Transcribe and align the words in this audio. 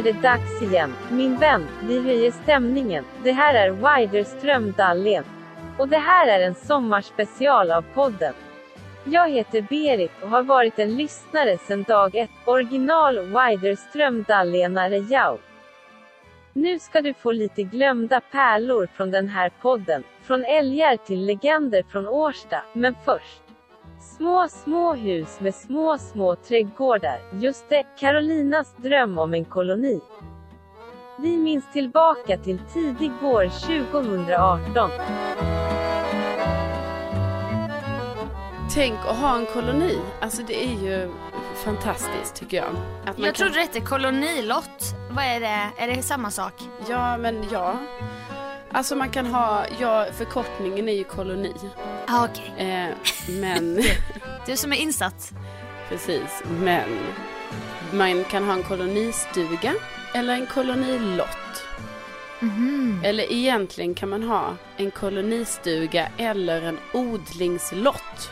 är 0.00 0.04
det 0.04 0.22
dags 0.22 0.62
igen. 0.62 0.94
Min 1.10 1.36
vän, 1.36 1.66
vi 1.82 2.00
höjer 2.00 2.30
stämningen. 2.30 3.04
Det 3.22 3.32
här 3.32 3.54
är 3.54 3.70
Widerström 3.70 4.72
Dahlén. 4.72 5.24
Och 5.78 5.88
det 5.88 5.98
här 5.98 6.28
är 6.28 6.46
en 6.46 6.54
sommarspecial 6.54 7.70
av 7.70 7.84
podden. 7.94 8.34
Jag 9.04 9.30
heter 9.30 9.62
Berit 9.62 10.10
och 10.22 10.28
har 10.28 10.42
varit 10.42 10.78
en 10.78 10.96
lyssnare 10.96 11.58
sedan 11.58 11.82
dag 11.82 12.14
ett. 12.14 12.30
Original 12.44 13.18
Widerström 13.18 14.24
Dahlénare 14.28 14.98
Jau. 14.98 15.38
Nu 16.52 16.78
ska 16.78 17.00
du 17.00 17.14
få 17.14 17.32
lite 17.32 17.62
glömda 17.62 18.20
pärlor 18.20 18.88
från 18.96 19.10
den 19.10 19.28
här 19.28 19.50
podden. 19.60 20.04
Från 20.22 20.44
älgar 20.44 20.96
till 20.96 21.26
legender 21.26 21.84
från 21.92 22.08
Årsta. 22.08 22.62
Men 22.72 22.94
först. 23.04 23.39
Små, 24.00 24.48
små 24.48 24.94
hus 24.94 25.40
med 25.40 25.54
små, 25.54 25.98
små 25.98 26.36
trädgårdar. 26.36 27.18
Just 27.32 27.68
det, 27.68 27.84
Carolinas 27.98 28.74
dröm 28.76 29.18
om 29.18 29.34
en 29.34 29.44
koloni. 29.44 30.00
Vi 31.18 31.36
minns 31.36 31.64
tillbaka 31.72 32.36
till 32.38 32.58
tidig 32.72 33.10
vår 33.22 33.44
2018. 33.48 34.90
Tänk 38.74 38.94
att 39.08 39.16
ha 39.16 39.36
en 39.36 39.46
koloni. 39.46 39.98
Alltså 40.20 40.42
det 40.42 40.64
är 40.64 40.82
ju 40.82 41.10
fantastiskt 41.64 42.34
tycker 42.34 42.56
jag. 42.56 42.66
Att 42.66 43.18
man 43.18 43.26
Jag 43.26 43.34
kan... 43.34 43.34
trodde 43.34 43.54
det 43.54 43.60
hette 43.60 43.80
kolonilott. 43.80 44.94
Vad 45.10 45.24
är 45.24 45.40
det? 45.40 45.82
Är 45.82 45.96
det 45.96 46.02
samma 46.02 46.30
sak? 46.30 46.54
Ja, 46.88 47.16
men 47.18 47.44
ja. 47.52 47.74
Alltså 48.72 48.96
man 48.96 49.10
kan 49.10 49.26
ha, 49.26 49.64
ja 49.80 50.06
förkortningen 50.18 50.88
är 50.88 50.92
ju 50.92 51.04
koloni. 51.04 51.54
Ja, 52.06 52.28
okej. 52.30 52.68
Eh, 52.68 52.88
men, 53.40 53.80
Du 54.46 54.56
som 54.56 54.72
är 54.72 54.76
insatt. 54.76 55.32
precis, 55.88 56.42
men 56.60 56.88
man 57.92 58.24
kan 58.24 58.44
ha 58.44 58.52
en 58.52 58.62
kolonistuga 58.62 59.74
eller 60.14 60.34
en 60.34 60.46
kolonilott. 60.46 61.62
Mhm. 62.40 63.00
Eller 63.04 63.32
egentligen 63.32 63.94
kan 63.94 64.08
man 64.08 64.22
ha 64.22 64.56
en 64.76 64.90
kolonistuga 64.90 66.08
eller 66.16 66.62
en 66.62 66.78
odlingslott. 66.92 68.30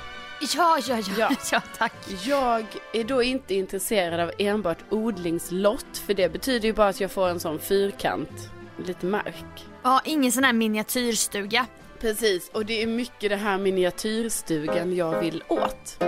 Ja, 0.56 0.78
ja, 0.88 0.96
ja, 0.96 1.02
Ja. 1.18 1.30
ja. 1.52 1.60
tack. 1.78 1.92
Jag 2.24 2.64
är 2.92 3.04
då 3.04 3.22
inte 3.22 3.54
intresserad 3.54 4.20
av 4.20 4.30
enbart 4.38 4.78
odlingslott 4.90 5.98
för 6.06 6.14
det 6.14 6.28
betyder 6.32 6.66
ju 6.68 6.72
bara 6.72 6.88
att 6.88 7.00
jag 7.00 7.10
får 7.10 7.28
en 7.28 7.40
sån 7.40 7.58
fyrkant, 7.58 8.50
lite 8.86 9.06
mark. 9.06 9.66
Ja, 9.82 10.00
ingen 10.04 10.32
sån 10.32 10.44
här 10.44 10.52
miniatyrstuga. 10.52 11.66
Precis, 12.00 12.48
och 12.48 12.66
det 12.66 12.82
är 12.82 12.86
mycket 12.86 13.30
det 13.30 13.36
här 13.36 13.58
miniatyrstugan 13.58 14.96
jag 14.96 15.20
vill 15.20 15.42
åt. 15.48 15.98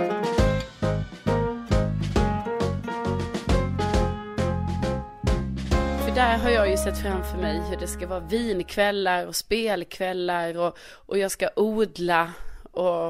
Där 6.15 6.37
har 6.37 6.49
jag 6.49 6.69
ju 6.69 6.77
sett 6.77 7.01
framför 7.01 7.37
mig 7.37 7.61
hur 7.69 7.77
det 7.77 7.87
ska 7.87 8.07
vara 8.07 8.19
vinkvällar 8.19 9.25
och 9.25 9.35
spelkvällar 9.35 10.57
och, 10.57 10.77
och 11.05 11.17
jag 11.17 11.31
ska 11.31 11.49
odla 11.55 12.31
och, 12.71 13.09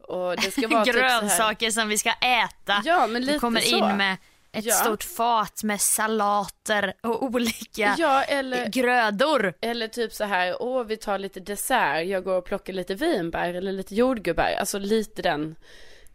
och 0.00 0.36
det 0.36 0.50
ska 0.50 0.68
vara 0.68 0.84
typ. 0.84 0.94
Grönsaker 0.94 1.70
som 1.70 1.88
vi 1.88 1.98
ska 1.98 2.10
äta. 2.10 2.82
Ja, 2.84 3.06
men 3.06 3.22
lite 3.22 3.32
Du 3.32 3.40
kommer 3.40 3.60
så. 3.60 3.76
in 3.76 3.96
med 3.96 4.16
ett 4.52 4.64
Ja. 4.64 4.74
stort 4.74 5.02
fat 5.04 5.62
med 5.62 5.80
salater 5.80 6.92
och 7.02 7.22
olika 7.22 7.94
Ja, 7.98 8.22
eller, 8.22 8.66
grödor. 8.68 9.54
eller 9.60 9.88
typ 9.88 10.12
så 10.12 10.24
här, 10.24 10.62
åh 10.62 10.84
vi 10.84 10.96
tar 10.96 11.18
lite 11.18 11.40
dessert, 11.40 12.06
jag 12.06 12.24
går 12.24 12.34
och 12.38 12.44
plockar 12.44 12.72
lite 12.72 12.94
vinbär 12.94 13.54
eller 13.54 13.72
lite 13.72 13.94
jordgubbar, 13.94 14.50
alltså 14.60 14.78
lite 14.78 15.22
den 15.22 15.56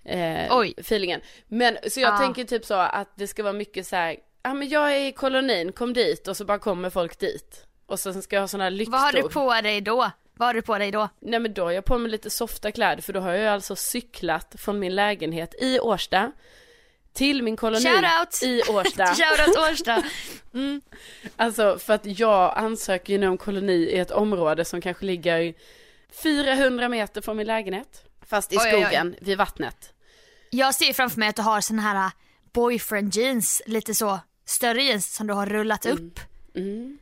eh, 0.06 0.58
Oj. 0.58 0.74
feelingen. 0.78 1.22
Men 1.48 1.78
så 1.90 2.00
jag 2.00 2.14
Ja. 2.14 2.18
tänker 2.18 2.44
typ 2.44 2.66
så 2.66 2.74
att 2.74 3.12
det 3.16 3.28
ska 3.28 3.44
vara 3.44 3.54
mycket 3.54 3.88
så 3.88 3.96
här, 3.96 4.16
ja 4.44 4.54
men 4.54 4.70
jag 4.70 4.96
är 4.96 5.00
i 5.08 5.12
kolonin, 5.12 5.72
kom 5.72 5.94
dit 5.94 6.28
och 6.28 6.38
så 6.38 6.46
bara 6.46 6.60
kommer 6.60 6.90
folk 6.90 7.20
dit. 7.20 7.66
Och 7.86 8.00
sen 8.00 8.22
ska 8.22 8.36
jag 8.36 8.42
ha 8.44 8.48
sådana 8.48 8.64
här 8.64 8.72
lyktor. 8.72 8.92
Vad 8.92 9.02
har 9.02 9.12
du 9.12 9.30
på 9.30 9.62
dig 9.62 9.82
då? 9.82 10.12
Vad 10.34 10.48
har 10.48 10.54
du 10.54 10.62
på 10.62 10.78
dig 10.78 10.92
då? 10.92 11.10
Nej 11.20 11.40
men 11.40 11.54
då 11.54 11.64
har 11.64 11.72
jag 11.72 11.86
på 11.86 11.98
mig 11.98 12.12
lite 12.12 12.30
softa 12.30 12.72
kläder 12.72 13.02
för 13.02 13.14
då 13.14 13.20
har 13.20 13.32
jag 13.34 13.54
alltså 13.54 13.76
cyklat 13.76 14.56
från 14.58 14.80
min 14.80 14.96
lägenhet 14.96 15.56
i 15.62 15.80
Årsta 15.80 16.32
till 17.14 17.44
min 17.44 17.58
koloni 17.58 17.84
Shoutout! 17.84 18.44
i 18.44 18.62
Årsta. 18.70 19.06
Shoutout 19.16 19.58
Årsta. 19.72 20.04
Alltså 21.36 21.78
för 21.80 21.94
att 21.94 22.20
jag 22.20 22.58
ansöker 22.58 23.14
ju 23.14 23.20
nu 23.20 23.28
om 23.28 23.38
koloni 23.38 23.74
i 23.74 23.98
ett 23.98 24.12
område 24.12 24.66
som 24.66 24.82
kanske 24.82 25.06
ligger 25.06 25.54
400 26.24 26.90
meter 26.90 27.22
från 27.22 27.38
min 27.38 27.48
lägenhet. 27.48 28.04
Fast 28.26 28.54
i 28.54 28.58
Oj, 28.58 28.62
oj, 28.66 28.76
oj. 28.76 28.82
skogen, 28.84 29.16
vid 29.22 29.38
vattnet. 29.38 29.94
Jag 30.50 30.76
ser 30.76 30.94
framför 30.94 31.20
mig 31.20 31.30
att 31.30 31.36
du 31.36 31.42
har 31.42 31.62
såna 31.62 31.82
här 31.82 32.12
boyfriend 32.54 33.16
jeans, 33.16 33.62
lite 33.66 33.96
så 33.96 34.20
större 34.46 34.84
jeans 34.84 35.16
som 35.16 35.28
du 35.28 35.34
har 35.34 35.46
rullat 35.46 35.86
upp. 35.86 36.20
Mm. 36.56 36.98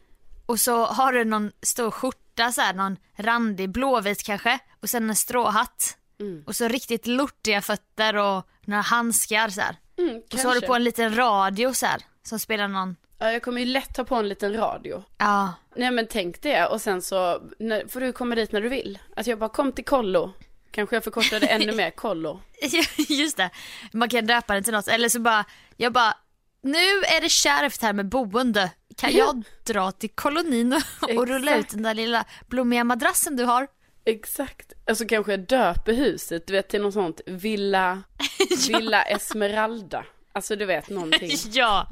Och 0.45 0.59
så 0.59 0.85
har 0.85 1.13
du 1.13 1.25
någon 1.25 1.51
stor 1.61 1.91
skjorta 1.91 2.51
så 2.51 2.61
här, 2.61 2.73
någon 2.73 2.97
randig 3.15 3.69
blåvit 3.69 4.23
kanske 4.23 4.59
och 4.81 4.89
sen 4.89 5.09
en 5.09 5.15
stråhatt. 5.15 5.97
Mm. 6.19 6.43
Och 6.47 6.55
så 6.55 6.67
riktigt 6.67 7.07
lortiga 7.07 7.61
fötter 7.61 8.15
och 8.15 8.47
några 8.65 8.81
handskar 8.81 9.49
så 9.49 9.61
här. 9.61 9.75
Mm, 9.99 10.21
Och 10.33 10.39
så 10.39 10.47
har 10.47 10.55
du 10.55 10.61
på 10.61 10.75
en 10.75 10.83
liten 10.83 11.15
radio 11.15 11.73
så 11.73 11.85
här 11.85 12.01
som 12.23 12.39
spelar 12.39 12.67
någon, 12.67 12.95
Ja, 13.21 13.31
jag 13.31 13.41
kommer 13.41 13.59
ju 13.59 13.65
lätt 13.65 13.97
ha 13.97 14.03
på 14.03 14.15
en 14.15 14.29
liten 14.29 14.53
radio. 14.57 15.03
ja. 15.17 15.53
Nej 15.75 15.91
men 15.91 16.07
tänk 16.07 16.41
det 16.41 16.65
och 16.65 16.81
sen 16.81 17.01
så 17.01 17.41
när, 17.59 17.87
får 17.87 17.99
du 17.99 18.11
komma 18.13 18.35
dit 18.35 18.51
när 18.51 18.61
du 18.61 18.69
vill. 18.69 18.99
Att 19.15 19.27
jag 19.27 19.39
bara 19.39 19.49
kom 19.49 19.71
till 19.71 19.85
kollo. 19.85 20.33
Kanske 20.71 20.95
jag 20.95 21.03
förkortade 21.03 21.47
ännu 21.47 21.71
mer 21.75 21.89
kollo. 21.91 22.41
Just 23.09 23.37
det, 23.37 23.49
man 23.93 24.09
kan 24.09 24.25
döpa 24.25 24.53
den 24.53 24.63
till 24.63 24.73
något 24.73 24.87
eller 24.87 25.09
så 25.09 25.19
bara, 25.19 25.45
jag 25.77 25.93
bara 25.93 26.13
nu 26.61 26.77
är 27.17 27.21
det 27.21 27.29
kärvt 27.29 27.81
här 27.81 27.93
med 27.93 28.09
boende. 28.09 28.71
Kan 28.97 29.11
jag 29.11 29.43
dra 29.65 29.91
till 29.91 30.09
kolonin 30.09 30.73
och, 31.01 31.09
och 31.17 31.27
rulla 31.27 31.55
ut 31.55 31.69
den 31.69 31.83
där 31.83 31.93
lilla 31.93 32.25
blommiga 32.47 32.83
madrassen 32.83 33.35
du 33.35 33.43
har? 33.43 33.67
Exakt. 34.05 34.73
Alltså 34.87 35.05
kanske 35.05 35.31
jag 35.31 35.39
döper 35.39 35.93
huset, 35.93 36.47
du 36.47 36.53
vet 36.53 36.67
till 36.67 36.81
något 36.81 36.93
sånt 36.93 37.21
Villa, 37.25 38.03
Villa 38.67 39.03
Esmeralda. 39.03 40.05
Alltså 40.31 40.55
du 40.55 40.65
vet 40.65 40.89
någonting. 40.89 41.31
Ja, 41.51 41.87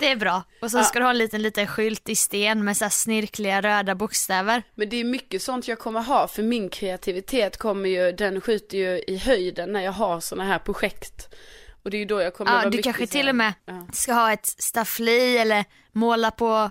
det 0.00 0.08
är 0.10 0.16
bra. 0.16 0.42
Och 0.62 0.70
så 0.70 0.78
Ja. 0.78 0.82
ska 0.84 0.98
du 0.98 1.04
ha 1.04 1.10
en 1.10 1.18
liten, 1.18 1.42
liten 1.42 1.66
skylt 1.66 2.08
i 2.08 2.16
sten 2.16 2.64
med 2.64 2.76
så 2.76 2.84
här 2.84 2.90
snirkliga 2.90 3.60
röda 3.62 3.94
bokstäver. 3.94 4.62
Men 4.74 4.88
det 4.88 4.96
är 4.96 5.04
mycket 5.04 5.42
sånt 5.42 5.68
jag 5.68 5.78
kommer 5.78 6.00
ha 6.02 6.28
för 6.28 6.42
min 6.42 6.68
kreativitet 6.68 7.56
kommer 7.56 7.88
ju, 7.88 8.12
den 8.12 8.40
skjuter 8.40 8.78
ju 8.78 9.02
i 9.06 9.16
höjden 9.16 9.72
när 9.72 9.80
jag 9.80 9.92
har 9.92 10.20
såna 10.20 10.44
här 10.44 10.58
projekt. 10.58 11.34
Och 11.82 11.90
det 11.90 11.96
är 11.96 11.98
ju 11.98 12.04
då 12.04 12.22
jag 12.22 12.34
kommer 12.34 12.50
Ja, 12.52 12.56
vara 12.58 12.70
du 12.70 12.82
kanske 12.82 13.06
till 13.06 13.28
och 13.28 13.36
med 13.36 13.52
Ja. 13.66 13.86
ska 13.92 14.12
ha 14.12 14.32
ett 14.32 14.46
staffli 14.46 15.38
eller 15.38 15.64
måla 15.92 16.30
på 16.30 16.70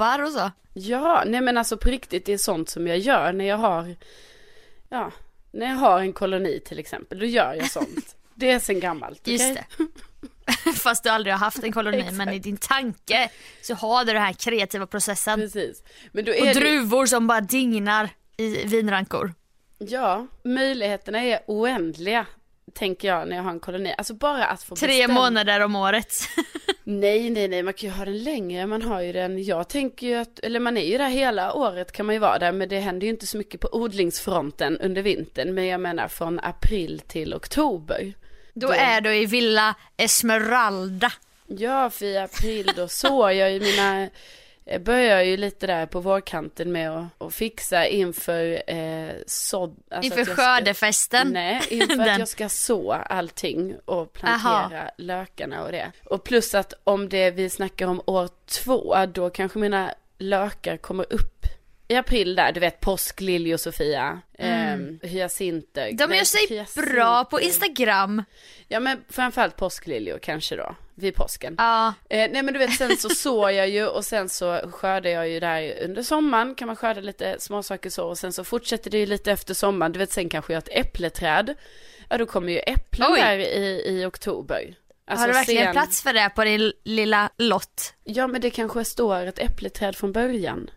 koppar 0.00 0.22
och 0.22 0.32
så. 0.32 0.50
Ja, 0.74 1.22
nej 1.26 1.40
men 1.40 1.58
alltså 1.58 1.76
på 1.76 1.88
riktigt 1.90 2.26
det 2.26 2.32
är 2.32 2.38
sånt 2.38 2.68
som 2.68 2.86
jag 2.86 2.98
gör 2.98 3.32
när 3.32 3.44
jag 3.44 3.56
har, 3.56 3.96
ja, 4.88 5.12
när 5.52 5.66
jag 5.66 5.74
har 5.76 6.00
en 6.00 6.12
koloni 6.12 6.60
till 6.64 6.78
exempel, 6.78 7.18
då 7.18 7.24
gör 7.26 7.54
jag 7.54 7.70
sånt. 7.70 8.16
Det 8.34 8.50
är 8.50 8.58
sen 8.58 8.80
gammalt, 8.80 9.20
okej? 9.22 9.32
Just 9.32 9.54
det. 9.54 10.72
Fast 10.74 11.04
du 11.04 11.10
aldrig 11.10 11.34
har 11.34 11.38
haft 11.38 11.64
en 11.64 11.72
koloni 11.72 12.06
men 12.12 12.28
i 12.28 12.38
din 12.38 12.56
tanke 12.56 13.30
så 13.62 13.74
har 13.74 14.04
du 14.04 14.12
den 14.12 14.22
här 14.22 14.32
kreativa 14.32 14.86
processen. 14.86 15.40
Precis. 15.40 15.82
Men 16.12 16.24
då 16.24 16.32
Och 16.32 16.38
är 16.38 16.54
det, 16.54 16.60
druvor 16.60 17.06
som 17.06 17.26
bara 17.26 17.40
dignar 17.40 18.08
i 18.36 18.64
vinrankor. 18.66 19.34
ja, 19.78 20.26
möjligheterna 20.44 21.22
är 21.22 21.40
oändliga, 21.46 22.26
tänker 22.74 23.08
jag 23.08 23.28
när 23.28 23.36
jag 23.36 23.42
har 23.42 23.50
en 23.50 23.60
koloni. 23.60 23.94
Alltså 23.98 24.14
bara 24.14 24.44
att 24.46 24.62
få 24.62 24.76
Tre 24.76 24.88
bestämma. 24.88 25.14
månader 25.20 25.60
om 25.60 25.76
året. 25.76 26.12
Nej, 26.84 27.30
nej, 27.30 27.48
nej, 27.48 27.62
man 27.62 27.74
kan 27.74 27.88
ju 27.90 27.94
ha 27.96 28.04
den 28.04 28.22
längre, 28.22 28.66
man 28.66 28.82
har 28.82 29.00
ju 29.00 29.12
den, 29.12 29.44
jag 29.44 29.68
tänker 29.68 30.06
ju 30.06 30.14
att, 30.14 30.38
eller 30.38 30.60
man 30.60 30.76
är 30.76 30.84
ju 30.84 30.98
där 30.98 31.08
hela 31.08 31.52
året 31.54 31.92
kan 31.92 32.06
man 32.06 32.14
ju 32.14 32.18
vara 32.18 32.38
där, 32.38 32.52
men 32.52 32.68
det 32.68 32.78
händer 32.80 33.04
ju 33.06 33.10
inte 33.10 33.26
så 33.26 33.38
mycket 33.38 33.60
på 33.60 33.68
odlingsfronten 33.72 34.78
under 34.78 35.02
vintern, 35.02 35.54
men 35.54 35.66
jag 35.66 35.80
menar 35.80 36.08
från 36.08 36.40
april 36.40 37.00
till 37.08 37.34
oktober. 37.34 38.12
Då 38.54 38.66
Då- 38.66 38.72
är 38.72 39.00
du 39.00 39.16
i 39.16 39.26
Villa 39.26 39.74
Esmeralda. 39.96 41.12
Ja, 41.46 41.90
för 41.90 42.04
i 42.06 42.18
april 42.18 42.72
då 42.76 42.88
sår 42.88 43.30
jag 43.32 43.52
ju 43.52 43.60
mina, 43.60 44.08
jag 44.70 44.82
börjar 44.82 45.22
ju 45.22 45.36
lite 45.36 45.66
där 45.66 45.86
på 45.86 46.00
vårkanten 46.00 46.72
med 46.72 46.90
att, 46.90 47.22
att 47.22 47.34
fixa 47.34 47.86
inför 47.86 48.62
eh, 48.66 49.10
sådd. 49.26 49.76
alltså 49.90 50.04
Inför 50.06 50.18
jag 50.18 50.26
ska- 50.26 50.36
skördefesten. 50.36 51.28
Nej, 51.32 51.60
inför 51.70 52.08
att 52.08 52.18
jag 52.18 52.28
ska 52.28 52.48
så 52.48 52.92
allting 52.92 53.76
och 53.84 54.12
plantera 54.12 54.90
lökarna 54.98 55.62
och 55.64 55.72
det. 55.72 55.92
Och 56.04 56.24
plus 56.24 56.54
att 56.54 56.74
om 56.84 57.08
det 57.08 57.30
vi 57.30 57.50
snackar 57.50 57.86
om 57.86 58.02
år 58.06 58.28
två, 58.46 58.96
då 59.14 59.30
kanske 59.30 59.58
mina 59.58 59.94
lökar 60.18 60.76
kommer 60.76 61.12
upp 61.12 61.46
i 61.88 61.96
april 61.96 62.34
där, 62.34 62.52
du 62.52 62.60
vet 62.60 62.80
påskliljor 62.80 63.56
Sofia, 63.56 64.20
mm. 64.38 65.00
hyacinter. 65.02 65.92
De 65.92 66.14
gör 66.14 66.24
sig 66.24 66.46
hyacinter. 66.48 66.92
bra 66.92 67.24
på 67.24 67.40
Instagram. 67.40 68.24
Ja 68.68 68.80
men 68.80 69.04
framförallt 69.08 69.56
påskliljor 69.56 70.18
kanske 70.18 70.56
då, 70.56 70.74
vid 71.00 71.14
påsken. 71.14 71.54
Ja, 71.58 71.94
Eh, 72.10 72.30
nej 72.30 72.42
men 72.42 72.52
du 72.54 72.58
vet 72.58 72.74
sen 72.74 72.96
så 72.96 73.08
sår 73.16 73.50
jag 73.50 73.68
ju 73.68 73.86
och 73.86 74.04
sen 74.04 74.28
så 74.28 74.70
skördar 74.72 75.10
jag 75.10 75.28
ju 75.28 75.40
där 75.40 75.84
under 75.84 76.02
sommaren 76.02 76.54
kan 76.54 76.66
man 76.66 76.76
skörda 76.76 77.00
lite 77.00 77.36
småsaker 77.38 77.90
så 77.90 78.08
och 78.08 78.18
sen 78.18 78.32
så 78.32 78.44
fortsätter 78.44 78.90
det 78.90 78.98
ju 78.98 79.06
lite 79.06 79.32
efter 79.32 79.54
sommaren. 79.54 79.92
Du 79.92 79.98
vet 79.98 80.12
sen 80.12 80.28
kanske 80.28 80.52
jag 80.52 80.56
har 80.56 80.62
ett 80.62 80.86
äppleträd. 80.86 81.54
Ja 82.08 82.18
då 82.18 82.26
kommer 82.26 82.52
ju 82.52 82.58
äpplen 82.58 83.08
Oj. 83.12 83.20
där 83.20 83.38
i, 83.38 83.82
i 83.86 84.04
oktober. 84.04 84.74
Alltså, 85.04 85.22
har 85.22 85.28
du 85.28 85.34
verkligen 85.34 85.64
sen... 85.64 85.72
plats 85.72 86.02
för 86.02 86.12
det 86.12 86.30
på 86.36 86.44
din 86.44 86.72
lilla 86.84 87.30
lott? 87.36 87.94
Ja, 88.04 88.26
men 88.26 88.40
det 88.40 88.50
kanske 88.50 88.84
står 88.84 89.26
ett 89.26 89.38
äppleträd 89.38 89.96
från 89.96 90.12
början. 90.12 90.70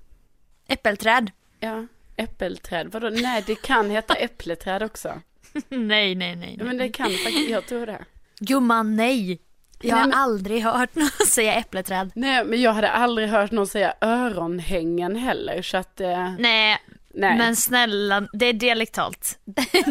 Äppelträd? 0.67 1.31
Ja, 1.59 1.87
äppelträd. 2.15 2.91
Vadå? 2.91 3.09
Nej, 3.09 3.43
det 3.47 3.55
kan 3.55 3.89
heta 3.89 4.13
äppleträd 4.19 4.83
också. 4.83 5.21
nej, 5.69 6.15
nej, 6.15 6.35
nej. 6.35 6.55
Ja, 6.59 6.65
men 6.65 6.77
det 6.77 6.89
kan 6.89 7.09
faktiskt, 7.09 7.49
jag 7.49 7.65
tror 7.65 7.85
det. 7.85 8.05
Gumman, 8.39 8.95
nej. 8.95 9.39
Jag 9.83 9.95
har 9.95 10.07
men... 10.07 10.13
aldrig 10.13 10.63
hört 10.63 10.95
någon 10.95 11.09
säga 11.27 11.53
äppleträd. 11.53 12.12
Nej, 12.15 12.45
men 12.45 12.62
jag 12.62 12.74
hade 12.74 12.89
aldrig 12.89 13.30
hört 13.30 13.51
någon 13.51 13.68
säga 13.68 13.94
öronhängen 14.01 15.15
heller, 15.15 15.62
så 15.62 15.77
att... 15.77 16.01
Eh... 16.01 16.33
Nej, 16.39 16.77
nej, 17.13 17.38
men 17.38 17.56
snälla, 17.56 18.27
det 18.33 18.45
är 18.45 18.53
dialektalt. 18.53 19.39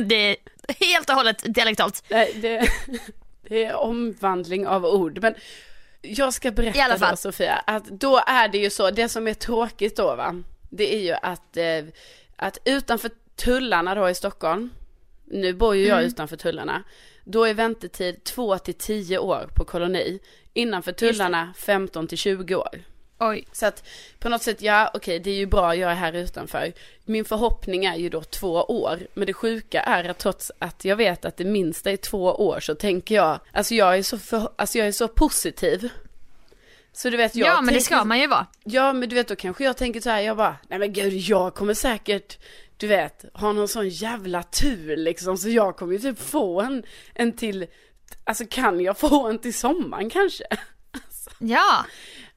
det 0.07 0.15
är 0.15 0.37
helt 0.81 1.11
och 1.11 1.17
hållet 1.17 1.55
dialektalt. 1.55 2.05
Nej, 2.09 2.33
det... 2.37 2.69
Det 3.49 3.65
är 3.65 3.77
omvandling 3.77 4.67
av 4.67 4.85
ord. 4.85 5.19
Men 5.23 5.35
jag 6.03 6.35
ska 6.35 6.51
berätta 6.51 7.11
då 7.11 7.17
Sofia, 7.17 7.55
att 7.55 7.85
då 7.85 8.23
är 8.27 8.49
det 8.49 8.59
ju 8.59 8.71
så, 8.71 8.91
det 8.91 9.09
som 9.09 9.29
är 9.29 9.35
tråkigt 9.35 9.97
då 9.97 10.17
va, 10.17 10.43
det 10.71 10.95
är 10.95 11.01
ju 11.01 11.13
att, 11.23 11.57
eh, 11.57 11.85
att 12.37 12.59
utanför 12.65 13.11
tullarna 13.37 13.95
då 13.95 14.09
i 14.09 14.15
Stockholm, 14.15 14.71
nu 15.25 15.53
bor 15.53 15.77
ju 15.77 15.87
jag 15.87 15.99
mm. 15.99 16.09
utanför 16.09 16.37
tullarna, 16.37 16.83
då 17.25 17.45
är 17.45 17.55
väntetid 17.55 18.25
2 18.25 18.59
till 18.59 18.75
10 18.75 19.19
år 19.19 19.49
på 19.55 19.65
koloni. 19.65 20.19
Innanför 20.53 20.93
tullarna 20.93 21.55
15 21.57 22.07
till 22.07 22.19
20 22.19 22.55
år. 22.55 22.83
Oj. 23.19 23.45
Så 23.53 23.67
att 23.67 23.89
på 24.19 24.29
något 24.29 24.43
sätt, 24.43 24.63
ja 24.63 24.91
okej 24.95 25.19
det 25.19 25.31
är 25.31 25.35
ju 25.35 25.47
bra 25.47 25.75
jag 25.75 25.91
är 25.91 25.95
här 25.95 26.13
utanför. 26.13 26.73
Min 27.05 27.25
förhoppning 27.25 27.85
är 27.85 27.97
ju 27.97 28.09
då 28.09 28.23
två 28.23 28.53
år. 28.63 28.99
Men 29.15 29.27
det 29.27 29.33
sjuka 29.33 29.83
är 29.83 30.05
att 30.05 30.19
trots 30.19 30.53
att 30.59 30.85
jag 30.85 30.97
vet 30.97 31.25
att 31.25 31.37
det 31.37 31.45
minsta 31.45 31.91
är 31.91 31.97
två 31.97 32.25
år 32.25 32.61
så 32.61 32.75
tänker 32.75 33.15
jag, 33.15 33.41
alltså 33.53 33.75
jag 33.75 33.99
är 33.99 34.03
så, 34.03 34.19
för, 34.19 34.49
alltså 34.57 34.79
jag 34.79 34.87
är 34.87 34.93
så 34.93 35.09
positiv. 35.09 35.89
Så 36.93 37.11
du 37.11 37.17
vet 37.17 37.37
jag 37.37 37.49
Ja 37.49 37.55
men 37.55 37.65
tänker, 37.65 37.75
det 37.75 37.85
ska 37.85 38.05
man 38.05 38.21
ju 38.21 38.27
vara. 38.27 38.47
Ja 38.65 38.93
men 38.93 39.09
du 39.09 39.15
vet 39.15 39.29
då 39.29 39.37
kanske 39.37 39.65
jag 39.65 39.77
tänker 39.77 40.01
så 40.01 40.11
här, 40.11 40.21
jag 40.21 40.37
bara, 40.37 40.57
nej 40.69 40.79
men 40.79 40.93
gud 40.93 41.13
jag 41.13 41.55
kommer 41.55 41.75
säkert, 41.75 42.39
du 42.83 42.89
vet, 42.89 43.25
ha 43.35 43.53
någon 43.53 43.69
sån 43.69 43.89
jävla 43.89 44.43
tur 44.43 44.97
liksom. 44.97 45.39
Så 45.39 45.49
jag 45.49 45.77
kommer 45.77 45.93
ju 45.93 45.99
typ 45.99 46.19
få 46.19 46.61
en, 46.61 46.83
en 47.15 47.33
till, 47.33 47.67
alltså 48.25 48.45
kan 48.51 48.81
jag 48.81 48.99
få 48.99 49.29
en 49.29 49.39
till 49.39 49.55
sommaren 49.55 50.11
kanske? 50.11 50.45
Alltså. 50.91 51.31
Ja. 51.39 51.87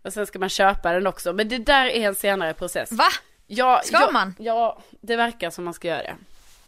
Och 0.03 0.13
sen 0.13 0.27
ska 0.27 0.39
man 0.39 0.50
köpa 0.50 0.94
den 0.94 1.07
också. 1.07 1.33
Men 1.33 1.50
det 1.50 1.57
där 1.57 1.86
är 1.86 2.07
en 2.07 2.15
senare 2.15 2.53
process. 2.53 2.92
Va? 2.92 3.07
Ja, 3.47 3.81
ska 3.86 3.97
ja, 4.01 4.12
man? 4.12 4.36
Ja, 4.39 4.83
det 5.01 5.15
verkar 5.15 5.50
som 5.50 5.65
man 5.65 5.74
ska 5.74 5.88
göra 5.88 6.03
det. 6.03 6.15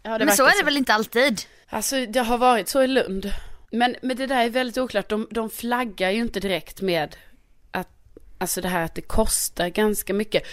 Ja, 0.03 0.17
det 0.17 0.25
men 0.25 0.35
så 0.35 0.43
är 0.43 0.51
det 0.51 0.57
så. 0.57 0.65
väl 0.65 0.77
inte 0.77 0.93
alltid? 0.93 1.41
Alltså 1.69 2.05
det 2.05 2.19
har 2.19 2.37
varit 2.37 2.69
så 2.69 2.83
i 2.83 2.87
Lund. 2.87 3.31
Men, 3.71 3.95
men 4.01 4.17
det 4.17 4.27
där 4.27 4.45
är 4.45 4.49
väldigt 4.49 4.77
oklart. 4.77 5.09
De, 5.09 5.27
de 5.31 5.49
flaggar 5.49 6.11
ju 6.11 6.19
inte 6.19 6.39
direkt 6.39 6.81
med 6.81 7.15
att, 7.71 7.89
alltså 8.37 8.61
det 8.61 8.67
här 8.67 8.83
att 8.83 8.95
det 8.95 9.01
kostar 9.01 9.69
ganska 9.69 10.13
mycket. 10.13 10.43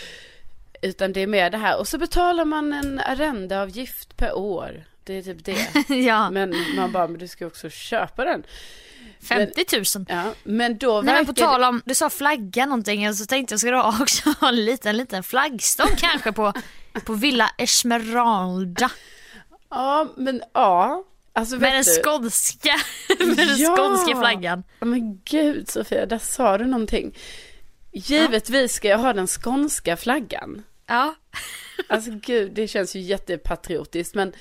Utan 0.85 1.13
det 1.13 1.21
är 1.21 1.27
mer 1.27 1.51
det 1.51 1.59
här. 1.59 1.79
Och 1.79 1.89
så 1.89 1.99
betalar 1.99 2.45
man 2.45 2.73
en 2.73 3.01
arrendeavgift 3.01 4.17
per 4.17 4.37
år. 4.37 4.85
Det 5.05 5.19
är 5.19 5.23
typ 5.23 5.45
det. 5.45 5.69
ja. 5.95 6.31
Men 6.31 6.55
man 6.77 6.93
bara, 6.93 7.09
men 7.09 7.19
du 7.19 7.29
ska 7.29 7.47
också 7.47 7.71
köpa 7.71 8.25
den. 8.25 8.43
50 9.23 9.65
000. 9.97 10.07
Ja, 10.09 10.25
men 10.45 10.79
då 10.79 11.03
Nej, 11.03 11.15
men 11.15 11.27
på 11.27 11.33
tal 11.33 11.65
om, 11.65 11.83
du 11.85 11.95
sa 11.95 12.11
flagga 12.11 12.67
någonting 12.67 13.15
så 13.15 13.27
tänkte 13.27 13.53
jag, 13.53 13.61
ska 13.61 13.71
du 13.71 13.83
också 13.83 14.31
ha 14.41 14.49
en 14.49 14.65
liten, 14.65 14.97
liten 14.97 15.23
flaggstång 15.23 15.91
kanske 15.97 16.33
på, 16.33 16.53
på 17.05 17.13
Villa 17.13 17.51
Esmeralda? 17.59 18.91
Ja, 19.71 20.13
men 20.17 20.43
ja. 20.53 21.05
Alltså, 21.33 21.57
med 21.57 21.75
den 21.75 21.85
skånska, 21.85 22.75
med 23.19 23.37
den 23.37 23.57
ja. 23.57 23.77
skånska 23.77 24.21
flaggan. 24.21 24.63
Men 24.81 25.21
gud 25.25 25.69
Sofia, 25.69 26.07
där 26.07 26.19
sa 26.19 26.59
du 26.59 26.67
någonting. 26.67 27.17
Givetvis 27.93 28.73
ska 28.73 28.89
jag 28.89 28.99
ha 28.99 29.13
den 29.13 29.27
skånska 29.27 29.97
flaggan. 29.97 30.63
Ja. 30.87 31.15
Alltså 31.89 32.11
gud, 32.23 32.53
det 32.53 32.69
känns 32.69 32.97
ju 32.97 33.01
jättepatriotiskt 33.01 34.15
men 34.15 34.33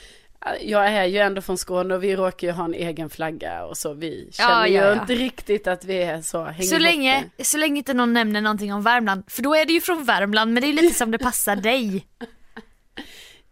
jag 0.62 0.88
är 0.88 1.06
ju 1.06 1.18
ändå 1.18 1.42
från 1.42 1.57
Skåne 1.57 1.95
och 1.95 2.04
vi 2.04 2.16
råkar 2.16 2.48
ju 2.48 2.54
ha 2.54 2.66
en 2.66 2.74
egen 2.74 3.10
flagga 3.10 3.66
och 3.66 3.78
så. 3.78 3.94
Vi 3.94 4.30
känner 4.31 4.51
ja, 4.51 4.68
ja, 4.68 4.84
ja. 4.84 4.94
ju 4.94 5.01
inte 5.01 5.16
riktigt 5.16 5.68
att 5.68 5.86
vi 5.86 6.04
är 6.04 6.22
så 6.22 6.54
så 6.69 6.78
länge, 6.78 7.30
så 7.44 7.57
länge 7.57 7.78
inte 7.78 7.94
någon 7.94 8.13
nämner 8.13 8.42
någonting 8.42 8.74
om 8.74 8.81
Värmland. 8.81 9.24
För 9.28 9.44
då 9.44 9.56
är 9.56 9.66
det 9.66 9.74
ju 9.74 9.81
från 9.81 10.04
Värmland 10.04 10.54
men 10.54 10.63
det 10.63 10.69
är 10.69 10.74
lite 10.74 10.94
som 10.94 11.12
det 11.12 11.18
passar 11.18 11.56
dig. 11.56 12.07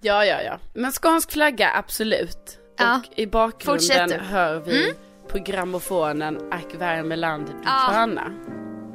Ja, 0.03 0.25
ja, 0.25 0.41
ja. 0.41 0.59
Men 0.73 0.91
skånsk 0.91 1.31
flagga, 1.31 1.71
absolut. 1.75 2.59
Och 2.73 3.19
i 3.19 3.27
bakgrunden 3.27 3.79
Fortsätter. 3.79 4.19
hör 4.19 4.59
vi 4.59 4.83
mm. 4.83 4.95
på 5.27 5.37
grammofonen 5.37 6.51
Ack 6.51 6.75
Värmeland, 6.77 7.45
du 7.45 7.53
ja. 7.65 7.87
sköna. 7.89 8.25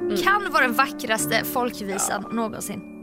Mm. 0.01 0.17
Kan 0.17 0.51
vara 0.51 0.63
den 0.63 0.73
vackraste 0.73 1.43
folkvisan 1.43 2.25
ja. 2.29 2.35
någonsin. 2.35 2.96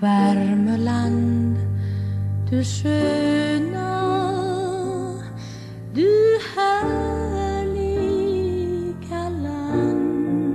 Värmeland 0.00 1.56
du 2.50 2.64
sköna, 2.64 3.92
du 5.94 6.38
härliga 6.56 7.68
land. 9.28 10.52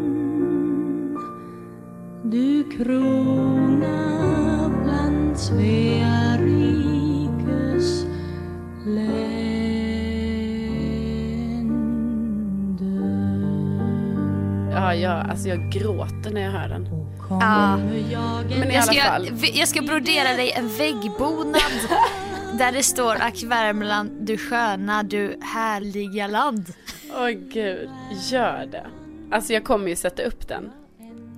Du 2.24 2.64
krona 2.78 4.00
bland 4.84 5.38
Svea 5.38 6.38
rikes 6.38 8.06
länder. 8.86 9.32
Ja, 14.72 14.96
jag, 14.96 15.30
alltså 15.30 15.48
jag 15.50 15.72
gråter 15.72 16.34
när 16.34 16.42
jag 16.42 16.52
hör 16.52 16.70
den. 16.70 17.01
Ja. 17.40 17.78
Men 17.78 18.72
i 18.72 18.74
jag, 18.74 18.84
ska, 18.84 19.02
alla 19.02 19.12
fall. 19.12 19.28
Jag, 19.42 19.56
jag 19.56 19.68
ska 19.68 19.82
brodera 19.82 20.34
dig 20.34 20.52
en 20.52 20.78
väggbonad 20.78 21.72
där 22.58 22.72
det 22.72 22.84
står 22.84 23.16
Ack 23.16 23.44
Värmland, 23.44 24.12
du 24.22 24.38
sköna, 24.38 25.04
du 25.04 25.40
härliga 25.42 26.28
land. 26.28 26.74
Åh 27.14 27.30
gud, 27.30 27.90
gör 28.32 28.66
det. 28.72 28.88
Alltså 29.32 29.54
jag 29.54 29.64
kommer 29.64 29.88
ju 29.88 29.96
sätta 29.96 30.24
upp 30.24 30.48
den. 30.48 30.72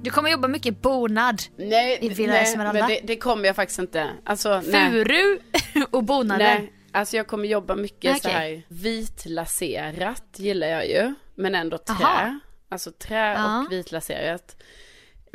Du 0.02 0.10
kommer 0.10 0.30
jobba 0.30 0.48
mycket 0.48 0.82
bonad 0.82 1.42
nej, 1.58 1.98
i 2.02 2.10
Villa 2.10 2.34
nej, 2.34 2.44
Esmeralda. 2.44 2.80
men 2.80 2.90
det, 2.90 3.00
det, 3.04 3.16
kommer 3.16 3.46
jag 3.46 3.56
faktiskt 3.56 3.80
inte. 3.80 4.10
Alltså, 4.24 4.62
Furu 4.62 5.40
och 5.92 6.04
bonader. 6.04 6.46
Nej, 6.46 6.74
alltså 6.92 7.18
jag 7.18 7.28
kommer 7.28 7.48
jobba 7.48 7.76
mycket 7.76 8.18
okay. 8.18 8.32
så 8.32 8.38
här 8.38 8.64
vitlaserat 8.68 10.24
gillar 10.36 10.68
jag 10.68 10.90
ju. 10.90 11.14
Men 11.36 11.56
ändå 11.56 11.78
trä. 11.78 11.96
Aha. 12.06 12.40
Alltså 12.70 12.92
trä 12.92 13.34
ja. 13.34 13.60
och 13.60 13.72
vitlaserat 13.72 14.56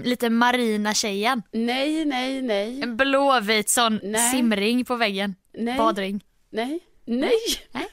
lite 0.02 0.30
marina 0.30 0.94
tjejen. 0.94 1.42
Nej, 1.52 2.04
nej, 2.04 2.42
nej. 2.42 2.82
En 2.82 2.96
blåvit 2.96 3.68
sån 3.68 4.00
nej. 4.02 4.30
simring 4.30 4.84
på 4.84 4.96
väggen. 4.96 5.34
Nej. 5.52 5.78
Badring. 5.78 6.24
Nej, 6.50 6.80
nej. 7.04 7.32
nej. 7.72 7.88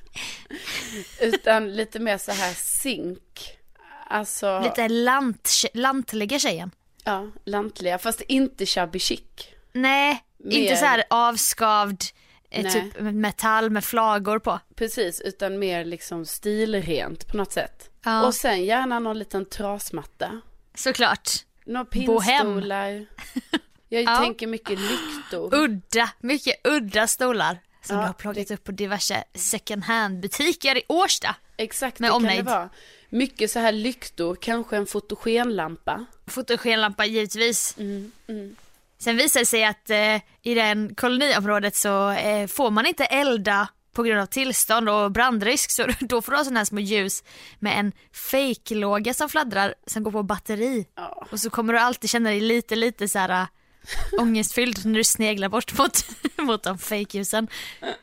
Utan 1.21 1.73
lite 1.75 1.99
mer 1.99 2.17
så 2.17 2.31
här 2.31 2.53
zink. 2.53 3.57
Alltså. 4.07 4.59
Lite 4.59 4.87
lant, 4.87 5.51
lantliga 5.73 6.39
tjejen. 6.39 6.71
Ja, 7.03 7.31
lantliga, 7.45 7.97
fast 7.97 8.21
inte 8.21 8.65
shabby 8.65 8.99
chic. 8.99 9.21
Nej, 9.71 10.23
mer... 10.37 10.57
inte 10.57 10.75
så 10.75 10.85
här 10.85 11.03
avskavd, 11.09 12.03
eh, 12.49 12.73
typ 12.73 12.99
metall 12.99 13.69
med 13.69 13.83
flagor 13.83 14.39
på. 14.39 14.59
Precis, 14.75 15.21
utan 15.21 15.59
mer 15.59 15.85
liksom 15.85 16.25
stilrent 16.25 17.27
på 17.27 17.37
något 17.37 17.51
sätt. 17.51 17.89
Ja. 18.03 18.25
Och 18.27 18.35
sen 18.35 18.65
gärna 18.65 18.99
någon 18.99 19.19
liten 19.19 19.45
trasmatta. 19.45 20.41
Såklart. 20.75 21.29
Några 21.65 21.85
pinnstolar. 21.85 23.05
Jag 23.89 24.03
ja. 24.03 24.17
tänker 24.17 24.47
mycket 24.47 24.79
lyktor. 24.79 25.55
Udda, 25.55 26.09
mycket 26.19 26.67
udda 26.67 27.07
stolar. 27.07 27.59
Som 27.81 27.95
ja, 27.95 28.01
du 28.01 28.07
har 28.07 28.13
plockat 28.13 28.47
det... 28.47 28.53
upp 28.53 28.63
på 28.63 28.71
diverse 28.71 29.23
second 29.33 29.83
hand 29.83 30.19
butiker 30.19 30.77
i 30.77 30.81
Årsta. 30.87 31.35
Exakt, 31.57 31.99
med 31.99 32.09
det 32.09 32.13
omnejd. 32.13 32.37
kan 32.37 32.45
det 32.45 32.51
vara. 32.51 32.69
Mycket 33.09 33.51
så 33.51 33.59
här 33.59 33.71
lyktor, 33.71 34.35
kanske 34.35 34.77
en 34.77 34.85
fotogenlampa. 34.85 36.05
Fotogenlampa 36.27 37.05
givetvis. 37.05 37.75
Mm, 37.77 38.11
mm. 38.27 38.55
Sen 38.97 39.17
visar 39.17 39.39
det 39.39 39.45
sig 39.45 39.63
att 39.63 39.89
eh, 39.89 40.15
i 40.41 40.53
det 40.53 40.89
koloniområdet 40.97 41.75
så 41.75 42.09
eh, 42.09 42.47
får 42.47 42.71
man 42.71 42.85
inte 42.85 43.05
elda 43.05 43.67
på 43.95 44.03
grund 44.03 44.21
av 44.21 44.25
tillstånd 44.25 44.89
och 44.89 45.11
brandrisk 45.11 45.71
så 45.71 45.87
då 45.99 46.21
får 46.21 46.31
du 46.31 46.37
ha 46.37 46.43
sådana 46.43 46.59
här 46.59 46.65
små 46.65 46.79
ljus 46.79 47.23
med 47.59 47.79
en 47.79 47.91
fake-låga 48.11 49.13
som 49.13 49.29
fladdrar 49.29 49.75
som 49.87 50.03
går 50.03 50.11
på 50.11 50.23
batteri. 50.23 50.85
Oh. 50.97 51.23
Och 51.31 51.39
så 51.39 51.49
kommer 51.49 51.73
du 51.73 51.79
alltid 51.79 52.09
känna 52.09 52.29
dig 52.29 52.39
lite 52.39 52.75
lite 52.75 53.07
så 53.07 53.19
här 53.19 53.29
äh, 53.29 53.47
ångestfylld 54.21 54.85
när 54.85 54.93
du 54.93 55.03
sneglar 55.03 55.49
bort 55.49 55.77
mot, 55.77 56.05
mot 56.37 56.63
de 56.63 56.77
fake-ljusen. 56.77 57.47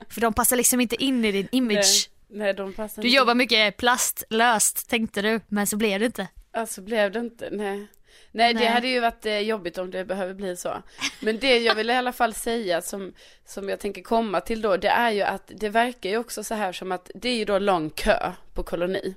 För 0.08 0.20
de 0.20 0.32
passar 0.32 0.56
liksom 0.56 0.80
inte 0.80 1.04
in 1.04 1.25
i 1.25 1.32
din 1.32 1.49
image. 1.52 2.11
Nej, 2.28 2.54
nej 2.54 2.88
Du 2.96 3.08
jobbar 3.08 3.34
mycket 3.34 3.76
plastlöst 3.76 4.88
tänkte 4.88 5.22
du 5.22 5.40
men 5.49 5.66
så 5.66 5.76
blev 5.76 6.00
det 6.00 6.06
inte. 6.06 6.28
Alltså 6.52 6.82
blev 6.82 7.12
det 7.12 7.18
inte, 7.18 7.49
nej. 7.52 7.87
Nej, 8.31 8.54
Nej, 8.54 8.64
det 8.64 8.71
hade 8.71 8.88
ju 8.88 9.00
varit 9.00 9.26
eh, 9.26 9.38
jobbigt 9.38 9.78
om 9.78 9.90
det 9.90 10.04
behöver 10.04 10.35
bli 10.35 10.57
så. 10.57 10.83
Men 11.21 11.38
det 11.38 11.59
jag 11.59 11.75
vill 11.75 11.90
i 11.90 11.95
alla 11.95 12.12
fall 12.12 12.35
säga 12.35 12.83
som, 12.83 13.12
som 13.45 13.69
jag 13.69 13.81
tänker 13.81 14.02
komma 14.02 14.40
till 14.40 14.62
då, 14.62 14.76
det 14.76 14.88
är 14.88 15.11
ju 15.11 15.23
att 15.23 15.50
det 15.54 15.69
verkar 15.69 16.11
ju 16.11 16.19
också 16.19 16.45
så 16.45 16.54
här 16.54 16.73
som 16.73 16.92
att 16.92 17.11
det 17.14 17.28
är 17.28 17.35
ju 17.35 17.45
då 17.45 17.59
lång 17.59 17.90
kö 17.90 18.33
på 18.54 18.62
koloni. 18.62 19.14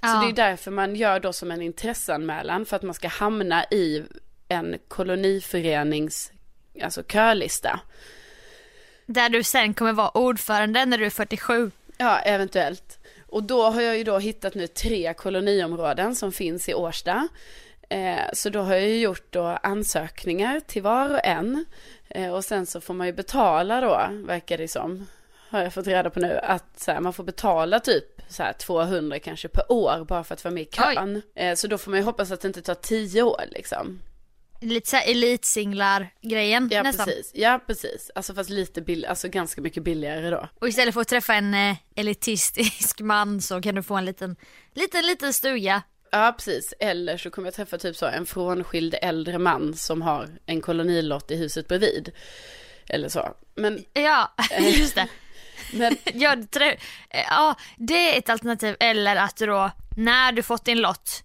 Ja. 0.00 0.08
Så 0.08 0.20
det 0.20 0.32
är 0.32 0.50
därför 0.50 0.70
man 0.70 0.96
gör 0.96 1.20
då 1.20 1.32
som 1.32 1.50
en 1.50 1.62
intresseanmälan 1.62 2.66
för 2.66 2.76
att 2.76 2.82
man 2.82 2.94
ska 2.94 3.08
hamna 3.08 3.64
i 3.64 4.04
en 4.48 4.78
koloniförenings, 4.88 6.32
alltså 6.82 7.02
körlista. 7.02 7.80
Där 9.06 9.28
du 9.28 9.42
sen 9.42 9.74
kommer 9.74 9.92
vara 9.92 10.18
ordförande 10.18 10.84
när 10.84 10.98
du 10.98 11.06
är 11.06 11.10
47. 11.10 11.70
Ja, 11.96 12.18
eventuellt. 12.18 12.98
Och 13.26 13.42
då 13.42 13.70
har 13.70 13.80
jag 13.80 13.98
ju 13.98 14.04
då 14.04 14.18
hittat 14.18 14.54
nu 14.54 14.66
tre 14.66 15.14
koloniområden 15.14 16.16
som 16.16 16.32
finns 16.32 16.68
i 16.68 16.74
Årsta. 16.74 17.28
Eh, 17.90 18.24
så 18.32 18.50
då 18.50 18.60
har 18.60 18.74
jag 18.74 18.96
gjort 18.96 19.26
då 19.30 19.44
ansökningar 19.62 20.60
till 20.60 20.82
var 20.82 21.10
och 21.10 21.24
en. 21.24 21.64
Eh, 22.08 22.34
och 22.34 22.44
sen 22.44 22.66
så 22.66 22.80
får 22.80 22.94
man 22.94 23.06
ju 23.06 23.12
betala 23.12 23.80
då, 23.80 24.08
verkar 24.26 24.58
det 24.58 24.68
som. 24.68 25.06
Har 25.48 25.62
jag 25.62 25.74
fått 25.74 25.86
reda 25.86 26.10
på 26.10 26.20
nu. 26.20 26.38
Att 26.42 26.84
här, 26.86 27.00
man 27.00 27.12
får 27.12 27.24
betala 27.24 27.80
typ 27.80 28.04
så 28.28 28.42
här 28.42 28.52
200 28.52 29.18
kanske 29.18 29.48
per 29.48 29.72
år 29.72 30.04
bara 30.04 30.24
för 30.24 30.34
att 30.34 30.44
vara 30.44 30.54
med 30.54 30.62
i 30.62 30.66
kön. 30.66 31.22
Eh, 31.34 31.54
så 31.54 31.66
då 31.66 31.78
får 31.78 31.90
man 31.90 32.00
ju 32.00 32.04
hoppas 32.04 32.30
att 32.30 32.40
det 32.40 32.48
inte 32.48 32.62
tar 32.62 32.74
tio 32.74 33.22
år 33.22 33.42
liksom. 33.50 33.98
Lite 34.60 34.90
såhär 34.90 35.10
elitsinglar-grejen 35.10 36.68
ja, 36.72 36.82
nästan. 36.82 37.06
Precis. 37.06 37.30
Ja 37.34 37.60
precis, 37.66 38.10
alltså 38.14 38.34
fast 38.34 38.50
lite 38.50 38.82
billigare, 38.82 39.10
alltså 39.10 39.28
ganska 39.28 39.60
mycket 39.60 39.82
billigare 39.82 40.30
då. 40.30 40.48
Och 40.60 40.68
istället 40.68 40.94
för 40.94 41.00
att 41.00 41.08
träffa 41.08 41.34
en 41.34 41.76
elitistisk 41.94 43.00
man 43.00 43.40
så 43.40 43.62
kan 43.62 43.74
du 43.74 43.82
få 43.82 43.94
en 43.94 44.04
liten, 44.04 44.36
liten, 44.74 45.06
liten 45.06 45.32
stuga. 45.32 45.82
Ja 46.10 46.34
precis, 46.38 46.74
eller 46.80 47.16
så 47.16 47.30
kommer 47.30 47.48
jag 47.48 47.54
träffa 47.54 47.78
typ 47.78 47.96
så 47.96 48.06
en 48.06 48.26
frånskild 48.26 48.94
äldre 49.02 49.38
man 49.38 49.74
som 49.74 50.02
har 50.02 50.28
en 50.46 50.60
kolonilott 50.60 51.30
i 51.30 51.36
huset 51.36 51.68
bredvid. 51.68 52.12
Eller 52.88 53.08
så. 53.08 53.34
Men... 53.54 53.84
Ja, 53.92 54.32
just 54.58 54.94
det. 54.94 55.08
Men... 55.72 55.96
ja, 57.12 57.54
det 57.76 58.14
är 58.14 58.18
ett 58.18 58.28
alternativ. 58.28 58.76
Eller 58.80 59.16
att 59.16 59.36
du 59.36 59.46
då, 59.46 59.70
när 59.96 60.32
du 60.32 60.42
fått 60.42 60.64
din 60.64 60.78
lott, 60.78 61.22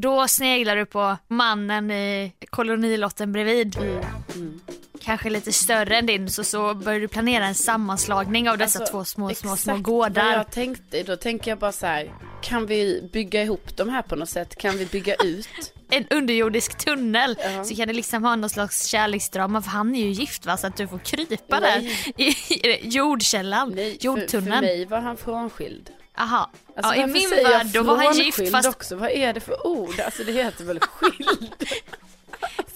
då 0.00 0.28
sneglar 0.28 0.76
du 0.76 0.86
på 0.86 1.16
mannen 1.28 1.90
i 1.90 2.32
kolonilotten 2.50 3.32
bredvid. 3.32 3.76
Mm. 3.76 4.04
Mm. 4.34 4.60
Kanske 5.00 5.30
lite 5.30 5.52
större 5.52 5.96
än 5.98 6.06
din 6.06 6.30
så, 6.30 6.44
så 6.44 6.74
börjar 6.74 7.00
du 7.00 7.08
planera 7.08 7.46
en 7.46 7.54
sammanslagning 7.54 8.50
av 8.50 8.58
dessa 8.58 8.78
alltså, 8.78 8.92
två 8.92 9.04
små, 9.04 9.34
små, 9.34 9.56
små 9.56 9.76
gårdar. 9.76 10.24
Vad 10.24 10.38
jag 10.38 10.50
tänkte, 10.50 11.02
då 11.02 11.16
tänker 11.16 11.50
jag 11.50 11.58
bara 11.58 11.72
så 11.72 11.86
här, 11.86 12.12
kan 12.42 12.66
vi 12.66 13.10
bygga 13.12 13.42
ihop 13.42 13.76
de 13.76 13.88
här 13.88 14.02
på 14.02 14.16
något 14.16 14.28
sätt? 14.28 14.56
Kan 14.56 14.76
vi 14.76 14.86
bygga 14.86 15.14
ut? 15.14 15.48
en 15.90 16.06
underjordisk 16.10 16.78
tunnel 16.78 17.30
uh 17.30 17.36
-huh. 17.36 17.64
så 17.64 17.74
kan 17.74 17.88
det 17.88 17.94
liksom 17.94 18.24
ha 18.24 18.36
någon 18.36 18.50
slags 18.50 18.86
kärleksdrama 18.86 19.62
för 19.62 19.70
han 19.70 19.94
är 19.94 20.04
ju 20.04 20.10
gift 20.10 20.46
va 20.46 20.56
så 20.56 20.66
att 20.66 20.76
du 20.76 20.88
får 20.88 20.98
krypa 20.98 21.60
Nej. 21.60 22.04
där 22.16 22.22
i, 22.22 22.28
i 22.68 22.88
jordkällan, 22.88 23.72
Nej, 23.74 23.98
jordtunneln. 24.00 24.30
För, 24.30 24.52
för 24.52 24.60
mig 24.60 24.84
var 24.84 25.00
han 25.00 25.16
frånskild. 25.16 25.90
Aha. 26.18 26.50
Alltså, 26.76 26.94
ja, 26.94 27.04
i 27.04 27.06
min 27.06 27.30
värld 27.30 27.66
då 27.66 27.82
var 27.82 27.96
han 27.96 28.14
gift 28.14 28.50
fast... 28.50 28.68
också? 28.68 28.96
Vad 28.96 29.10
är 29.10 29.32
det 29.32 29.40
för 29.40 29.66
ord? 29.66 30.00
Alltså 30.00 30.24
det 30.24 30.32
heter 30.32 30.64
väl 30.64 30.80
skild? 30.80 31.54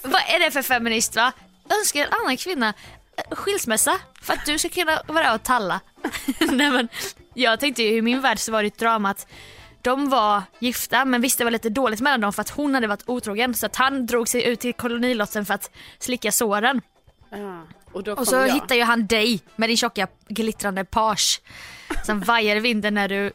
Vad 0.02 0.22
är 0.28 0.40
det 0.40 0.50
för 0.50 0.62
feminist 0.62 1.16
va? 1.16 1.32
Önskar 1.78 2.00
en 2.00 2.12
annan 2.12 2.36
kvinna 2.36 2.74
eh, 3.16 3.36
skilsmässa 3.36 3.98
för 4.22 4.32
att 4.32 4.46
du 4.46 4.58
ska 4.58 4.68
kunna 4.68 5.02
vara 5.06 5.34
och 5.34 5.42
talla. 5.42 5.80
Nej 6.40 6.70
men 6.70 6.88
jag 7.34 7.60
tänkte 7.60 7.82
ju 7.82 7.96
i 7.96 8.02
min 8.02 8.20
värld 8.20 8.38
så 8.38 8.52
var 8.52 8.62
det 8.62 8.66
ett 8.66 8.78
drama 8.78 9.10
att 9.10 9.26
de 9.82 10.10
var 10.10 10.42
gifta 10.58 11.04
men 11.04 11.20
visste 11.20 11.40
det 11.40 11.44
var 11.44 11.50
lite 11.50 11.70
dåligt 11.70 12.00
mellan 12.00 12.20
dem 12.20 12.32
för 12.32 12.40
att 12.40 12.50
hon 12.50 12.74
hade 12.74 12.86
varit 12.86 13.02
otrogen 13.06 13.54
så 13.54 13.66
att 13.66 13.76
han 13.76 14.06
drog 14.06 14.28
sig 14.28 14.44
ut 14.44 14.60
till 14.60 14.74
kolonilotten 14.74 15.46
för 15.46 15.54
att 15.54 15.70
slicka 15.98 16.32
såren. 16.32 16.80
Ja, 17.30 17.66
och, 17.92 18.08
och 18.08 18.28
så 18.28 18.34
jag. 18.34 18.48
hittar 18.48 18.74
ju 18.74 18.82
han 18.82 19.06
dig 19.06 19.40
med 19.56 19.68
din 19.68 19.76
tjocka 19.76 20.08
glittrande 20.28 20.84
page 20.84 21.40
som 22.08 22.20
vajar 22.20 22.56
i 22.56 22.60
vinden 22.60 22.94
när 22.94 23.08
du 23.08 23.32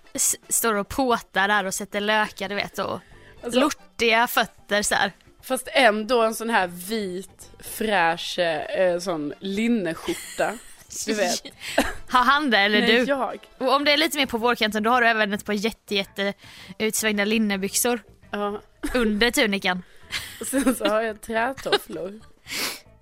står 0.49 0.73
och 0.73 0.89
påtar 0.89 1.47
där 1.47 1.65
och 1.65 1.73
sätter 1.73 2.01
lökar 2.01 2.49
du 2.49 2.55
vet 2.55 2.79
och 2.79 2.99
alltså, 3.43 3.59
lortiga 3.59 4.27
fötter 4.27 4.81
så 4.81 4.95
här. 4.95 5.11
Fast 5.41 5.67
ändå 5.71 6.21
en 6.21 6.35
sån 6.35 6.49
här 6.49 6.67
vit 6.67 7.49
fräsch 7.59 8.39
eh, 8.39 8.99
sån 8.99 9.33
linneskjorta. 9.39 10.57
Du 11.05 11.13
vet. 11.13 11.43
Har 12.09 12.23
han 12.23 12.49
det 12.49 12.57
eller 12.57 12.81
Nej, 12.81 12.97
du? 12.97 13.03
jag. 13.03 13.39
Och 13.57 13.75
om 13.75 13.85
det 13.85 13.91
är 13.91 13.97
lite 13.97 14.17
mer 14.17 14.25
på 14.25 14.37
vårkanten 14.37 14.83
då 14.83 14.89
har 14.89 15.01
du 15.01 15.07
även 15.07 15.33
ett 15.33 15.45
par 15.45 15.53
jätte, 15.53 15.95
jätte 15.95 16.33
utsvängda 16.77 17.25
linnebyxor. 17.25 18.03
Ja. 18.31 18.61
Under 18.93 19.31
tunikan. 19.31 19.83
Och 20.39 20.47
sen 20.47 20.75
så 20.75 20.85
har 20.85 21.01
jag 21.01 21.21
trätofflor. 21.21 22.21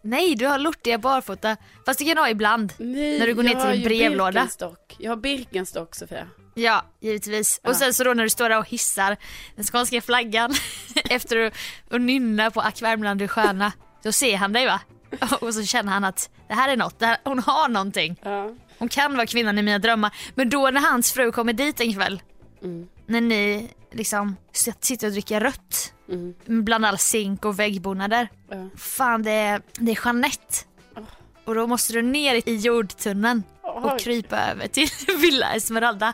Nej, 0.02 0.36
du 0.36 0.46
har 0.46 0.60
lortiga 0.60 0.98
barfota. 0.98 1.58
Fast 1.86 2.00
det 2.00 2.06
kan 2.06 2.16
du 2.16 2.22
ha 2.22 2.30
ibland. 2.30 2.74
Nej, 2.78 3.20
när 3.20 3.28
du 3.28 3.34
går 3.34 3.44
ner 3.44 3.56
till 3.56 3.82
en 3.82 3.84
brevlåda. 3.84 4.32
Birkenstock. 4.32 4.96
Jag 5.00 5.12
har 5.12 5.18
Birkenstock 5.18 5.96
Sofia. 5.96 6.28
Ja, 6.54 6.86
givetvis. 7.00 7.60
Ja. 7.64 7.70
Och 7.70 7.76
sen 7.76 7.94
så 7.94 8.04
då 8.04 8.14
när 8.14 8.24
du 8.24 8.30
står 8.30 8.50
där 8.50 8.58
och 8.58 8.70
hissar 8.70 9.18
den 9.56 9.66
skånska 9.66 10.02
flaggan 10.02 10.54
efter 11.10 11.52
att 11.90 12.02
nynna 12.02 12.52
på 12.52 12.62
Ack 12.62 12.82
Värmland 12.82 13.20
du 13.20 13.28
sköna. 13.28 13.72
Då 14.04 14.12
ser 14.12 14.38
han 14.38 14.54
dig 14.54 14.66
va? 14.66 14.80
Och 15.42 15.54
så 15.54 15.64
känner 15.64 15.92
han 15.92 16.04
att 16.04 16.30
det 16.48 16.54
här 16.54 16.70
är 16.70 16.78
något, 16.78 17.02
här, 17.02 17.18
hon 17.24 17.40
har 17.40 17.70
någonting. 17.70 18.20
Ja. 18.24 18.52
Hon 18.78 18.90
kan 18.90 19.16
vara 19.16 19.26
kvinnan 19.26 19.60
i 19.60 19.62
mina 19.62 19.80
drömmar. 19.80 20.16
Men 20.36 20.50
då 20.50 20.70
när 20.70 20.82
hans 20.82 21.14
fru 21.14 21.32
kommer 21.32 21.54
dit 21.54 21.80
en 21.80 21.94
kväll, 21.94 22.22
mm. 22.64 22.88
när 23.06 23.22
ni 23.22 23.70
liksom 23.92 24.36
sitter 24.54 25.08
och 25.08 25.14
dricker 25.14 25.40
rött 25.40 25.94
mm. 26.10 26.36
bland 26.46 26.86
all 26.86 26.98
zink 26.98 27.46
och 27.46 27.60
väggbonader. 27.60 28.30
Ja. 28.50 28.70
Fan 28.78 29.24
det 29.24 29.32
är, 29.32 29.62
det 29.74 29.92
är 29.92 30.06
Jeanette. 30.06 30.58
Oh. 30.96 31.04
Och 31.46 31.56
då 31.56 31.68
måste 31.68 31.94
du 31.94 32.02
ner 32.02 32.50
i 32.50 32.56
jordtunneln 32.56 33.44
oh. 33.64 33.86
och 33.86 34.00
krypa 34.00 34.52
över 34.52 34.68
till 34.68 34.88
Villa 35.22 35.56
Esmeralda. 35.56 36.14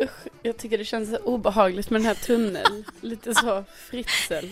Usch, 0.00 0.10
jag 0.42 0.56
tycker 0.56 0.78
det 0.78 0.84
känns 0.84 1.10
så 1.10 1.16
obehagligt 1.16 1.90
med 1.90 2.00
den 2.00 2.06
här 2.06 2.14
tunneln. 2.14 2.84
Lite 3.00 3.34
så 3.34 3.64
fritsel. 3.90 4.50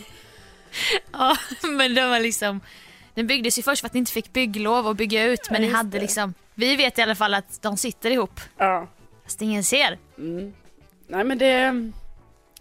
Ja, 1.13 1.37
men 1.63 1.95
de 1.95 2.11
var 2.11 2.21
liksom 2.21 2.61
den 3.15 3.27
byggdes 3.27 3.59
ju 3.59 3.63
först 3.63 3.81
för 3.81 3.87
att 3.87 3.95
ni 3.95 3.99
inte 3.99 4.13
fick 4.13 4.33
bygglov 4.33 4.87
och 4.87 4.97
bygga 4.97 5.25
ut 5.25 5.51
men 5.51 5.63
ja, 5.63 5.69
ni 5.69 5.75
hade 5.75 5.91
det. 5.91 6.01
liksom, 6.01 6.35
vi 6.55 6.77
vet 6.77 6.99
i 6.99 7.03
alla 7.03 7.15
fall 7.15 7.35
att 7.35 7.63
de 7.63 7.77
sitter 7.77 8.11
ihop. 8.11 8.41
Ja. 8.57 8.89
Fast 9.25 9.43
ingen 9.43 9.65
ser. 9.65 9.99
Mm. 10.19 10.53
Nej 11.07 11.25
men 11.25 11.39
det... 11.39 11.91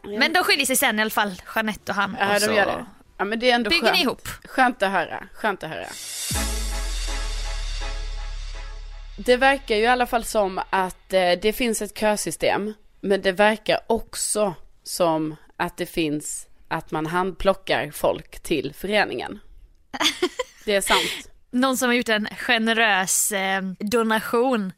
Men 0.04 0.34
de 0.34 0.44
skiljer 0.44 0.66
sig 0.66 0.76
sen 0.76 1.00
i 1.00 1.02
alla 1.02 1.12
fall, 1.12 1.42
Jeanette 1.56 1.92
och 1.92 1.96
han. 1.96 2.18
Ja 2.20 2.36
och 2.36 2.42
de 2.42 2.56
gör 2.56 2.66
det. 2.66 2.86
Ja 3.18 3.26
men 3.26 3.40
det 3.40 3.52
är 3.52 3.56
ändå 3.56 3.70
bygger 3.70 3.82
skönt. 3.82 3.96
ni 3.96 4.02
ihop. 4.02 4.28
Skönt 4.44 4.84
att 4.84 4.92
höra, 4.92 5.24
skönt 5.34 5.64
att 5.64 5.70
höra. 5.70 5.88
Det 9.18 9.38
verkar 9.38 9.76
ju 9.76 9.82
i 9.82 9.88
alla 9.88 10.06
fall 10.06 10.24
som 10.24 10.62
att 10.70 11.14
eh, 11.14 11.32
det 11.42 11.54
finns 11.54 11.82
ett 11.82 11.98
kösystem. 11.98 12.74
Men 13.02 13.22
det 13.22 13.32
verkar 13.32 13.80
också 13.88 14.54
som 14.84 15.36
att 15.58 15.78
det 15.78 15.86
finns 15.86 16.48
att 16.68 16.92
man 16.92 17.06
handplockar 17.06 17.92
folk 17.92 18.40
till 18.40 18.74
föreningen. 18.74 19.40
Det 20.66 20.76
är 20.76 20.82
sant. 20.82 21.32
Någon 21.52 21.78
som 21.78 21.88
har 21.90 21.94
gjort 21.94 22.10
en 22.10 22.28
generös 22.38 23.32
eh, 23.32 23.62
donation. 23.80 24.74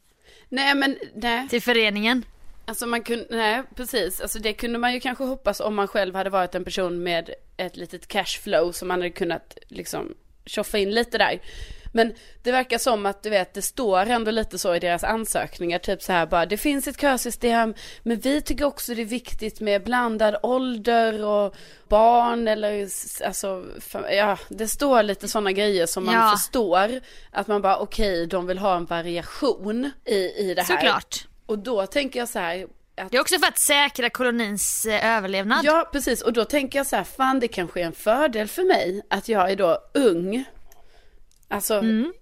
Nej 0.48 0.74
men 0.74 0.98
nej. 1.14 1.48
Till 1.48 1.62
föreningen. 1.62 2.24
Alltså 2.72 2.86
man 2.86 3.02
kunde, 3.02 3.26
nej 3.30 3.62
precis, 3.76 4.20
alltså 4.20 4.38
det 4.38 4.52
kunde 4.52 4.78
man 4.78 4.92
ju 4.92 5.00
kanske 5.00 5.24
hoppas 5.24 5.60
om 5.60 5.74
man 5.74 5.88
själv 5.88 6.14
hade 6.14 6.30
varit 6.30 6.54
en 6.54 6.64
person 6.64 7.02
med 7.02 7.30
ett 7.56 7.76
litet 7.76 8.08
cashflow 8.08 8.72
som 8.72 8.88
man 8.88 9.00
hade 9.00 9.10
kunnat 9.10 9.58
liksom 9.68 10.14
tjoffa 10.46 10.78
in 10.78 10.90
lite 10.90 11.18
där. 11.18 11.40
Men 11.92 12.14
det 12.42 12.52
verkar 12.52 12.78
som 12.78 13.06
att 13.06 13.22
du 13.22 13.30
vet, 13.30 13.54
det 13.54 13.62
står 13.62 14.06
ändå 14.06 14.30
lite 14.30 14.58
så 14.58 14.74
i 14.74 14.78
deras 14.78 15.04
ansökningar, 15.04 15.78
typ 15.78 16.02
så 16.02 16.12
här 16.12 16.26
bara, 16.26 16.46
det 16.46 16.56
finns 16.56 16.88
ett 16.88 17.00
kösystem, 17.00 17.74
men 18.02 18.18
vi 18.18 18.40
tycker 18.40 18.64
också 18.64 18.94
det 18.94 19.02
är 19.02 19.06
viktigt 19.06 19.60
med 19.60 19.84
blandad 19.84 20.36
ålder 20.42 21.24
och 21.24 21.54
barn 21.88 22.48
eller 22.48 22.88
alltså, 23.24 23.64
ja, 24.10 24.38
det 24.48 24.68
står 24.68 25.02
lite 25.02 25.28
sådana 25.28 25.52
grejer 25.52 25.86
som 25.86 26.04
man 26.04 26.14
ja. 26.14 26.34
förstår 26.36 27.00
att 27.30 27.46
man 27.46 27.62
bara 27.62 27.78
okej, 27.78 28.12
okay, 28.12 28.26
de 28.26 28.46
vill 28.46 28.58
ha 28.58 28.76
en 28.76 28.84
variation 28.84 29.90
i, 30.04 30.14
i 30.14 30.54
det 30.54 30.62
här. 30.62 30.76
Såklart. 30.76 31.26
Och 31.52 31.58
då 31.58 31.86
tänker 31.86 32.18
jag 32.18 32.28
så 32.28 32.38
här, 32.38 32.66
att... 32.96 33.10
Det 33.10 33.16
är 33.16 33.20
också 33.20 33.38
för 33.38 33.46
att 33.46 33.58
säkra 33.58 34.10
kolonins 34.10 34.86
eh, 34.86 35.16
överlevnad. 35.16 35.64
Ja, 35.64 35.88
precis. 35.92 36.22
Och 36.22 36.32
då 36.32 36.44
tänker 36.44 36.78
jag 36.78 36.86
så 36.86 36.96
här, 36.96 37.04
fan 37.04 37.40
det 37.40 37.48
kanske 37.48 37.80
är 37.80 37.84
en 37.84 37.92
fördel 37.92 38.48
för 38.48 38.62
mig 38.62 39.02
att 39.10 39.28
jag 39.28 39.50
är 39.50 39.56
då 39.56 39.78
ung 39.94 40.44
Alltså, 41.48 41.74
mm. 41.74 42.12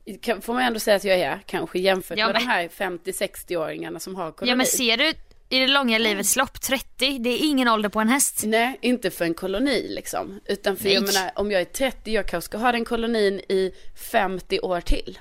får 0.40 0.52
man 0.54 0.62
ändå 0.62 0.80
säga 0.80 0.96
att 0.96 1.04
jag 1.04 1.18
är 1.18 1.40
kanske 1.46 1.78
jämfört 1.78 2.18
ja, 2.18 2.26
med 2.26 2.34
men... 2.34 2.42
de 2.42 2.48
här 2.48 2.68
50-60-åringarna 2.68 3.98
som 3.98 4.14
har 4.14 4.32
koloni. 4.32 4.52
Ja 4.52 4.56
men 4.56 4.66
ser 4.66 4.96
du 4.96 5.12
i 5.48 5.58
det 5.58 5.66
långa 5.66 5.98
livets 5.98 6.36
lopp, 6.36 6.60
30, 6.60 7.18
det 7.18 7.30
är 7.30 7.38
ingen 7.38 7.68
ålder 7.68 7.88
på 7.88 8.00
en 8.00 8.08
häst. 8.08 8.42
Nej, 8.44 8.78
inte 8.82 9.10
för 9.10 9.24
en 9.24 9.34
koloni 9.34 9.86
liksom. 9.88 10.40
Utan 10.44 10.76
för 10.76 10.84
Nej. 10.84 10.94
jag 10.94 11.02
menar, 11.02 11.30
om 11.34 11.50
jag 11.50 11.60
är 11.60 11.64
30, 11.64 12.12
jag 12.12 12.28
kanske 12.28 12.48
ska 12.48 12.58
ha 12.58 12.72
den 12.72 12.84
kolonin 12.84 13.40
i 13.40 13.72
50 14.10 14.60
år 14.60 14.80
till. 14.80 15.18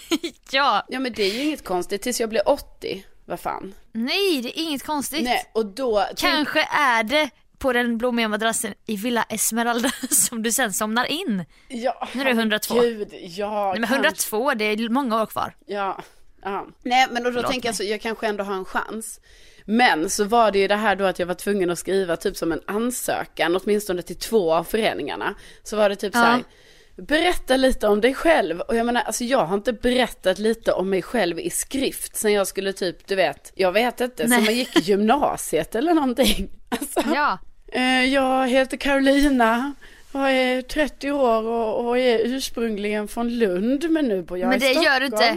ja. 0.50 0.86
Ja 0.88 1.00
men 1.00 1.12
det 1.12 1.22
är 1.22 1.34
ju 1.34 1.42
inget 1.42 1.64
konstigt 1.64 2.02
tills 2.02 2.20
jag 2.20 2.28
blir 2.28 2.48
80. 2.48 3.04
Vad 3.28 3.40
fan. 3.40 3.74
Nej, 3.92 4.42
det 4.42 4.58
är 4.58 4.62
inget 4.62 4.86
konstigt. 4.86 5.24
Nej, 5.24 5.50
och 5.52 5.66
då... 5.66 6.06
Kanske 6.16 6.68
är 6.70 7.02
det 7.02 7.30
på 7.58 7.72
den 7.72 7.98
blommiga 7.98 8.28
madrassen 8.28 8.74
i 8.86 8.96
Villa 8.96 9.22
Esmeralda 9.28 9.90
som 10.10 10.42
du 10.42 10.52
sen 10.52 10.72
somnar 10.72 11.04
in. 11.04 11.44
Ja, 11.68 12.08
När 12.12 12.24
du 12.24 12.30
är 12.30 12.34
102. 12.34 12.80
Gud, 12.80 13.08
ja. 13.22 13.70
Nej, 13.70 13.80
men 13.80 13.90
102, 13.90 14.54
det 14.54 14.64
är 14.64 14.88
många 14.88 15.22
år 15.22 15.26
kvar. 15.26 15.56
Ja, 15.66 16.02
Ja. 16.42 16.66
Nej 16.82 17.06
men 17.10 17.22
då 17.22 17.32
Förlåt 17.32 17.50
tänker 17.50 17.68
jag 17.68 17.76
så, 17.76 17.84
jag 17.84 18.00
kanske 18.00 18.26
ändå 18.26 18.44
har 18.44 18.54
en 18.54 18.64
chans. 18.64 19.20
Men 19.64 20.10
så 20.10 20.24
var 20.24 20.50
det 20.50 20.58
ju 20.58 20.68
det 20.68 20.76
här 20.76 20.96
då 20.96 21.04
att 21.04 21.18
jag 21.18 21.26
var 21.26 21.34
tvungen 21.34 21.70
att 21.70 21.78
skriva 21.78 22.16
typ 22.16 22.36
som 22.36 22.52
en 22.52 22.60
ansökan, 22.66 23.56
åtminstone 23.56 24.02
till 24.02 24.18
två 24.18 24.54
av 24.54 24.64
föreningarna. 24.64 25.34
Så 25.62 25.76
var 25.76 25.88
det 25.88 25.96
typ 25.96 26.14
Ja. 26.14 26.20
så 26.20 26.26
här, 26.26 26.44
berätta 26.98 27.56
lite 27.56 27.88
om 27.88 28.00
dig 28.00 28.14
själv. 28.14 28.60
Och 28.60 28.76
jag 28.76 28.86
menar, 28.86 29.00
alltså 29.02 29.24
jag 29.24 29.44
har 29.46 29.54
inte 29.54 29.72
berättat 29.72 30.38
lite 30.38 30.72
om 30.72 30.90
mig 30.90 31.02
själv 31.02 31.40
i 31.40 31.50
skrift 31.50 32.16
sen 32.16 32.32
jag 32.32 32.46
skulle 32.46 32.72
typ, 32.72 33.06
du 33.06 33.14
vet, 33.14 33.52
jag 33.54 33.72
vet 33.72 34.00
inte, 34.00 34.26
Nej. 34.26 34.36
som 34.38 34.44
man 34.44 34.54
gick 34.54 34.76
i 34.76 34.80
gymnasiet 34.80 35.74
eller 35.74 35.94
någonting. 35.94 36.48
Alltså, 36.68 37.00
Ja. 37.14 37.38
eh, 37.72 38.04
jag 38.04 38.48
heter 38.48 38.76
Carolina. 38.76 39.72
Jag 40.12 40.32
är 40.32 40.62
30 40.62 41.10
år 41.10 41.42
och, 41.46 41.86
och 41.86 41.98
är 41.98 42.18
ursprungligen 42.18 43.08
från 43.08 43.28
Lund 43.38 43.90
men 43.90 44.08
nu 44.08 44.22
bor 44.22 44.38
jag 44.38 44.48
Men 44.48 44.56
i 44.56 44.60
det 44.60 44.64
Stockholm. 44.66 44.84
gör 44.84 45.00
du 45.00 45.06
inte. 45.06 45.36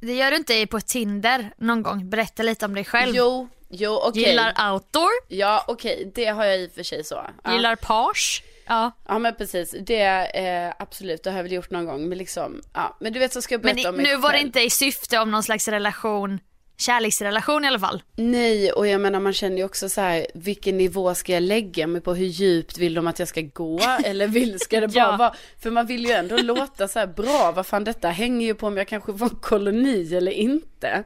Det 0.00 0.14
gör 0.14 0.30
du 0.30 0.36
inte 0.36 0.66
på 0.66 0.80
Tinder 0.80 1.50
någon 1.58 1.82
gång. 1.82 2.10
Berätta 2.10 2.42
lite 2.42 2.64
om 2.66 2.74
dig 2.74 2.84
själv. 2.84 3.12
Jo, 3.16 3.48
jo 3.68 4.00
okej. 4.02 4.22
Gillar 4.22 4.72
outdoor, 4.72 5.10
Ja 5.28 5.64
okej, 5.68 6.12
det 6.14 6.24
har 6.26 6.44
jag 6.44 6.60
i 6.60 6.66
och 6.66 6.72
för 6.72 6.82
sig 6.82 7.04
så. 7.04 7.26
Ja, 7.44 7.54
gillar 7.54 7.76
page. 7.76 8.42
Ja. 8.66 8.90
ja 9.08 9.18
men 9.18 9.34
precis, 9.34 9.74
det 9.86 10.02
eh, 10.38 10.72
absolut, 10.78 11.22
det 11.22 11.30
har 11.30 11.36
jag 11.36 11.42
väl 11.42 11.52
gjort 11.52 11.70
någon 11.70 11.86
gång. 11.86 12.08
Men 12.08 12.18
liksom, 12.18 12.62
ja. 12.72 12.96
Men 13.00 13.12
du 13.12 13.18
vet 13.18 13.32
så 13.32 13.42
ska 13.42 13.54
jag 13.54 13.64
Men 13.64 13.74
berätta 13.74 13.88
i, 13.88 13.90
om 13.90 13.96
mig 13.96 14.06
nu 14.06 14.16
var 14.16 14.28
det 14.32 14.38
själv. 14.38 14.46
inte 14.46 14.60
i 14.60 14.70
syfte 14.70 15.18
om 15.18 15.30
någon 15.30 15.42
slags 15.42 15.68
relation, 15.68 16.40
kärleksrelation 16.78 17.64
i 17.64 17.68
alla 17.68 17.78
fall. 17.78 18.02
Nej, 18.16 18.72
och 18.72 18.86
jag 18.86 19.00
menar 19.00 19.20
man 19.20 19.32
känner 19.32 19.56
ju 19.56 19.64
också 19.64 19.88
så 19.88 20.00
här, 20.00 20.26
vilken 20.34 20.76
nivå 20.78 21.14
ska 21.14 21.32
jag 21.32 21.42
lägga 21.42 21.86
mig 21.86 22.00
på? 22.00 22.14
Hur 22.14 22.26
djupt 22.26 22.78
vill 22.78 22.94
de 22.94 23.06
att 23.06 23.18
jag 23.18 23.28
ska 23.28 23.40
gå? 23.40 23.80
Eller 24.04 24.26
vill, 24.28 24.60
ska 24.60 24.80
det 24.80 24.88
bara 24.88 24.94
Ja. 24.98 25.16
vara, 25.16 25.34
för 25.62 25.70
man 25.70 25.86
vill 25.86 26.04
ju 26.06 26.12
ändå 26.12 26.36
låta 26.36 26.88
så 26.88 26.98
här 26.98 27.06
bra, 27.06 27.52
vad 27.56 27.66
fan 27.66 27.84
detta 27.84 28.08
hänger 28.08 28.46
ju 28.46 28.54
på 28.54 28.66
om 28.66 28.76
jag 28.76 28.88
kanske 28.88 29.12
en 29.12 29.30
koloni 29.30 30.14
eller 30.16 30.32
inte. 30.32 31.04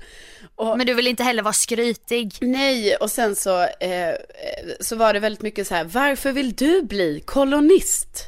Och, 0.55 0.79
Men 0.79 0.87
du 0.87 0.95
vill 0.95 1.07
inte 1.07 1.23
heller 1.23 1.43
vara 1.43 1.53
skrytig. 1.53 2.35
Nej, 2.41 2.97
och 2.97 3.11
sen 3.11 3.37
så, 3.37 3.61
eh, 3.63 4.09
eh, 4.09 4.15
så 4.81 4.97
var 4.97 5.13
det 5.13 5.21
väldigt 5.21 5.43
mycket 5.43 5.67
så 5.67 5.75
här, 5.75 5.85
varför 5.85 6.33
vill 6.33 6.53
du 6.55 6.83
bli 6.83 7.23
kolonist? 7.27 8.25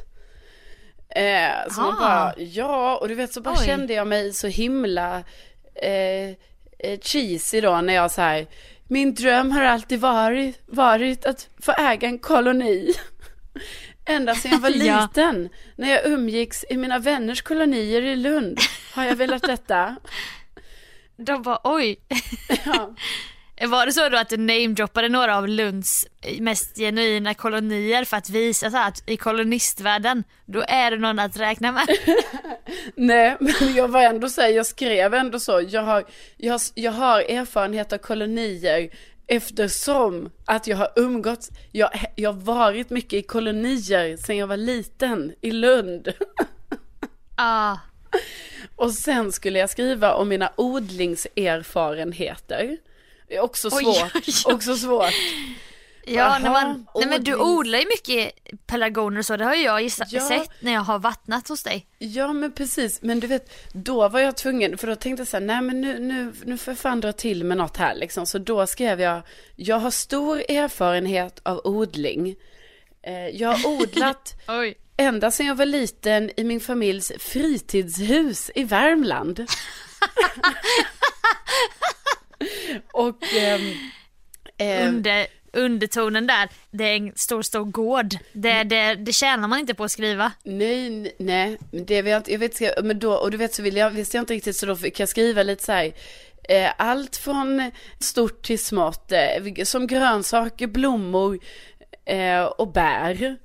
Eh, 1.15 1.71
så 1.73 1.81
man 1.81 1.95
Ah. 1.95 1.99
bara, 1.99 2.33
ja, 2.37 2.97
och 2.97 3.07
du 3.07 3.15
vet 3.15 3.33
så 3.33 3.41
bara 3.41 3.55
Oj. 3.59 3.65
kände 3.65 3.93
jag 3.93 4.07
mig 4.07 4.33
så 4.33 4.47
himla 4.47 5.17
eh, 5.75 6.35
eh, 6.83 6.99
cheesy 6.99 7.61
då 7.61 7.81
när 7.81 7.93
jag 7.93 8.11
så 8.11 8.21
här, 8.21 8.47
min 8.87 9.13
dröm 9.13 9.51
har 9.51 9.61
alltid 9.61 9.99
varit, 9.99 10.61
varit 10.65 11.25
att 11.25 11.49
få 11.61 11.71
äga 11.71 12.07
en 12.07 12.19
koloni. 12.19 12.93
Ända 14.05 14.35
sedan 14.35 14.51
jag 14.51 14.59
var 14.59 14.69
Ja. 14.85 15.01
liten, 15.01 15.49
när 15.75 15.89
jag 15.91 16.05
umgicks 16.05 16.65
i 16.69 16.77
mina 16.77 16.99
vänners 16.99 17.41
kolonier 17.41 18.01
i 18.01 18.15
Lund, 18.15 18.59
har 18.93 19.05
jag 19.05 19.15
velat 19.15 19.41
detta. 19.41 19.95
De 21.17 21.41
bara 21.41 21.59
oj. 21.63 21.99
Ja. 22.65 22.95
Var 23.67 23.85
det 23.85 23.93
så 23.93 24.09
då 24.09 24.17
att 24.17 24.29
du 24.29 24.37
namedroppade 24.37 25.09
några 25.09 25.37
av 25.37 25.47
Lunds 25.47 26.07
mest 26.39 26.77
genuina 26.77 27.33
kolonier 27.33 28.05
för 28.05 28.17
att 28.17 28.29
visa 28.29 28.71
så 28.71 28.77
att 28.77 29.03
i 29.09 29.17
kolonistvärlden, 29.17 30.23
då 30.45 30.63
är 30.67 30.91
det 30.91 30.97
någon 30.97 31.19
att 31.19 31.37
räkna 31.37 31.71
med? 31.71 31.87
Nej, 32.95 33.37
men 33.39 33.73
jag 33.75 33.87
var 33.87 34.01
ändå 34.01 34.29
så 34.29 34.41
här, 34.41 34.49
jag 34.49 34.65
skrev 34.65 35.13
ändå 35.13 35.39
så, 35.39 35.61
jag 35.69 35.83
har, 35.83 36.03
jag, 36.37 36.53
har- 36.53 36.61
jag 36.75 36.91
har 36.91 37.19
erfarenhet 37.21 37.93
av 37.93 37.97
kolonier 37.97 38.89
eftersom 39.27 40.29
att 40.45 40.67
jag 40.67 40.77
har 40.77 40.87
umgåtts, 40.95 41.49
jag, 41.71 41.89
jag 42.15 42.33
har 42.33 42.39
varit 42.41 42.89
mycket 42.89 43.13
i 43.13 43.21
kolonier 43.21 44.17
sedan 44.17 44.37
jag 44.37 44.47
var 44.47 44.57
liten 44.57 45.33
i 45.41 45.51
Lund. 45.51 46.07
Ah, 47.35 47.77
Och 48.75 48.91
sen 48.91 49.31
skulle 49.31 49.59
jag 49.59 49.69
skriva 49.69 50.13
om 50.13 50.29
mina 50.29 50.51
odlingserfarenheter. 50.55 52.77
Det 53.31 53.37
är 53.37 53.41
också 53.41 53.69
Oj, 53.71 53.83
svårt, 53.83 54.11
oj, 54.15 54.21
oj. 54.45 54.53
också 54.53 54.75
svårt. 54.77 55.13
ja, 56.05 56.39
när 56.39 56.49
man, 56.49 56.87
nej 56.95 57.07
men 57.07 57.23
du 57.23 57.35
odlar 57.35 57.79
ju 57.79 57.85
mycket 57.85 58.31
pelargoner 58.67 59.19
och 59.19 59.25
så, 59.25 59.37
det 59.37 59.45
har 59.45 59.55
ju 59.55 59.63
jag 59.63 59.81
gissa, 59.81 60.05
Ja. 60.09 60.27
sett 60.27 60.49
när 60.61 60.73
jag 60.73 60.81
har 60.81 60.99
vattnat 60.99 61.47
hos 61.47 61.63
dig. 61.63 61.85
Ja 61.97 62.33
men 62.33 62.51
precis, 62.51 63.01
men 63.01 63.19
du 63.19 63.27
vet, 63.27 63.73
då 63.73 64.09
var 64.09 64.19
jag 64.19 64.37
tvungen, 64.37 64.77
för 64.77 64.87
då 64.87 64.95
tänkte 64.95 65.21
jag 65.21 65.27
så 65.27 65.37
här, 65.37 65.45
nej 65.45 65.61
men 65.61 65.81
nu, 65.81 65.99
nu, 65.99 66.33
nu 66.45 66.57
får 66.57 66.71
jag 66.71 66.79
fan 66.79 67.01
dra 67.01 67.11
till 67.11 67.43
med 67.43 67.57
något 67.57 67.77
här 67.77 67.95
liksom. 67.95 68.25
Så 68.25 68.37
då 68.37 68.67
skrev 68.67 69.01
jag, 69.01 69.21
jag 69.55 69.75
har 69.79 69.91
stor 69.91 70.37
erfarenhet 70.51 71.39
av 71.43 71.61
odling. 71.63 72.35
Eh, 73.07 73.13
jag 73.27 73.49
har 73.49 73.69
odlat 73.81 74.33
Oj. 74.47 74.77
ända 74.97 75.31
sedan 75.31 75.45
jag 75.45 75.55
var 75.55 75.65
liten 75.65 76.31
i 76.37 76.43
min 76.43 76.59
familjs 76.59 77.11
fritidshus 77.19 78.51
i 78.55 78.63
Värmland. 78.63 79.45
Och 82.93 83.23
ehm, 83.23 83.73
ehm, 84.57 84.87
Under, 84.87 85.27
undertonen 85.53 86.27
där, 86.27 86.49
det 86.71 86.83
är 86.83 86.95
en 86.95 87.11
stor 87.15 87.41
stor 87.41 87.65
gård. 87.65 88.15
Det, 88.33 88.63
det, 88.63 88.95
det 88.95 89.13
tjänar 89.13 89.47
man 89.47 89.59
inte 89.59 89.73
på 89.73 89.83
att 89.83 89.91
skriva. 89.91 90.31
Nej, 90.43 91.15
nej, 91.19 91.57
det 91.71 92.01
vet 92.01 92.27
jag, 92.27 92.33
jag 92.33 92.39
vet, 92.39 92.83
men 92.83 92.99
då, 92.99 93.13
och 93.13 93.31
du 93.31 93.37
vet 93.37 93.53
så 93.53 93.61
vill 93.61 93.77
jag, 93.77 93.89
visste 93.89 94.17
jag 94.17 94.21
inte 94.21 94.33
riktigt 94.33 94.55
så 94.55 94.65
då 94.65 94.75
fick 94.75 94.99
jag 94.99 95.09
skriva 95.09 95.43
lite 95.43 95.63
så 95.63 95.71
här, 95.71 95.93
eh, 96.49 96.71
allt 96.77 97.17
från 97.17 97.71
stort 97.99 98.45
till 98.45 98.59
smått, 98.59 99.11
eh, 99.11 99.63
som 99.63 99.87
grönsaker, 99.87 100.67
blommor 100.67 101.39
eh, 102.05 102.43
och 102.43 102.71
bär. 102.71 103.37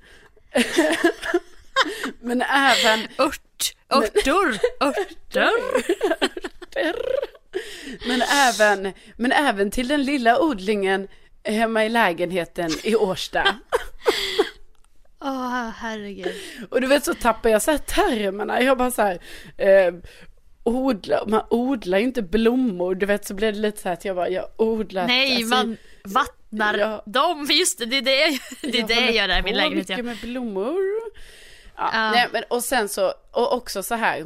men 2.20 2.42
även, 2.42 3.00
Ört, 3.18 3.74
örtor, 3.90 4.58
örter. 4.80 5.50
men 8.08 8.22
även, 8.22 8.92
men 9.16 9.32
även 9.32 9.70
till 9.70 9.88
den 9.88 10.02
lilla 10.02 10.40
odlingen 10.42 11.08
hemma 11.44 11.84
i 11.84 11.88
lägenheten 11.88 12.70
i 12.84 12.96
Årsta. 12.96 13.56
Åh 15.20 15.70
herregud. 15.76 16.32
Och 16.70 16.80
du 16.80 16.86
vet 16.86 17.04
så 17.04 17.14
tappar 17.14 17.50
jag 17.50 17.62
så 17.62 17.70
här 17.70 17.78
termerna. 17.78 18.62
Jag 18.62 18.78
bara 18.78 18.90
så 18.90 19.02
här, 19.02 19.18
eh, 19.56 19.94
odla, 20.62 21.24
man 21.26 21.42
odlar 21.50 21.98
ju 21.98 22.04
inte 22.04 22.22
blommor. 22.22 22.94
Du 22.94 23.06
vet 23.06 23.26
så 23.26 23.34
blir 23.34 23.52
det 23.52 23.58
lite 23.58 23.82
så 23.82 23.88
här 23.88 23.92
att 23.94 24.04
jag 24.04 24.16
bara, 24.16 24.28
jag 24.28 24.46
odlar. 24.56 25.06
Nej, 25.06 25.36
alltså, 25.36 25.48
man 25.56 25.76
vattnar 26.04 26.78
Ja. 26.78 27.02
dem. 27.06 27.46
Just 27.50 27.78
det, 27.78 27.86
det 27.86 27.96
är 27.96 28.02
det, 28.02 28.16
jag- 28.20 28.38
det, 28.72 28.78
är 28.78 28.86
det 28.86 28.94
jag 28.94 29.00
håller 29.00 29.12
gör 29.12 29.28
där 29.28 29.38
i 29.38 29.42
min 29.42 29.52
på 29.54 29.58
lägenhet. 29.58 29.88
Ja. 29.88 29.96
mycket 29.96 30.04
med 30.04 30.30
blommor. 30.30 30.76
Ja, 31.76 31.90
Ja. 31.92 32.10
Nej, 32.10 32.28
men, 32.32 32.42
och 32.50 32.64
sen 32.64 32.88
så, 32.88 33.12
och 33.30 33.54
också 33.54 33.82
så 33.82 33.94
här. 33.94 34.24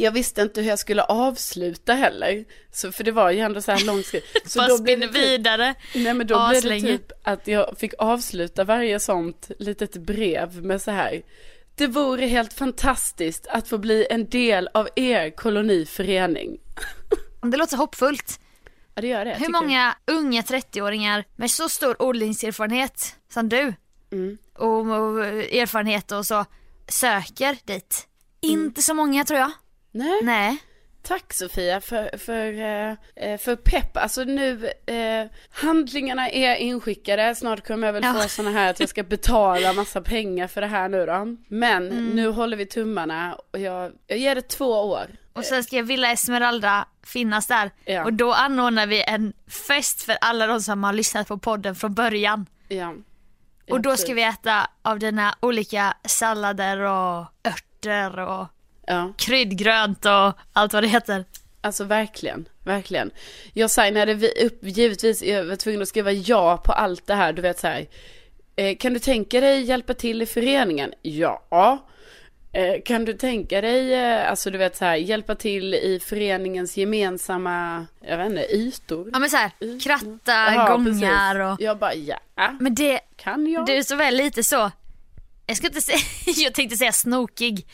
Jag 0.00 0.12
visste 0.12 0.42
inte 0.42 0.60
hur 0.60 0.68
jag 0.68 0.78
skulle 0.78 1.02
avsluta 1.02 1.94
heller. 1.94 2.44
Så, 2.72 2.92
för 2.92 3.04
det 3.04 3.12
var 3.12 3.30
ju 3.30 3.40
ändå 3.40 3.62
så 3.62 3.72
här 3.72 3.84
långt 3.84 4.06
skrivet. 4.06 4.26
Så 4.50 4.58
Bara 4.58 4.68
då 4.68 4.82
blev 4.82 4.94
spinner 4.96 5.06
det 5.06 5.12
typ, 5.12 5.22
vidare. 5.28 5.74
Nej 5.94 6.14
men 6.14 6.26
då 6.26 6.48
blev 6.48 6.50
det 6.50 6.58
aslänge. 6.58 6.86
typ 6.98 7.12
att 7.22 7.46
jag 7.46 7.78
fick 7.78 7.92
avsluta 7.98 8.64
varje 8.64 9.00
sånt 9.00 9.50
litet 9.58 9.96
brev 9.96 10.64
med 10.64 10.82
så 10.82 10.90
här. 10.90 11.22
Det 11.74 11.86
vore 11.86 12.26
helt 12.26 12.52
fantastiskt 12.52 13.46
att 13.46 13.68
få 13.68 13.78
bli 13.78 14.06
en 14.10 14.28
del 14.28 14.68
av 14.74 14.88
er 14.96 15.30
koloniförening. 15.30 16.58
Det 17.42 17.56
låter 17.56 17.76
hoppfullt. 17.76 18.40
Ja 18.94 19.02
det 19.02 19.08
gör 19.08 19.24
det. 19.24 19.34
Hur 19.38 19.48
många 19.48 19.94
unga 20.06 20.42
30-åringar 20.42 21.24
med 21.36 21.50
så 21.50 21.68
stor 21.68 22.02
odlingserfarenhet 22.02 23.16
som 23.32 23.48
du 23.48 23.74
Mm. 24.12 24.38
och, 24.54 24.66
och 24.68 25.24
erfarenhet 25.26 26.12
och 26.12 26.26
så 26.26 26.44
söker 26.88 27.58
dit? 27.64 28.06
Mm. 28.42 28.60
Inte 28.60 28.82
så 28.82 28.94
många 28.94 29.24
tror 29.24 29.40
jag. 29.40 29.50
Nej, 29.92 30.20
Nej. 30.22 30.56
tack 31.02 31.32
Sofia 31.32 31.80
för, 31.80 32.18
för, 32.18 32.52
eh, 32.60 32.94
eh, 33.30 33.38
för 33.38 33.56
pepp. 33.56 33.96
Alltså 33.96 34.24
nu, 34.24 34.70
eh, 34.86 35.26
handlingarna 35.50 36.28
är 36.30 36.54
inskickade. 36.56 37.34
Snart 37.34 37.66
kommer 37.66 37.88
jag 37.88 37.92
väl 37.92 38.04
Ja. 38.04 38.14
få 38.14 38.28
sådana 38.28 38.58
här 38.58 38.70
att 38.70 38.80
jag 38.80 38.88
ska 38.88 39.02
betala 39.02 39.72
massa 39.72 40.00
pengar 40.00 40.46
för 40.46 40.60
det 40.60 40.66
här 40.66 40.88
nu 40.88 41.06
då. 41.06 41.36
Men 41.48 41.86
Mm. 41.90 42.10
nu 42.10 42.28
håller 42.28 42.56
vi 42.56 42.66
tummarna 42.66 43.36
och 43.52 43.58
jag, 43.58 43.92
jag 44.06 44.18
ger 44.18 44.34
det 44.34 44.48
två 44.48 44.70
år. 44.70 45.06
Och 45.32 45.44
sen 45.44 45.64
ska 45.64 45.82
Villa 45.82 46.12
Esmeralda 46.12 46.88
finnas 47.06 47.46
där. 47.46 47.70
Ja. 47.84 48.04
Och 48.04 48.12
då 48.12 48.32
anordnar 48.32 48.86
vi 48.86 49.02
en 49.02 49.32
fest 49.68 50.02
för 50.02 50.16
alla 50.20 50.46
de 50.46 50.60
som 50.60 50.84
har 50.84 50.92
lyssnat 50.92 51.28
på 51.28 51.38
podden 51.38 51.74
från 51.74 51.94
början. 51.94 52.46
Ja. 52.68 52.94
Och 53.70 53.80
då 53.80 53.96
ska 53.96 54.14
vi 54.14 54.22
äta 54.22 54.66
av 54.82 54.98
dina 54.98 55.34
olika 55.40 55.94
sallader 56.04 56.78
och 56.80 57.26
örter 57.48 58.18
och 58.18 58.46
Ja. 58.90 59.12
kryddgrönt 59.18 60.04
och 60.06 60.32
allt 60.52 60.72
vad 60.72 60.82
det 60.82 60.88
heter. 60.88 61.24
Alltså 61.60 61.84
verkligen, 61.84 62.48
verkligen. 62.64 63.10
Jag 63.52 63.70
signade 63.70 64.14
vi- 64.14 64.44
upp, 64.46 64.58
givetvis, 64.62 65.22
jag 65.22 65.44
var 65.44 65.56
tvungen 65.56 65.82
att 65.82 65.88
skriva 65.88 66.12
ja 66.12 66.56
på 66.56 66.72
allt 66.72 67.06
det 67.06 67.14
här, 67.14 67.32
du 67.32 67.42
vet 67.42 67.58
så 67.58 67.66
här. 67.66 67.86
Eh, 68.56 68.76
kan 68.76 68.92
du 68.94 68.98
tänka 68.98 69.40
dig 69.40 69.62
hjälpa 69.62 69.94
till 69.94 70.22
i 70.22 70.26
föreningen? 70.26 70.92
Ja. 71.02 71.86
Eh, 72.52 72.82
kan 72.84 73.04
du 73.04 73.12
tänka 73.14 73.60
dig, 73.60 73.94
eh, 73.94 74.30
alltså 74.30 74.50
du 74.50 74.58
vet 74.58 74.76
så 74.76 74.84
här, 74.84 74.96
hjälpa 74.96 75.34
till 75.34 75.74
i 75.74 76.00
föreningens 76.04 76.76
gemensamma, 76.76 77.86
jag 78.00 78.16
vet 78.18 78.26
inte, 78.26 78.42
ytor? 78.56 79.10
Ja 79.12 79.18
men 79.18 79.30
så 79.30 79.36
här, 79.36 79.50
kratta, 79.80 80.32
Jaha, 80.54 80.70
gångar 80.76 80.84
precis. 81.34 81.60
och... 81.60 81.66
Jag 81.66 81.78
bara, 81.78 81.94
ja, 81.94 82.18
Men 82.60 82.74
det, 82.74 83.00
kan 83.16 83.46
jag? 83.52 83.66
du 83.66 83.72
är 83.72 83.82
så 83.82 83.96
väl 83.96 84.16
lite 84.16 84.42
så, 84.44 84.70
jag 85.46 85.56
ska 85.56 85.66
inte 85.66 85.80
säga, 85.80 85.98
jag 86.36 86.54
tänkte 86.54 86.76
säga 86.76 86.92
snokig, 86.92 87.66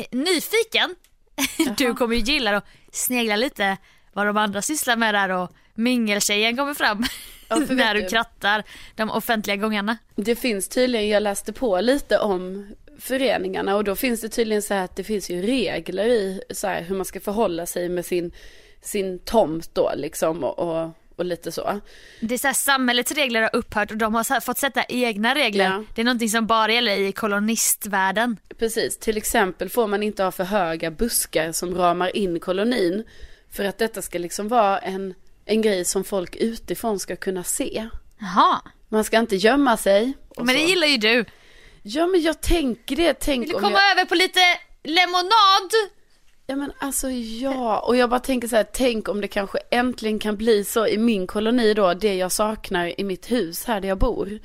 Eh, 0.00 0.18
nyfiken. 0.18 0.94
Du 1.78 1.94
kommer 1.94 2.16
ju 2.16 2.22
gilla 2.22 2.56
att 2.56 2.66
snegla 2.92 3.36
lite 3.36 3.76
vad 4.12 4.26
de 4.26 4.36
andra 4.36 4.62
sysslar 4.62 4.96
med 4.96 5.14
där 5.14 5.28
och 5.28 5.50
mingeltjejen 5.74 6.56
kommer 6.56 6.74
fram 6.74 7.04
ja, 7.48 7.56
när 7.56 7.94
du 7.94 8.08
krattar 8.08 8.64
de 8.96 9.10
offentliga 9.10 9.56
gångarna. 9.56 9.98
Det 10.16 10.36
finns 10.36 10.68
tydligen, 10.68 11.08
jag 11.08 11.22
läste 11.22 11.52
på 11.52 11.80
lite 11.80 12.18
om 12.18 12.74
föreningarna 12.98 13.76
och 13.76 13.84
då 13.84 13.96
finns 13.96 14.20
det 14.20 14.28
tydligen 14.28 14.62
så 14.62 14.74
här 14.74 14.84
att 14.84 14.96
det 14.96 15.04
finns 15.04 15.30
ju 15.30 15.42
regler 15.42 16.06
i 16.06 16.42
så 16.50 16.66
här 16.66 16.82
hur 16.82 16.96
man 16.96 17.04
ska 17.04 17.20
förhålla 17.20 17.66
sig 17.66 17.88
med 17.88 18.06
sin, 18.06 18.32
sin 18.80 19.18
tomt 19.18 19.74
då 19.74 19.92
liksom 19.96 20.44
och, 20.44 20.58
och 20.58 20.90
och 21.20 21.26
lite 21.26 21.52
så. 21.52 21.80
Det 22.20 22.34
är 22.34 22.38
så 22.38 22.46
här, 22.46 22.54
samhällets 22.54 23.12
regler 23.12 23.42
har 23.42 23.56
upphört 23.56 23.90
och 23.90 23.96
de 23.96 24.14
har 24.14 24.30
här, 24.30 24.40
fått 24.40 24.58
sätta 24.58 24.84
egna 24.84 25.34
regler. 25.34 25.64
Ja. 25.64 25.84
Det 25.94 26.00
är 26.00 26.04
någonting 26.04 26.28
som 26.28 26.46
bara 26.46 26.72
gäller 26.72 26.96
i 26.96 27.12
kolonistvärlden. 27.12 28.36
Precis, 28.58 28.98
till 28.98 29.16
exempel 29.16 29.68
får 29.68 29.86
man 29.86 30.02
inte 30.02 30.22
ha 30.22 30.30
för 30.30 30.44
höga 30.44 30.90
buskar 30.90 31.52
som 31.52 31.74
ramar 31.74 32.16
in 32.16 32.40
kolonin. 32.40 33.04
För 33.52 33.64
att 33.64 33.78
detta 33.78 34.02
ska 34.02 34.18
liksom 34.18 34.48
vara 34.48 34.78
en, 34.78 35.14
en 35.44 35.62
grej 35.62 35.84
som 35.84 36.04
folk 36.04 36.36
utifrån 36.36 37.00
ska 37.00 37.16
kunna 37.16 37.44
se. 37.44 37.88
Jaha. 38.18 38.60
Man 38.88 39.04
ska 39.04 39.18
inte 39.18 39.36
gömma 39.36 39.76
sig. 39.76 40.12
Men 40.36 40.46
det 40.46 40.62
gillar 40.62 40.86
ju 40.86 40.96
du. 40.96 41.24
Ja 41.82 42.06
men 42.06 42.22
jag 42.22 42.40
tänker 42.40 42.96
det. 42.96 43.14
Tänk 43.14 43.42
Vill 43.42 43.48
du 43.48 43.54
komma 43.54 43.78
jag... 43.78 43.90
över 43.92 44.04
på 44.04 44.14
lite 44.14 44.40
lemonad? 44.82 45.70
Ja 46.50 46.56
men 46.56 46.72
alltså 46.78 47.10
ja, 47.10 47.78
och 47.78 47.96
jag 47.96 48.10
bara 48.10 48.20
tänker 48.20 48.48
så 48.48 48.56
här, 48.56 48.66
tänk 48.72 49.08
om 49.08 49.20
det 49.20 49.28
kanske 49.28 49.58
äntligen 49.70 50.18
kan 50.18 50.36
bli 50.36 50.64
så 50.64 50.86
i 50.86 50.98
min 50.98 51.26
koloni 51.26 51.74
då, 51.74 51.94
det 51.94 52.14
jag 52.14 52.32
saknar 52.32 53.00
i 53.00 53.04
mitt 53.04 53.30
hus 53.30 53.64
här 53.64 53.80
där 53.80 53.88
jag 53.88 53.98
bor. 53.98 54.38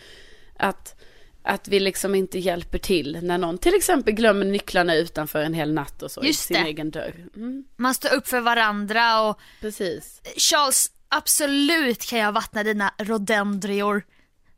Att, 0.60 1.02
att 1.44 1.68
vi 1.68 1.80
liksom 1.80 2.16
inte 2.16 2.40
hjälper 2.40 2.78
till 2.78 3.20
när 3.22 3.38
någon 3.38 3.58
till 3.58 3.76
exempel 3.76 4.14
glömmer 4.14 4.46
nycklarna 4.46 4.96
utanför 4.96 5.40
en 5.40 5.54
hel 5.54 5.74
natt 5.74 6.02
och 6.02 6.12
så 6.12 6.24
Just 6.24 6.52
i 6.52 6.54
sin 6.54 6.64
det. 6.64 6.70
egen 6.70 6.92
dörr. 6.92 7.28
Mm. 7.36 7.64
Man 7.76 7.94
står 7.94 8.14
upp 8.14 8.28
för 8.28 8.42
varandra 8.42 9.22
och 9.22 9.40
Precis. 9.62 10.22
Charles, 10.38 10.92
absolut 11.10 12.06
kan 12.10 12.20
jag 12.20 12.32
vattna 12.32 12.64
dina 12.64 12.94
rodendrior 12.98 14.04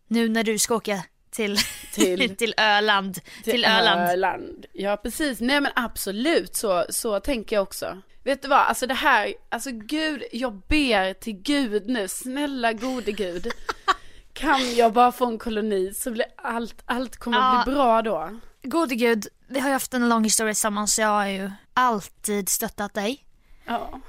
nu 0.07 0.29
när 0.29 0.43
du 0.43 0.57
ska 0.59 0.75
åka 0.75 1.03
till, 1.37 1.57
till, 1.93 2.35
till 2.35 2.53
Öland. 2.57 3.13
Till, 3.13 3.43
till 3.43 3.65
Öland. 3.65 4.11
Öland. 4.11 4.65
Ja 4.73 4.97
precis, 4.97 5.39
nej 5.39 5.61
men 5.61 5.71
absolut 5.75 6.55
så, 6.55 6.85
så 6.89 7.19
tänker 7.19 7.55
jag 7.55 7.63
också. 7.63 8.01
Vet 8.23 8.41
du 8.41 8.47
vad, 8.47 8.59
alltså 8.59 8.87
det 8.87 8.93
här, 8.93 9.33
alltså 9.49 9.69
gud, 9.71 10.23
jag 10.31 10.53
ber 10.53 11.13
till 11.13 11.33
gud 11.33 11.89
nu, 11.89 12.07
snälla 12.07 12.73
gode 12.73 13.11
gud. 13.11 13.47
kan 14.33 14.75
jag 14.75 14.93
bara 14.93 15.11
få 15.11 15.25
en 15.25 15.37
koloni 15.37 15.93
så 15.93 16.11
blir 16.11 16.25
allt, 16.35 16.83
allt 16.85 17.17
kommer 17.17 17.37
ja, 17.37 17.63
bli 17.65 17.73
bra 17.73 18.01
då. 18.01 18.39
Gode 18.63 18.95
gud, 18.95 19.27
vi 19.47 19.59
har 19.59 19.67
ju 19.67 19.73
haft 19.73 19.93
en 19.93 20.09
lång 20.09 20.23
historia 20.23 20.53
tillsammans 20.53 20.95
så 20.95 21.01
jag 21.01 21.07
har 21.07 21.27
ju 21.27 21.51
alltid 21.73 22.49
stöttat 22.49 22.93
dig. 22.93 23.25
Ja. 23.65 23.99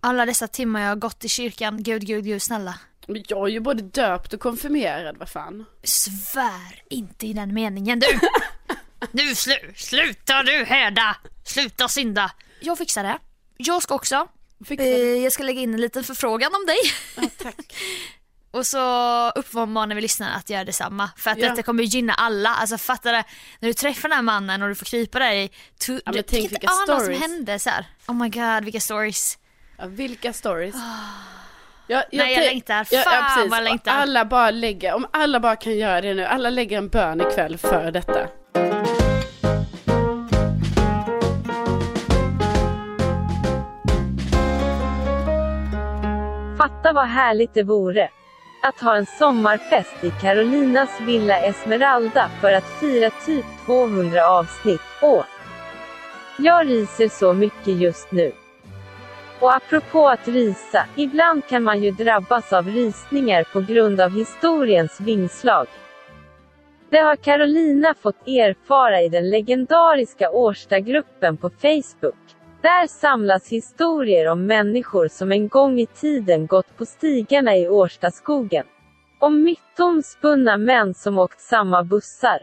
Alla 0.00 0.26
dessa 0.26 0.48
timmar 0.48 0.80
jag 0.80 0.88
har 0.88 0.96
gått 0.96 1.24
i 1.24 1.28
kyrkan, 1.28 1.82
gud, 1.82 2.06
gud, 2.06 2.24
gud 2.24 2.42
snälla. 2.42 2.74
Men 3.06 3.24
jag 3.28 3.48
är 3.48 3.52
ju 3.52 3.60
både 3.60 3.82
döpt 3.82 4.32
och 4.32 4.40
konfirmerad, 4.40 5.16
vad 5.16 5.28
fan. 5.28 5.64
Svär 5.82 6.82
inte 6.88 7.26
i 7.26 7.32
den 7.32 7.54
meningen 7.54 8.00
du! 8.00 8.20
nu 9.10 9.34
slu 9.34 9.54
sluta 9.76 10.42
du 10.42 10.64
häda! 10.64 11.16
Sluta 11.44 11.88
synda! 11.88 12.32
Jag 12.60 12.78
fixar 12.78 13.02
det. 13.02 13.18
Jag 13.56 13.82
ska 13.82 13.94
också. 13.94 14.28
Eh, 14.68 14.84
jag 14.94 15.32
ska 15.32 15.42
lägga 15.42 15.60
in 15.60 15.74
en 15.74 15.80
liten 15.80 16.04
förfrågan 16.04 16.54
om 16.54 16.66
dig. 16.66 16.78
Ja, 17.16 17.22
tack. 17.42 17.74
och 18.50 18.66
så 18.66 19.30
uppmanar 19.30 19.94
vi 19.94 20.00
lyssnarna 20.00 20.34
att 20.34 20.50
göra 20.50 20.64
detsamma. 20.64 21.10
För 21.16 21.30
att 21.30 21.38
ja. 21.38 21.48
detta 21.48 21.62
kommer 21.62 21.82
gynna 21.82 22.14
alla. 22.14 22.54
Alltså 22.54 22.78
fattar 22.78 23.12
du? 23.12 23.22
När 23.60 23.68
du 23.68 23.74
träffar 23.74 24.08
den 24.08 24.16
här 24.16 24.22
mannen 24.22 24.62
och 24.62 24.68
du 24.68 24.74
får 24.74 24.86
krypa 24.86 25.18
där 25.18 25.32
i... 25.32 25.50
ja, 25.86 26.12
men 26.12 26.24
tänk 26.26 26.52
vilka 26.52 26.68
stories. 26.68 26.88
vad 26.88 27.02
som 27.02 27.14
hände 27.14 27.58
så 27.58 27.70
här. 27.70 27.86
Oh 28.06 28.14
my 28.14 28.28
god, 28.28 28.64
vilka 28.64 28.80
stories. 28.80 29.38
Ja, 29.78 29.86
vilka 29.86 30.32
stories. 30.32 30.74
Oh. 30.74 31.40
Jag, 31.90 32.04
jag 32.10 32.18
Nej 32.18 32.34
jag 32.34 32.44
längtar, 32.44 32.84
fan 32.84 32.86
ja, 32.90 33.02
ja, 33.36 33.46
vad 33.50 33.58
jag 33.58 33.64
längtar. 33.64 33.92
Alla 33.92 34.24
bara 34.24 34.50
lägger, 34.50 34.94
om 34.94 35.06
alla 35.10 35.40
bara 35.40 35.56
kan 35.56 35.78
göra 35.78 36.00
det 36.00 36.14
nu, 36.14 36.24
alla 36.24 36.50
lägger 36.50 36.78
en 36.78 36.88
bön 36.88 37.20
ikväll 37.20 37.58
för 37.58 37.90
detta. 37.90 38.26
Fatta 46.58 46.92
vad 46.92 47.06
härligt 47.06 47.54
det 47.54 47.62
vore 47.62 48.08
att 48.62 48.80
ha 48.80 48.96
en 48.96 49.06
sommarfest 49.06 50.04
i 50.04 50.10
Carolinas 50.10 51.00
villa 51.00 51.38
Esmeralda 51.38 52.30
för 52.40 52.52
att 52.52 52.80
fira 52.80 53.10
typ 53.10 53.44
200 53.66 54.28
avsnitt. 54.28 54.80
Åh! 55.02 55.24
Jag 56.38 56.68
ryser 56.68 57.08
så 57.08 57.32
mycket 57.32 57.80
just 57.80 58.12
nu. 58.12 58.32
Och 59.40 59.54
apropå 59.54 60.08
att 60.08 60.28
risa, 60.28 60.86
ibland 60.96 61.46
kan 61.46 61.62
man 61.62 61.82
ju 61.82 61.90
drabbas 61.90 62.52
av 62.52 62.66
risningar 62.68 63.44
på 63.52 63.60
grund 63.60 64.00
av 64.00 64.10
historiens 64.10 65.00
vingslag. 65.00 65.66
Det 66.90 66.98
har 66.98 67.16
Carolina 67.16 67.94
fått 67.94 68.28
erfara 68.28 69.02
i 69.02 69.08
den 69.08 69.30
legendariska 69.30 70.30
Årstagruppen 70.30 71.36
på 71.36 71.50
Facebook. 71.50 72.36
Där 72.62 72.86
samlas 72.86 73.48
historier 73.48 74.28
om 74.28 74.46
människor 74.46 75.08
som 75.08 75.32
en 75.32 75.48
gång 75.48 75.80
i 75.80 75.86
tiden 75.86 76.46
gått 76.46 76.76
på 76.76 76.86
stigarna 76.86 77.56
i 77.56 77.68
Årstaskogen. 77.68 78.66
Om 79.20 79.42
mytomspunna 79.42 80.56
män 80.56 80.94
som 80.94 81.18
åkt 81.18 81.40
samma 81.40 81.84
bussar, 81.84 82.42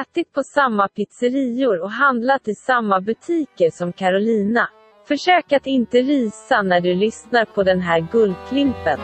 ätit 0.00 0.32
på 0.32 0.42
samma 0.42 0.88
pizzerior 0.88 1.82
och 1.82 1.90
handlat 1.90 2.48
i 2.48 2.54
samma 2.54 3.00
butiker 3.00 3.70
som 3.70 3.92
Carolina. 3.92 4.68
Försök 5.04 5.52
att 5.52 5.66
inte 5.66 6.02
risa 6.02 6.62
när 6.62 6.80
du 6.80 6.94
lyssnar 6.94 7.44
på 7.44 7.62
den 7.62 7.80
här 7.80 8.06
guldklimpen. 8.12 9.00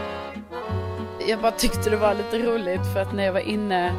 Jag 1.29 1.41
bara 1.41 1.53
tyckte 1.53 1.91
det 1.91 1.97
var 1.97 2.15
lite 2.15 2.39
roligt 2.39 2.93
för 2.93 3.01
att 3.01 3.15
när 3.15 3.25
jag 3.25 3.33
var 3.33 3.41
inne 3.41 3.93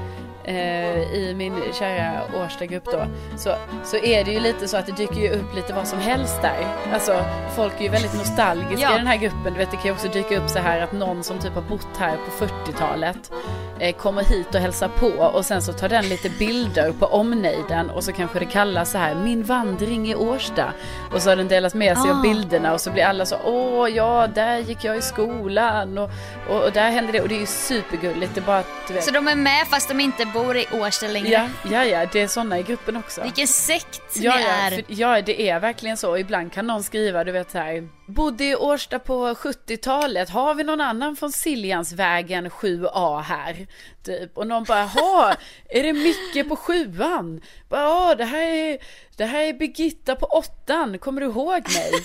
i 0.45 1.33
min 1.37 1.61
kära 1.73 2.21
Årstagrupp 2.35 2.85
då, 2.85 3.05
så, 3.37 3.55
så 3.83 3.97
är 3.97 4.23
det 4.23 4.31
ju 4.31 4.39
lite 4.39 4.67
så 4.67 4.77
att 4.77 4.85
det 4.85 4.91
dyker 4.91 5.21
ju 5.21 5.29
upp 5.29 5.55
lite 5.55 5.73
vad 5.73 5.87
som 5.87 5.99
helst 5.99 6.41
där. 6.41 6.67
Alltså 6.93 7.25
folk 7.55 7.73
är 7.79 7.83
ju 7.83 7.89
väldigt 7.89 8.13
nostalgiska 8.13 8.81
ja. 8.81 8.95
i 8.95 8.97
den 8.97 9.07
här 9.07 9.17
gruppen. 9.17 9.53
Du 9.53 9.59
vet 9.59 9.71
det 9.71 9.77
kan 9.77 9.85
ju 9.85 9.91
också 9.91 10.07
dyka 10.07 10.37
upp 10.37 10.49
så 10.49 10.59
här 10.59 10.81
att 10.81 10.91
någon 10.91 11.23
som 11.23 11.39
typ 11.39 11.53
har 11.53 11.61
bott 11.61 11.97
här 11.97 12.17
på 12.17 12.45
40-talet 12.45 13.31
eh, 13.79 13.95
kommer 13.95 14.23
hit 14.23 14.55
och 14.55 14.61
hälsar 14.61 14.87
på 14.87 15.07
och 15.07 15.45
sen 15.45 15.61
så 15.61 15.73
tar 15.73 15.89
den 15.89 16.09
lite 16.09 16.29
bilder 16.29 16.91
på 16.91 17.05
omnejden 17.05 17.89
och 17.89 18.03
så 18.03 18.11
kanske 18.11 18.39
det 18.39 18.45
kallas 18.45 18.91
så 18.91 18.97
här 18.97 19.15
min 19.15 19.43
vandring 19.43 20.11
i 20.11 20.15
Årsta. 20.15 20.73
Och 21.13 21.21
så 21.21 21.29
har 21.29 21.35
den 21.35 21.47
delat 21.47 21.73
med 21.73 21.97
sig 21.97 22.11
ah. 22.11 22.15
av 22.15 22.21
bilderna 22.21 22.73
och 22.73 22.81
så 22.81 22.91
blir 22.91 23.03
alla 23.03 23.25
så 23.25 23.35
åh 23.45 23.89
ja 23.89 24.27
där 24.35 24.57
gick 24.57 24.83
jag 24.83 24.97
i 24.97 25.01
skolan 25.01 25.97
och, 25.97 26.09
och, 26.49 26.63
och 26.63 26.71
där 26.71 26.91
hände 26.91 27.11
det 27.11 27.21
och 27.21 27.29
det 27.29 27.35
är 27.35 27.39
ju 27.39 27.45
supergulligt. 27.45 28.35
Det 28.35 28.41
är 28.41 28.45
bara 28.45 28.57
att. 28.57 29.03
Så 29.03 29.11
de 29.11 29.27
är 29.27 29.35
med 29.35 29.67
fast 29.67 29.89
de 29.89 29.99
inte 29.99 30.25
bor 30.25 30.38
bor 30.43 30.57
i 30.57 30.67
Årsta 30.71 31.07
längre. 31.07 31.29
Ja, 31.29 31.47
ja, 31.71 31.85
ja, 31.85 32.05
det 32.11 32.21
är 32.21 32.27
sådana 32.27 32.59
i 32.59 32.63
gruppen 32.63 32.95
också. 32.97 33.23
Vilken 33.23 33.47
sekt 33.47 34.01
ja, 34.15 34.35
ni 34.35 34.43
är. 34.43 34.69
För, 34.71 34.83
ja, 34.87 35.21
det 35.21 35.49
är 35.49 35.59
verkligen 35.59 35.97
så. 35.97 36.17
Ibland 36.17 36.53
kan 36.53 36.67
någon 36.67 36.83
skriva, 36.83 37.23
du 37.23 37.31
vet 37.31 37.51
så 37.51 37.57
här, 37.57 37.89
bodde 38.07 38.43
i 38.43 38.55
Årsta 38.55 38.99
på 38.99 39.33
70-talet, 39.33 40.29
har 40.29 40.53
vi 40.53 40.63
någon 40.63 40.81
annan 40.81 41.15
från 41.15 41.31
Siljansvägen 41.31 42.49
7A 42.49 43.21
här? 43.21 43.67
Typ. 44.03 44.37
Och 44.37 44.47
någon 44.47 44.63
bara, 44.63 44.83
ha, 44.83 45.33
är 45.69 45.83
det 45.83 45.93
mycket 45.93 46.49
på 46.49 46.55
sjuan? 46.55 47.41
Ja, 47.69 48.15
det 48.15 48.25
här 48.25 48.47
är, 48.47 48.77
det 49.17 49.25
här 49.25 49.43
är 49.43 49.53
Birgitta 49.53 50.15
på 50.15 50.25
åttan, 50.25 50.99
kommer 50.99 51.21
du 51.21 51.27
ihåg 51.27 51.61
mig? 51.73 51.91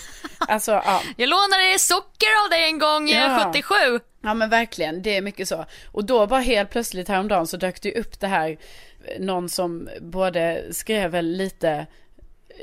Alltså, 0.48 0.72
ja. 0.72 1.02
Jag 1.16 1.28
lånade 1.28 1.78
socker 1.78 2.44
av 2.44 2.50
dig 2.50 2.64
en 2.64 2.78
gång 2.78 3.08
ja. 3.08 3.50
77. 3.52 3.74
Ja 4.24 4.34
men 4.34 4.50
verkligen, 4.50 5.02
det 5.02 5.16
är 5.16 5.22
mycket 5.22 5.48
så. 5.48 5.64
Och 5.86 6.04
då 6.04 6.26
bara 6.26 6.40
helt 6.40 6.70
plötsligt 6.70 7.08
häromdagen 7.08 7.46
så 7.46 7.56
dök 7.56 7.82
det 7.82 7.94
upp 7.94 8.20
det 8.20 8.26
här, 8.26 8.50
eh, 9.04 9.20
någon 9.20 9.48
som 9.48 9.88
både 10.00 10.64
skrev 10.70 11.10
väl 11.10 11.26
lite, 11.26 11.86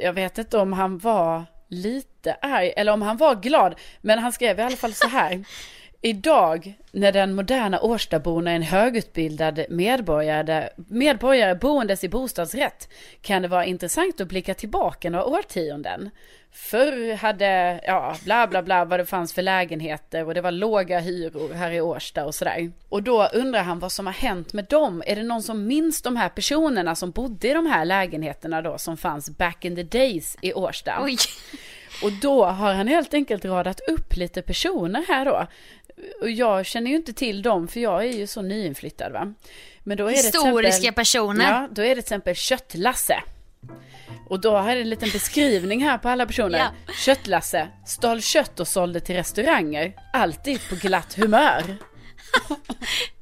jag 0.02 0.14
vet 0.14 0.38
inte 0.38 0.58
om 0.58 0.74
han 0.74 0.98
var 0.98 1.46
lite 1.68 2.34
arg 2.42 2.74
eller 2.78 2.92
om 2.92 3.02
han 3.02 3.18
var 3.18 3.36
glad, 3.36 3.76
men 4.02 4.20
han 4.20 4.34
skrev 4.34 4.60
i 4.60 4.62
alla 4.62 4.78
fall 4.78 4.94
så 4.94 5.08
här. 5.08 5.46
Idag 6.04 6.74
när 6.92 7.12
den 7.12 7.34
moderna 7.34 7.82
Årstabon 7.82 8.48
är 8.48 8.56
en 8.56 8.62
högutbildad 8.62 9.66
medborgare, 9.70 10.70
medborgare 10.76 11.56
boendes 11.56 12.04
i 12.04 12.10
bostadsrätt 12.10 12.90
kan 13.22 13.42
det 13.42 13.48
vara 13.48 13.66
intressant 13.66 14.22
att 14.22 14.28
blicka 14.28 14.54
tillbaka 14.54 15.10
några 15.10 15.26
årtionden. 15.26 16.10
Förr 16.52 17.16
hade, 17.16 17.82
ja, 17.86 18.16
bla 18.24 18.48
bla 18.48 18.64
bla 18.64 18.86
vad 18.86 19.00
det 19.00 19.06
fanns 19.06 19.34
för 19.34 19.42
lägenheter 19.42 20.26
och 20.26 20.34
det 20.34 20.42
var 20.42 20.52
låga 20.52 21.00
hyror 21.00 21.54
här 21.54 21.72
i 21.72 21.82
Årsta 21.82 22.26
och 22.26 22.36
sådär. 22.36 22.72
Och 22.90 23.04
då 23.04 23.28
undrar 23.34 23.64
han 23.64 23.80
vad 23.80 23.92
som 23.92 24.06
har 24.06 24.14
hänt 24.14 24.54
med 24.54 24.66
dem. 24.66 25.04
Är 25.06 25.16
det 25.16 25.24
någon 25.24 25.44
som 25.44 25.68
minns 25.68 26.02
de 26.02 26.16
här 26.16 26.30
personerna 26.30 26.96
som 26.96 27.12
bodde 27.12 27.48
i 27.50 27.54
de 27.54 27.66
här 27.66 27.86
lägenheterna 27.86 28.62
då 28.62 28.78
som 28.78 28.98
fanns 28.98 29.30
back 29.30 29.66
in 29.66 29.76
the 29.76 29.84
days 29.84 30.38
i 30.42 30.54
Årsta? 30.54 31.00
Oj. 31.04 31.18
Och 32.04 32.12
då 32.12 32.46
har 32.46 32.74
han 32.74 32.88
helt 32.88 33.14
enkelt 33.14 33.46
radat 33.46 33.80
upp 33.80 34.16
lite 34.16 34.42
personer 34.42 35.06
här 35.08 35.26
då. 35.26 35.48
Och 36.22 36.30
jag 36.32 36.66
känner 36.66 36.92
ju 36.92 36.96
inte 36.98 37.14
till 37.14 37.42
dem 37.42 37.68
för 37.68 37.80
jag 37.80 38.04
är 38.06 38.12
ju 38.18 38.28
så 38.28 38.42
nyinflyttad 38.42 39.12
va. 39.12 39.34
Men 39.84 39.98
då 39.98 40.08
är 40.08 40.12
Historiska 40.12 40.62
det 40.62 40.68
exempel, 40.68 40.94
personer. 40.94 41.52
Ja, 41.52 41.68
då 41.72 41.82
är 41.82 41.88
det 41.88 41.94
till 41.96 42.00
exempel 42.00 42.36
Köttlasse. 42.36 43.24
Och 44.30 44.42
då 44.42 44.58
har 44.58 44.70
jag 44.72 44.82
en 44.82 44.90
liten 44.90 45.10
beskrivning 45.10 45.84
här 45.84 45.98
på 45.98 46.10
alla 46.10 46.26
personer. 46.26 46.60
Ja. 46.60 46.94
Köttlasse, 46.94 47.68
stal 47.88 48.22
kött 48.22 48.60
och 48.60 48.68
sålde 48.68 49.00
till 49.00 49.16
restauranger. 49.16 49.94
Alltid 50.14 50.70
på 50.70 50.76
glatt 50.76 51.14
humör. 51.14 51.78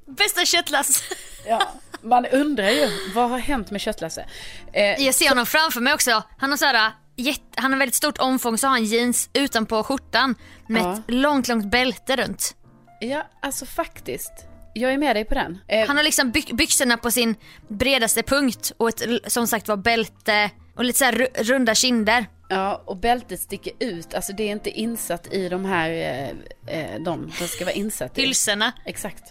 Bästa 0.06 0.46
köttlass. 0.46 1.04
Ja, 1.48 1.74
man 2.02 2.26
undrar 2.26 2.70
ju, 2.70 2.90
vad 3.16 3.30
har 3.30 3.38
hänt 3.40 3.72
med 3.72 3.82
Köttlasse? 3.82 4.26
Eh, 4.74 4.84
Jag 5.06 5.16
ser 5.16 5.30
honom 5.30 5.46
framför 5.46 5.82
mig 5.82 5.94
också. 5.94 6.24
Han 6.38 6.50
har 6.50 6.58
så 6.58 6.66
här, 6.66 6.92
jätte, 7.16 7.42
han 7.56 7.72
har 7.72 7.80
väldigt 7.80 7.96
stort 7.96 8.18
omfång 8.18 8.58
så 8.58 8.68
har 8.68 8.72
han 8.72 8.86
jeans 8.86 9.30
utanpå 9.34 9.84
skjortan 9.84 10.36
med 10.68 10.82
Ja. 10.82 10.94
ett 10.94 11.00
långt, 11.08 11.48
långt 11.48 11.66
bälte 11.72 12.16
runt. 12.16 12.56
Ja, 13.00 13.24
alltså 13.42 13.66
faktiskt. 13.66 14.32
Jag 14.74 14.94
är 14.94 14.98
med 14.98 15.16
dig 15.16 15.26
på 15.26 15.34
den. 15.34 15.58
Eh, 15.68 15.88
Han 15.88 15.98
har 15.98 16.04
liksom 16.04 16.32
byx- 16.32 16.56
byxorna 16.56 16.98
på 16.98 17.12
sin 17.12 17.36
bredaste 17.68 18.24
punkt 18.24 18.72
och 18.78 18.90
ett 18.90 19.32
som 19.32 19.48
sagt 19.48 19.68
var 19.68 19.78
bälte 19.78 20.50
och 20.76 20.84
lite 20.84 21.00
så 21.00 21.06
här 21.06 21.12
ru- 21.14 21.44
runda 21.44 21.76
kinder. 21.76 22.26
Ja, 22.50 22.82
och 22.86 22.98
bältet 22.98 23.40
sticker 23.40 23.74
ut. 23.80 24.14
Alltså 24.14 24.34
det 24.34 24.44
är 24.44 24.52
inte 24.52 24.70
insatt 24.70 25.34
i 25.34 25.50
de 25.50 25.66
här, 25.66 25.90
eh, 25.90 26.30
eh, 26.80 27.02
de 27.02 27.32
det 27.40 27.48
ska 27.48 27.66
vara 27.66 27.76
insatt 27.76 28.18
i. 28.18 28.22
Hylsorna. 28.22 28.72
Exakt. 28.86 29.24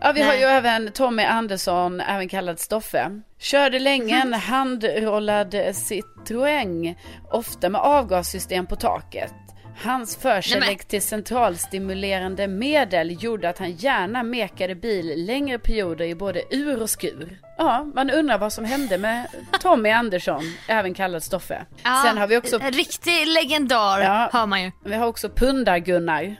Ja, 0.00 0.12
vi 0.12 0.20
har 0.22 0.28
Nej. 0.32 0.40
ju 0.40 0.46
även 0.46 0.92
Tommy 0.92 1.22
Andersson, 1.22 2.00
även 2.00 2.28
kallad 2.28 2.60
Stoffe. 2.60 3.20
Körde 3.38 3.78
länge 3.78 4.20
en 4.22 4.32
handrollad 4.78 5.54
Citroën, 5.54 6.94
ofta 7.30 7.68
med 7.68 7.80
avgassystem 7.80 8.66
på 8.66 8.76
taket. 8.76 9.34
Hans 9.82 10.16
förkärlek 10.16 10.84
till 10.84 11.02
centralstimulerande 11.02 12.48
medel 12.48 13.22
gjorde 13.22 13.48
att 13.48 13.58
han 13.58 13.70
gärna 13.72 14.22
mekade 14.22 14.74
bil 14.74 15.26
längre 15.26 15.58
perioder 15.58 16.04
i 16.04 16.14
både 16.14 16.42
ur 16.50 16.82
och 16.82 16.90
skur. 16.90 17.38
Ja, 17.58 17.84
man 17.94 18.10
undrar 18.10 18.38
vad 18.38 18.52
som 18.52 18.64
hände 18.64 18.98
med 18.98 19.26
Tommy 19.60 19.90
Andersson, 19.90 20.42
även 20.68 20.94
kallad 20.94 21.22
Stoffe. 21.22 21.66
Ja, 21.82 22.02
Sen 22.06 22.18
har 22.18 22.26
vi 22.26 22.36
också 22.36 22.60
En 22.60 22.72
riktig 22.72 23.26
legendar 23.26 24.00
Ja. 24.00 24.28
har 24.32 24.46
man 24.46 24.62
ju. 24.62 24.70
vi 24.84 24.94
har 24.94 25.06
också 25.06 25.28
Pundar-Gunnar. 25.28 26.36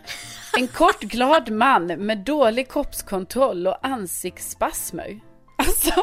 En 0.58 0.68
kort 0.68 1.00
glad 1.00 1.50
man 1.50 1.86
med 1.86 2.18
dålig 2.18 2.70
kroppskontroll 2.72 3.66
och 3.66 3.86
ansiktsspasmer. 3.86 5.20
Alltså. 5.58 6.02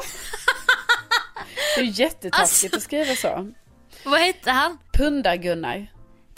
Det 1.76 1.82
är 1.82 1.86
ju 1.86 1.92
jättetaskigt 2.04 2.74
Alltså. 2.74 2.78
att 2.78 2.84
skriva 2.84 3.16
så. 3.16 3.52
Vad 4.06 4.20
hette 4.20 4.52
han? 4.52 4.78
Pundar-Gunnar. 4.94 5.88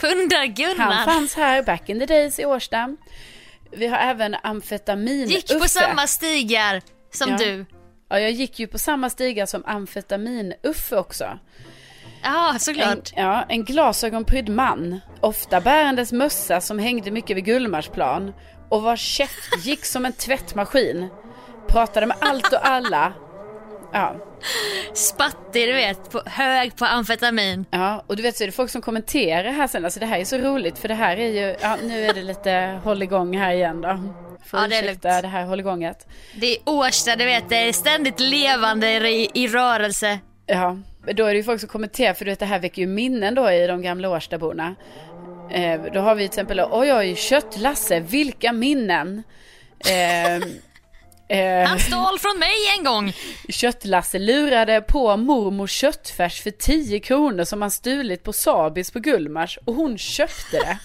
Pundar-Gunnar. 0.08 0.92
Han 0.92 1.04
fanns 1.04 1.34
här 1.34 1.62
back 1.62 1.88
in 1.88 1.98
the 2.00 2.06
days 2.06 2.38
i 2.38 2.44
Årsta. 2.44 2.96
Vi 3.72 3.86
har 3.86 3.98
även 3.98 4.36
amfetamin 4.42 5.28
Gick 5.28 5.48
på 5.48 5.54
Uffe. 5.54 5.68
samma 5.68 6.06
stigar 6.06 6.82
som 7.12 7.30
Ja. 7.30 7.36
du. 7.36 7.66
Ja, 8.08 8.18
jag 8.20 8.30
gick 8.30 8.58
ju 8.58 8.66
på 8.66 8.78
samma 8.78 9.10
stiga 9.10 9.46
som 9.46 9.62
amfetamin-Uffe 9.64 10.96
också. 10.96 11.38
Ja, 12.22 12.52
En, 12.52 12.60
såklart. 12.60 13.12
ja, 13.16 13.44
en 13.48 13.64
glasögonprydd 13.64 14.48
man, 14.48 15.00
ofta 15.20 15.60
bärandes 15.60 16.12
mössa 16.12 16.60
som 16.60 16.78
hängde 16.78 17.10
mycket 17.10 17.36
vid 17.36 17.44
Gullmarsplan 17.44 18.32
och 18.68 18.82
vars 18.82 19.00
käft 19.00 19.64
gick 19.66 19.84
som 19.84 20.04
en 20.06 20.12
tvättmaskin. 20.12 21.08
Pratade 21.68 22.06
med 22.06 22.16
allt 22.20 22.52
och 22.52 22.66
alla. 22.68 23.12
Ja, 23.96 24.14
Spattig 24.94 25.68
du 25.68 25.72
vet, 25.72 26.10
på, 26.10 26.22
hög 26.26 26.76
på 26.76 26.84
amfetamin. 26.84 27.64
ja, 27.70 28.04
och 28.06 28.16
du 28.16 28.22
vet 28.22 28.36
så 28.36 28.44
är 28.44 28.46
det 28.48 28.52
folk 28.52 28.70
som 28.70 28.82
kommenterar 28.82 29.50
här 29.52 29.66
sen. 29.66 29.84
Alltså 29.84 30.00
det 30.00 30.06
här 30.06 30.18
är 30.18 30.24
så 30.24 30.38
roligt 30.38 30.78
för 30.78 30.88
det 30.88 30.94
här 30.94 31.16
är 31.16 31.28
ju, 31.28 31.56
ja 31.62 31.76
nu 31.82 32.04
är 32.04 32.14
det 32.14 32.22
lite 32.22 32.80
hålligång 32.84 33.36
här 33.38 33.52
igen 33.52 33.80
då. 33.80 33.88
Får 34.46 34.60
Ja, 34.60 34.66
det 34.68 34.76
är 34.76 34.82
lugnt. 34.82 35.02
det 35.02 35.08
här 35.28 35.44
hålligånget. 35.44 36.06
Det 36.34 36.46
är 36.56 36.58
Årsta, 36.66 37.16
du 37.16 37.24
vet, 37.24 37.48
det 37.48 37.68
är 37.68 37.72
ständigt 37.72 38.20
levande 38.20 39.08
i, 39.10 39.30
i 39.34 39.48
rörelse. 39.48 40.18
Ja, 40.46 40.76
då 41.14 41.24
är 41.24 41.30
det 41.30 41.36
ju 41.36 41.44
folk 41.44 41.60
som 41.60 41.68
kommenterar 41.68 42.14
för 42.14 42.24
du 42.24 42.30
vet 42.30 42.38
det 42.38 42.46
här 42.46 42.58
väcker 42.58 42.82
ju 42.82 42.88
minnen 42.88 43.34
då 43.34 43.50
i 43.50 43.66
de 43.66 43.82
gamla 43.82 44.08
Årstaborna. 44.10 44.74
Eh, 45.50 45.80
då 45.94 46.00
har 46.00 46.14
vi 46.14 46.20
till 46.22 46.26
exempel, 46.26 46.60
oj 46.70 46.92
oj, 46.94 47.14
Köttlasse, 47.16 48.00
vilka 48.00 48.52
minnen. 48.52 49.22
Eh, 49.78 50.46
eh, 51.34 51.68
Han 51.68 51.78
stal 51.78 52.18
från 52.18 52.38
mig 52.38 52.54
en 52.78 52.84
gång. 52.84 53.12
Köttlasse 53.48 54.18
lurade 54.18 54.80
på 54.80 55.16
mormor 55.16 55.66
köttfärs 55.66 56.42
för 56.42 56.50
10 56.50 57.00
kronor 57.00 57.44
som 57.44 57.62
han 57.62 57.70
stulit 57.70 58.22
på 58.22 58.32
Sabis 58.32 58.90
på 58.90 58.98
Gullmars 58.98 59.58
och 59.64 59.74
hon 59.74 59.98
köpte 59.98 60.58
det. 60.58 60.78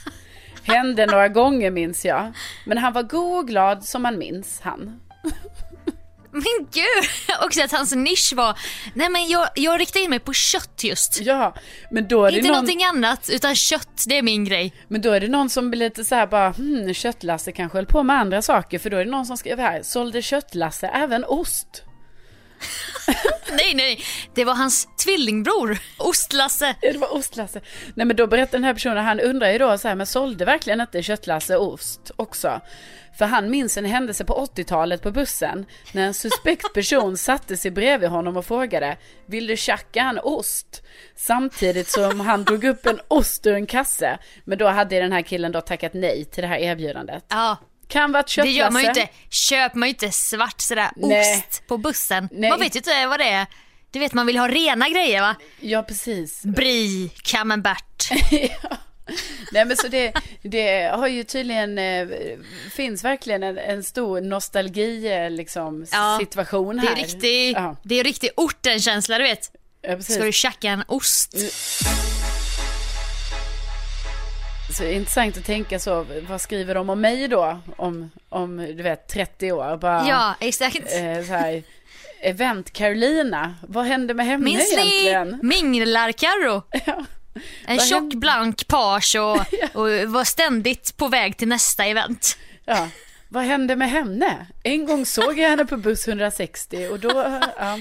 Hände 0.64 1.06
några 1.06 1.28
gånger 1.28 1.72
minns 1.72 2.06
jag. 2.06 2.34
Men 2.66 2.78
han 2.78 2.94
var 2.94 3.04
god 3.04 3.40
och 3.40 3.48
glad 3.48 3.86
som 3.86 4.02
man 4.02 4.18
minns 4.18 4.62
han. 4.62 5.00
Men 6.32 6.68
gud, 6.72 7.10
också 7.46 7.64
att 7.64 7.72
hans 7.72 7.96
nisch 7.96 8.34
var, 8.36 8.60
nej 8.94 9.10
men 9.10 9.28
jag, 9.28 9.50
jag 9.56 9.80
riktar 9.80 10.00
in 10.00 10.10
mig 10.10 10.20
på 10.20 10.34
kött 10.34 10.84
just. 10.84 11.22
Ja, 11.22 11.56
men 11.92 12.08
då 12.08 12.26
är 12.26 12.32
det 12.32 12.38
Inte 12.38 12.48
någon... 12.48 12.56
någonting 12.56 12.84
annat, 12.84 13.30
utan 13.30 13.56
kött, 13.56 14.04
det 14.08 14.18
är 14.18 14.22
min 14.22 14.46
grej. 14.46 14.74
Men 14.88 15.02
då 15.02 15.12
är 15.12 15.20
det 15.20 15.28
någon 15.28 15.50
som 15.50 15.70
blir 15.70 15.80
lite 15.80 16.04
så 16.04 16.16
här 16.16 16.28
bara, 16.28 16.52
hmm, 16.52 16.94
Köttlasse 16.94 17.52
kanske 17.52 17.78
höll 17.78 17.86
på 17.86 18.04
med 18.04 18.20
andra 18.20 18.42
saker. 18.42 18.80
För 18.80 18.90
då 18.90 18.98
är 18.98 19.06
det 19.06 19.12
någon 19.12 19.26
som 19.26 19.38
skriver 19.38 19.64
här, 19.64 19.82
sålde 19.84 20.22
Köttlasse 20.22 20.88
även 20.88 21.26
ost? 21.26 21.84
Nej, 23.52 23.74
nej, 23.76 24.04
det 24.36 24.46
var 24.46 24.56
hans 24.56 24.88
tvillingbror, 25.04 25.78
Ostlasse. 25.98 26.76
Ja, 26.82 26.94
det 26.94 26.98
var 26.98 27.16
ostlasse. 27.16 27.62
Nej 27.96 28.06
men 28.06 28.16
då 28.16 28.28
berättar 28.28 28.52
den 28.52 28.64
här 28.64 28.74
personen, 28.74 29.06
han 29.06 29.20
undrar 29.20 29.52
ju 29.52 29.58
då 29.58 29.78
så 29.78 29.88
här, 29.88 29.96
men 29.96 30.06
sålde 30.06 30.46
verkligen 30.46 30.82
inte 30.82 31.04
Köttlasse 31.04 31.58
ost 31.58 32.12
också? 32.16 32.62
För 33.18 33.26
han 33.26 33.50
minns 33.50 33.78
en 33.78 33.86
händelse 33.86 34.26
på 34.26 34.46
80-talet 34.56 35.02
på 35.02 35.12
bussen 35.12 35.66
när 35.92 36.08
en 36.08 36.14
suspekt 36.14 36.74
person 36.74 37.18
satte 37.18 37.58
sig 37.58 37.72
bredvid 37.72 38.10
honom 38.10 38.38
och 38.38 38.46
frågade 38.46 38.98
Vill 39.26 39.48
du 39.48 39.58
tjacka 39.58 40.02
en 40.02 40.20
ost? 40.20 40.84
Samtidigt 41.16 41.88
som 41.88 42.20
han 42.20 42.44
drog 42.44 42.64
upp 42.64 42.86
en 42.86 43.00
ost 43.08 43.48
ur 43.48 43.54
en 43.54 43.66
kasse. 43.66 44.18
Men 44.46 44.58
då 44.58 44.68
hade 44.68 45.00
den 45.00 45.12
här 45.12 45.22
killen 45.22 45.52
då 45.52 45.62
tackat 45.62 45.94
nej 45.94 46.26
till 46.26 46.42
det 46.42 46.48
här 46.48 46.58
erbjudandet. 46.58 47.26
Ja, 47.30 47.58
Kan 47.90 48.12
vara 48.12 48.20
ett 48.20 48.26
det 48.28 48.32
köttlasse. 48.32 48.58
gör 48.58 48.72
man 48.72 48.82
ju 48.82 48.88
inte. 48.88 49.08
Köper 49.30 49.78
man 49.78 49.88
ju 49.90 49.94
inte 49.94 50.12
svart 50.12 50.62
sådär 50.62 50.90
Nej. 50.96 51.38
ost 51.38 51.68
på 51.68 51.78
bussen. 51.78 52.30
Nej. 52.32 52.50
Man 52.50 52.60
vet 52.60 52.76
ju 52.76 52.80
inte 52.80 53.08
vad 53.08 53.20
det 53.20 53.30
är. 53.30 53.46
Du 53.92 54.00
vet 54.00 54.14
man 54.14 54.26
vill 54.28 54.38
ha 54.38 54.48
rena 54.48 54.90
grejer 54.90 55.22
va? 55.22 55.36
Ja 55.60 55.84
precis. 55.84 56.42
Brie, 56.44 57.10
camembert. 57.24 58.10
Nej 59.52 59.66
men 59.66 59.78
så 59.78 59.88
det, 59.88 60.14
det 60.44 60.92
har 60.96 61.08
ju 61.08 61.24
tydligen, 61.24 61.78
eh, 61.78 62.08
finns 62.72 63.04
verkligen 63.04 63.44
en, 63.44 63.58
en 63.58 63.84
stor 63.84 64.22
nostalgi 64.22 65.12
eh, 65.14 65.30
liksom 65.30 65.86
Ja, 65.92 66.18
situation 66.22 66.76
Det 66.76 66.82
här. 66.82 66.92
är 66.92 66.96
riktig, 66.96 67.52
Ja, 67.56 67.76
det 67.84 68.00
är 68.00 68.04
riktig 68.04 68.30
ortenkänsla 68.38 69.18
du 69.18 69.24
vet. 69.24 69.52
ja, 69.82 69.96
precis. 69.96 70.16
Ska 70.16 70.24
du 70.24 70.32
tjacka 70.32 70.70
en 70.70 70.84
ost? 70.88 71.36
Så 74.70 74.84
det 74.84 74.90
är 74.90 74.94
intressant 74.96 75.38
att 75.38 75.46
tänka 75.46 75.80
så, 75.80 76.06
vad 76.30 76.42
skriver 76.42 76.76
de 76.76 76.90
om 76.90 77.02
mig 77.02 77.28
då? 77.28 77.60
Om, 77.78 78.12
om 78.30 78.58
du 78.58 78.84
vet 78.84 79.08
30 79.08 79.52
år, 79.52 79.78
bara 79.78 80.08
Ja, 80.08 80.36
exakt. 80.40 80.78
eh, 80.78 81.26
så 81.28 81.34
här, 81.34 81.64
event 82.22 82.74
Carolina, 82.74 83.56
vad 83.68 83.86
hände 83.86 84.14
med 84.14 84.26
henne 84.26 84.44
Minns 84.44 84.76
ni 84.76 84.82
egentligen? 85.08 85.40
Minglar-Carro? 85.44 86.64
Ja. 86.86 87.06
En 87.66 87.78
Vad 87.78 87.88
tjock 87.88 88.00
hände? 88.00 88.18
blank 88.18 88.68
page 88.68 89.16
och, 89.16 89.36
och 89.82 89.90
var 90.12 90.24
ständigt 90.24 90.98
på 90.98 91.08
väg 91.08 91.38
till 91.38 91.48
nästa 91.48 91.86
event. 91.86 92.38
Ja, 92.66 92.88
vad 93.30 93.44
hände 93.44 93.76
med 93.76 93.90
henne? 93.90 94.48
En 94.64 94.86
gång 94.86 95.06
såg 95.06 95.40
jag 95.40 95.50
henne 95.50 95.66
på 95.66 95.78
buss 95.78 96.08
160 96.08 96.88
och 96.92 97.00
då, 97.00 97.40
ja. 97.60 97.80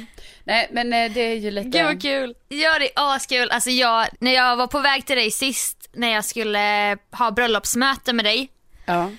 Nej 0.48 0.68
men 0.72 0.92
eh, 0.92 1.12
det 1.12 1.20
är 1.20 1.34
ju 1.34 1.50
lite... 1.50 1.68
Gud 1.68 1.84
vad 1.84 2.02
kul. 2.02 2.34
Ja 2.48 2.78
det 2.78 2.84
är 2.84 3.14
askul. 3.14 3.50
Alltså 3.50 3.70
jag, 3.70 4.06
när 4.20 4.34
jag 4.34 4.56
var 4.56 4.66
på 4.66 4.80
väg 4.80 5.06
till 5.06 5.16
dig 5.16 5.30
sist 5.30 5.88
när 5.92 6.12
jag 6.12 6.24
skulle 6.24 6.96
ha 7.10 7.30
bröllopsmöte 7.30 8.12
med 8.12 8.24
dig 8.24 8.50
Ja, 8.86 9.10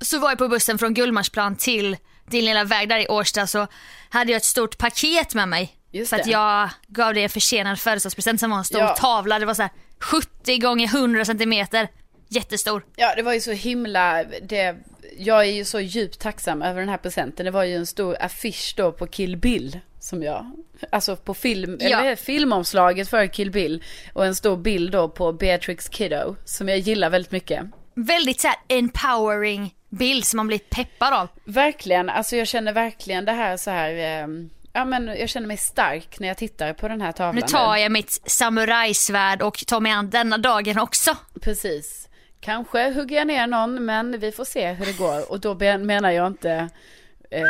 så 0.00 0.18
var 0.18 0.28
jag 0.30 0.38
på 0.38 0.48
bussen 0.48 0.78
från 0.78 0.94
Gullmarsplan 0.94 1.56
till 1.56 1.96
din 2.30 2.44
lilla 2.44 2.64
väg 2.64 2.88
där 2.88 2.98
i 2.98 3.08
Årsta 3.08 3.46
så 3.46 3.66
hade 4.08 4.32
jag 4.32 4.36
ett 4.36 4.44
stort 4.44 4.78
paket 4.78 5.34
med 5.34 5.48
mig. 5.48 5.76
Just 5.92 6.10
för 6.10 6.16
att 6.16 6.24
det. 6.24 6.30
jag 6.30 6.70
gav 6.86 7.14
dig 7.14 7.22
en 7.22 7.30
försenad 7.30 7.78
födelsedagspresent 7.80 8.40
som 8.40 8.50
var 8.50 8.58
en 8.58 8.64
stor 8.64 8.80
Ja. 8.80 8.96
tavla. 8.96 9.38
Det 9.38 9.46
var 9.46 9.54
så 9.54 9.62
här 9.62 9.70
70 10.00 10.58
gånger 10.58 10.86
100 10.86 11.24
centimeter. 11.24 11.88
Jättestor. 12.28 12.84
ja 12.96 13.14
det 13.16 13.22
var 13.22 13.32
ju 13.32 13.40
så 13.40 13.52
himla, 13.52 14.24
det, 14.24 14.76
jag 15.18 15.40
är 15.40 15.52
ju 15.52 15.64
så 15.64 15.80
djupt 15.80 16.20
tacksam 16.20 16.62
över 16.62 16.80
den 16.80 16.88
här 16.88 16.96
presenten. 16.96 17.46
Det 17.46 17.52
var 17.52 17.64
ju 17.64 17.76
en 17.76 17.86
stor 17.86 18.16
affisch 18.20 18.74
då 18.76 18.92
på 18.92 19.06
Kill 19.06 19.36
Bill 19.36 19.80
som 20.04 20.22
jag, 20.22 20.50
alltså 20.92 21.16
på 21.16 21.34
film, 21.34 21.76
Ja. 21.80 22.00
eller 22.00 22.16
filmomslaget 22.16 23.08
för 23.08 23.26
Kill 23.26 23.50
Bill 23.50 23.82
och 24.12 24.26
en 24.26 24.34
stor 24.34 24.56
bild 24.56 24.92
då 24.92 25.08
på 25.08 25.32
Beatrix 25.32 25.88
Kiddo 25.88 26.36
som 26.44 26.68
jag 26.68 26.78
gillar 26.78 27.10
väldigt 27.10 27.32
mycket. 27.32 27.66
Väldigt 27.94 28.40
så 28.40 28.48
här 28.48 28.56
empowering 28.68 29.74
bild 29.88 30.24
som 30.24 30.36
man 30.36 30.46
blir 30.46 30.58
peppad 30.58 31.14
av. 31.14 31.28
Verkligen, 31.44 32.08
alltså 32.10 32.36
jag 32.36 32.46
känner 32.48 32.72
verkligen 32.72 33.24
det 33.24 33.32
här 33.32 33.56
så 33.56 33.70
här, 33.70 33.90
eh, 33.90 34.28
ja 34.72 34.84
men 34.84 35.06
jag 35.06 35.28
känner 35.28 35.46
mig 35.46 35.56
stark 35.56 36.20
när 36.20 36.28
jag 36.28 36.36
tittar 36.36 36.72
på 36.72 36.88
den 36.88 37.00
här 37.00 37.12
tavlan. 37.12 37.34
Nu 37.34 37.40
tar 37.42 37.76
jag 37.76 37.92
mitt 37.92 38.20
samurajsvärd 38.26 39.42
och 39.42 39.66
tar 39.66 39.80
mig 39.80 39.92
an 39.92 40.10
denna 40.10 40.38
dagen 40.38 40.78
också. 40.78 41.16
Precis. 41.40 42.08
Kanske 42.40 42.90
hugger 42.92 43.16
jag 43.16 43.26
ner 43.26 43.46
någon, 43.46 43.84
men 43.84 44.20
vi 44.20 44.32
får 44.32 44.44
se 44.44 44.72
hur 44.72 44.86
det 44.86 44.98
går. 44.98 45.30
Och 45.32 45.40
då 45.40 45.54
menar 45.78 46.10
jag 46.10 46.26
inte, 46.26 46.68
eh, 47.30 47.42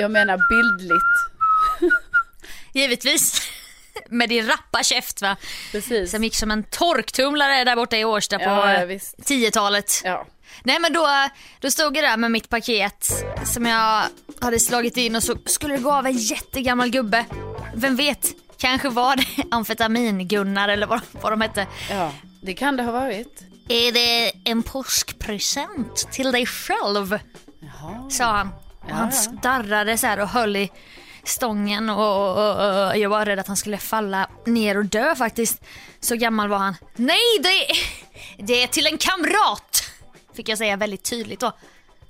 jag 0.00 0.10
menar 0.10 0.38
bildligt. 0.48 1.31
Givetvis. 2.72 3.42
med 4.10 4.28
din 4.28 4.46
rappa 4.46 4.82
käft 4.82 5.22
va. 5.22 5.36
Precis. 5.72 6.10
Som 6.10 6.24
gick 6.24 6.34
som 6.34 6.50
en 6.50 6.62
torktumlare 6.62 7.64
där 7.64 7.76
borta 7.76 7.96
i 7.96 8.04
Årsta 8.04 8.38
på 8.38 8.44
Ja, 8.44 8.72
ja, 8.72 8.80
eh, 8.80 8.86
visst. 8.86 9.14
10-talet. 9.18 10.00
Ja. 10.04 10.26
Nej 10.62 10.78
men 10.80 10.92
då, 10.92 11.08
då 11.60 11.70
stod 11.70 11.96
jag 11.96 12.04
där 12.04 12.16
med 12.16 12.30
mitt 12.30 12.48
paket 12.48 13.10
som 13.44 13.66
jag 13.66 14.02
hade 14.40 14.60
slagit 14.60 14.96
in 14.96 15.16
och 15.16 15.22
så 15.22 15.36
skulle 15.46 15.76
det 15.76 15.82
gå 15.82 15.92
av 15.92 16.06
en 16.06 16.16
jättegammal 16.16 16.90
gubbe. 16.90 17.24
Vem 17.74 17.96
vet, 17.96 18.26
kanske 18.58 18.88
var 18.88 19.16
det 19.16 19.42
amfetamin-Gunnar 19.50 20.68
eller 20.68 20.86
vad, 20.86 21.00
vad 21.10 21.32
de 21.32 21.40
hette. 21.40 21.66
ja, 21.90 22.12
det 22.40 22.54
kan 22.54 22.76
det 22.76 22.82
ha 22.82 22.92
varit. 22.92 23.42
Är 23.68 23.92
det 23.92 24.32
en 24.44 24.62
påskpresent 24.62 26.12
till 26.12 26.32
dig 26.32 26.46
själv? 26.46 27.18
Jaha. 27.60 28.10
Sa 28.10 28.24
han. 28.24 28.48
Och 28.80 28.90
han 28.90 29.12
ja. 29.12 29.32
darrade 29.42 29.98
så 29.98 30.06
här 30.06 30.20
och 30.20 30.28
höll 30.28 30.56
i 30.56 30.70
stången 31.24 31.90
och, 31.90 32.30
och, 32.30 32.88
och, 32.88 32.98
jag 32.98 33.10
var 33.10 33.24
rädd 33.24 33.38
att 33.38 33.46
han 33.46 33.56
skulle 33.56 33.78
falla 33.78 34.28
ner 34.46 34.76
och 34.76 34.84
dö 34.84 35.14
faktiskt. 35.14 35.62
Så 36.00 36.16
gammal 36.16 36.48
var 36.48 36.58
han. 36.58 36.74
Nej, 36.96 37.38
det 37.42 37.66
det 38.38 38.62
är 38.62 38.66
till 38.66 38.86
en 38.86 38.98
kamrat! 38.98 39.82
Fick 40.34 40.48
jag 40.48 40.58
säga 40.58 40.76
väldigt 40.76 41.02
tydligt 41.04 41.40
då. 41.40 41.52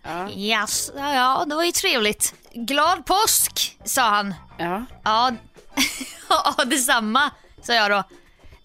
Ja. 0.03 0.31
Yes, 0.31 0.91
ja, 0.97 1.15
ja, 1.15 1.45
det 1.49 1.55
var 1.55 1.65
ju 1.65 1.73
trevligt. 1.73 2.35
Glad 2.53 3.07
påsk, 3.07 3.79
sa 3.85 4.03
han. 4.03 4.35
Ja. 4.59 4.85
Ja, 5.05 5.33
ja 6.29 6.65
detsamma, 6.65 7.31
sa 7.63 7.75
jag 7.75 7.91
då. 7.91 8.03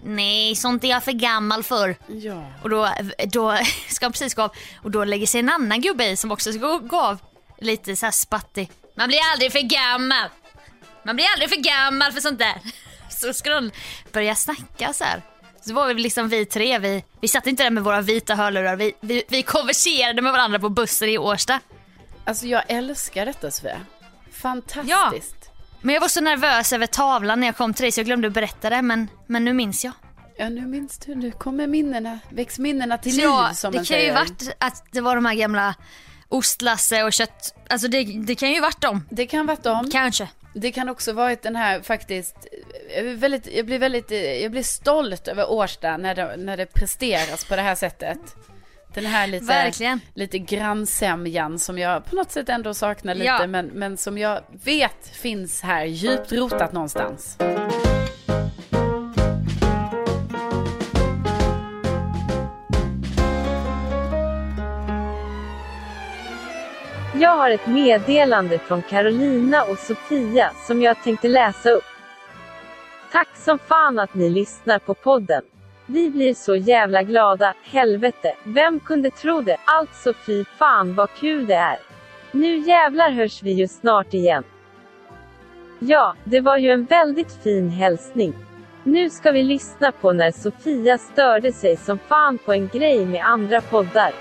Nej, 0.04 0.56
sånt 0.56 0.84
är 0.84 0.88
jag 0.88 1.04
för 1.04 1.12
gammal 1.12 1.64
för. 1.64 1.96
Ja. 2.08 2.46
Och 2.64 2.70
då, 2.70 2.90
då 3.28 3.58
ska 3.90 4.06
han 4.06 4.12
precis 4.12 4.34
gå 4.34 4.42
av 4.42 4.52
och 4.84 4.92
då 4.92 5.04
lägger 5.04 5.28
sig 5.28 5.40
en 5.40 5.50
annan 5.50 5.82
gubbe 5.82 6.06
i 6.10 6.18
som 6.18 6.32
också 6.32 6.52
ska 6.54 6.62
gå, 6.62 6.78
gå 6.78 7.02
av. 7.02 7.18
Lite 7.58 7.96
så 7.96 8.06
här 8.06 8.12
spattig. 8.12 8.72
Man 8.98 9.08
blir 9.08 9.20
aldrig 9.34 9.52
för 9.52 9.60
gammal. 9.60 10.30
Man 11.04 11.16
blir 11.16 11.26
aldrig 11.34 11.50
för 11.50 11.58
gammal 11.58 12.12
för 12.12 12.22
sånt 12.22 12.40
där. 12.40 12.56
Så 13.10 13.34
ska 13.34 13.50
de 13.50 13.72
börja 14.12 14.36
snacka 14.36 14.94
så 14.94 15.04
här. 15.04 15.22
Så 15.66 15.74
var 15.74 15.88
vi 15.88 15.94
liksom 15.94 16.30
vi 16.30 16.46
tre, 16.46 16.80
vi, 16.80 17.04
vi 17.22 17.28
satt 17.28 17.48
inte 17.48 17.64
där 17.64 17.70
med 17.70 17.84
våra 17.84 18.02
vita 18.02 18.36
hörlurar, 18.36 18.76
vi, 18.76 18.94
vi, 19.00 19.24
vi 19.30 19.44
konverserade 19.44 20.22
med 20.22 20.32
varandra 20.32 20.60
på 20.60 20.70
bussen 20.70 21.10
i 21.10 21.18
Årsta. 21.18 21.60
Alltså 22.26 22.46
jag 22.46 22.64
älskar 22.68 23.26
detta 23.26 23.52
Sofia. 23.52 23.82
Fantastiskt. 24.32 25.50
Men 25.82 25.94
jag 25.94 26.02
var 26.02 26.08
så 26.08 26.22
nervös 26.22 26.74
över 26.74 26.88
tavlan 26.88 27.40
när 27.40 27.48
jag 27.48 27.58
kom 27.58 27.74
till 27.74 27.84
dig 27.84 27.92
så 27.92 28.00
jag 28.00 28.06
glömde 28.06 28.30
berätta 28.30 28.70
det 28.70 28.82
men, 28.82 29.08
men 29.28 29.46
nu 29.46 29.54
minns 29.54 29.86
jag. 29.86 29.94
Ja. 30.38 30.50
nu 30.50 30.62
minns 30.62 30.98
du, 30.98 31.16
nu 31.16 31.32
kommer 31.32 31.68
minnena, 31.68 32.20
väcks 32.30 32.60
minnena 32.60 32.98
till 32.98 33.12
Så 33.12 33.18
liv 33.18 33.26
ja, 33.26 33.54
som 33.54 33.72
det 33.72 33.78
man 33.78 33.86
kan 33.86 33.98
ju 33.98 34.04
säger. 34.04 34.14
varit 34.14 34.56
att 34.58 34.84
det 34.92 35.02
var 35.02 35.16
de 35.16 35.26
här 35.26 35.36
gamla 35.36 35.76
ostlasse 36.30 37.04
och 37.04 37.13
kött, 37.13 37.56
alltså 37.70 37.88
det, 37.88 38.04
det 38.04 38.36
kan 38.36 38.52
ju 38.52 38.60
varit 38.62 38.82
dem. 38.82 39.06
Det 39.10 39.28
kan 39.28 39.46
vara 39.46 39.58
dem. 39.58 39.90
Kanske. 39.92 40.30
Det 40.54 40.72
kan 40.72 40.90
också 40.90 41.13
varit 41.13 41.42
den 41.42 41.56
här 41.56 41.82
faktiskt, 41.82 42.36
jag 42.96 43.04
blir 43.06 43.16
väldigt, 43.16 43.48
jag 43.56 43.66
blir 43.66 43.80
väldigt, 43.80 44.12
jag 44.42 44.52
blir 44.52 44.63
stolt 44.63 45.28
över 45.28 45.52
Årsta 45.52 45.98
när 45.98 46.16
det, 46.16 46.38
när 46.38 46.58
det 46.58 46.66
presteras 46.66 47.46
på 47.46 47.56
det 47.56 47.62
här 47.62 47.76
sättet. 47.76 48.20
Den 48.94 49.06
här 49.06 49.28
lite, 49.28 49.46
Verkligen. 49.46 50.00
lite 50.13 50.40
grannsämjan 50.40 51.60
som 51.60 51.78
jag 51.78 52.06
på 52.06 52.16
något 52.16 52.32
sätt 52.32 52.50
ändå 52.50 52.74
saknar 52.74 53.16
lite 53.16 53.26
Ja. 53.26 53.48
men, 53.48 53.66
men 53.68 53.98
som 53.98 54.18
jag 54.18 54.42
vet 54.63 55.08
finns 55.13 55.62
här 55.62 55.86
djupt 55.86 56.32
rotat 56.32 56.74
någonstans. 56.74 57.38
Jag 67.20 67.38
har 67.38 67.50
ett 67.50 67.68
meddelande 67.68 68.60
från 68.60 68.82
Carolina 68.82 69.64
och 69.64 69.78
Sofia 69.78 70.52
som 70.68 70.82
jag 70.82 71.04
tänkte 71.04 71.28
läsa 71.28 71.70
upp. 71.70 71.84
Tack 73.12 73.28
som 73.36 73.60
fan 73.60 74.00
att 74.00 74.14
ni 74.14 74.30
lyssnar 74.30 74.80
på 74.80 74.94
podden. 74.94 75.42
Vi 75.86 76.10
blir 76.10 76.34
så 76.34 76.56
jävla 76.56 77.04
glada, 77.04 77.54
helvete, 77.64 78.34
vem 78.44 78.80
kunde 78.80 79.10
tro 79.10 79.42
det? 79.42 79.58
Alltså 79.66 80.14
fy 80.14 80.46
fan 80.58 80.96
vad 80.96 81.10
kul 81.14 81.48
det 81.48 81.56
är. 81.56 81.78
Nu 82.32 82.58
jävlar 82.58 83.12
hörs 83.12 83.44
vi 83.44 83.52
ju 83.52 83.68
snart 83.68 84.14
igen. 84.14 84.44
Ja, 85.80 86.16
det 86.24 86.40
var 86.40 86.58
ju 86.58 86.72
en 86.72 86.86
väldigt 86.86 87.32
fin 87.44 87.70
hälsning. 87.70 88.34
Nu 88.84 89.10
ska 89.10 89.32
vi 89.32 89.44
lyssna 89.44 89.92
på 89.92 90.14
när 90.14 90.32
Sofia 90.32 90.98
störde 90.98 91.54
sig 91.54 91.78
som 91.78 92.00
fan 92.00 92.38
på 92.38 92.54
en 92.54 92.68
grej 92.68 93.06
med 93.06 93.26
andra 93.26 93.62
poddar. 93.62 94.12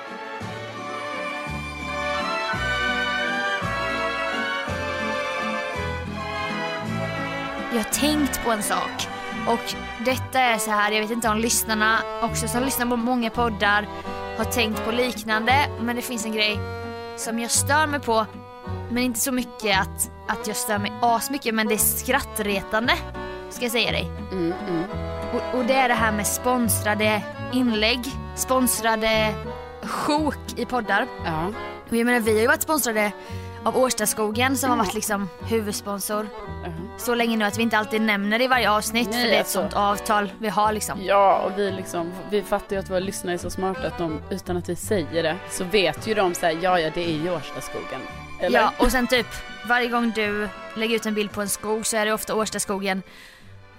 Jag 7.76 7.84
har 7.84 7.90
tänkt 7.90 8.44
på 8.44 8.50
en 8.50 8.62
sak. 8.62 9.08
Och 9.46 9.74
detta 10.04 10.40
är 10.40 10.58
så 10.58 10.70
här, 10.70 10.92
jag 10.92 11.00
vet 11.00 11.10
inte 11.10 11.28
om 11.28 11.38
lyssnarna 11.38 11.98
också 12.22 12.48
som 12.48 12.62
lyssnar 12.62 12.86
på 12.86 12.96
många 12.96 13.30
poddar 13.30 13.88
har 14.38 14.44
tänkt 14.44 14.84
på 14.84 14.90
liknande. 14.92 15.52
Men 15.80 15.96
det 15.96 16.02
finns 16.02 16.24
en 16.24 16.32
grej 16.32 16.58
som 17.16 17.38
jag 17.38 17.50
stör 17.50 17.86
mig 17.86 18.00
på. 18.00 18.26
Men 18.90 19.02
inte 19.02 19.20
så 19.20 19.32
mycket 19.32 19.80
att, 19.80 20.10
att 20.28 20.46
jag 20.46 20.56
stör 20.56 20.78
mig 20.78 20.92
asmycket 21.02 21.54
men 21.54 21.68
det 21.68 21.74
är 21.74 21.78
skrattretande. 21.78 22.92
Ska 23.50 23.64
jag 23.64 23.72
säga 23.72 23.90
dig. 23.90 24.10
Mm, 24.32 24.52
mm. 24.68 24.84
Och, 25.34 25.58
och 25.58 25.64
det 25.64 25.74
är 25.74 25.88
det 25.88 25.94
här 25.94 26.12
med 26.12 26.26
sponsrade 26.26 27.22
inlägg, 27.52 28.00
sponsrade 28.36 29.34
sjok 29.82 30.38
i 30.56 30.64
poddar. 30.66 31.06
Ja. 31.24 31.52
Och 31.90 31.96
jag 31.96 32.04
menar 32.04 32.20
vi 32.20 32.34
har 32.34 32.40
ju 32.40 32.46
varit 32.46 32.62
sponsrade 32.62 33.12
av 33.66 33.76
Årstaskogen 33.76 34.56
som 34.56 34.70
har 34.70 34.76
varit 34.76 34.94
liksom 34.94 35.28
huvudsponsor 35.48 36.28
ja. 36.64 36.72
så 36.98 37.14
länge 37.14 37.36
nu 37.36 37.44
att 37.44 37.58
vi 37.58 37.62
inte 37.62 37.78
alltid 37.78 38.00
nämner 38.00 38.38
det 38.38 38.44
i 38.44 38.48
varje 38.48 38.70
avsnitt 38.70 39.08
Nej, 39.10 39.22
för 39.22 39.28
det 39.28 39.34
är 39.34 39.40
ett 39.40 39.40
alltså. 39.40 39.60
sånt 39.60 39.74
avtal 39.74 40.32
vi 40.38 40.48
har 40.48 40.72
liksom. 40.72 40.98
Ja, 41.02 41.38
och 41.38 41.58
vi 41.58 41.70
liksom, 41.70 42.12
vi 42.30 42.42
fattar 42.42 42.76
ju 42.76 42.80
att 42.80 42.90
våra 42.90 42.98
lyssnare 42.98 43.34
är 43.34 43.38
så 43.38 43.50
smarta 43.50 43.86
att 43.86 43.98
de, 43.98 44.20
utan 44.30 44.56
att 44.56 44.68
vi 44.68 44.76
säger 44.76 45.22
det, 45.22 45.36
så 45.50 45.64
vet 45.64 46.06
ju 46.06 46.14
de 46.14 46.34
såhär, 46.34 46.58
ja 46.62 46.80
ja 46.80 46.90
det 46.94 47.04
är 47.10 47.22
ju 47.22 47.30
Årstaskogen. 47.30 48.00
Eller? 48.40 48.58
Ja 48.58 48.72
och 48.78 48.92
sen 48.92 49.06
typ 49.06 49.26
varje 49.68 49.88
gång 49.88 50.12
du 50.14 50.48
lägger 50.74 50.96
ut 50.96 51.06
en 51.06 51.14
bild 51.14 51.32
på 51.32 51.40
en 51.40 51.48
skog 51.48 51.86
så 51.86 51.96
är 51.96 52.06
det 52.06 52.12
ofta 52.12 52.34
Årstaskogen. 52.34 53.02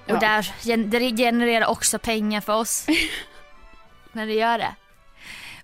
Och 0.06 0.23
Ja. 0.23 0.41
där 0.76 1.00
det 1.00 1.17
genererar 1.17 1.65
också 1.67 2.00
pengar 2.00 2.41
för 2.41 2.54
oss. 2.54 2.86
När 4.12 4.28
det 4.28 4.34
gör 4.34 4.58
det. 4.58 4.76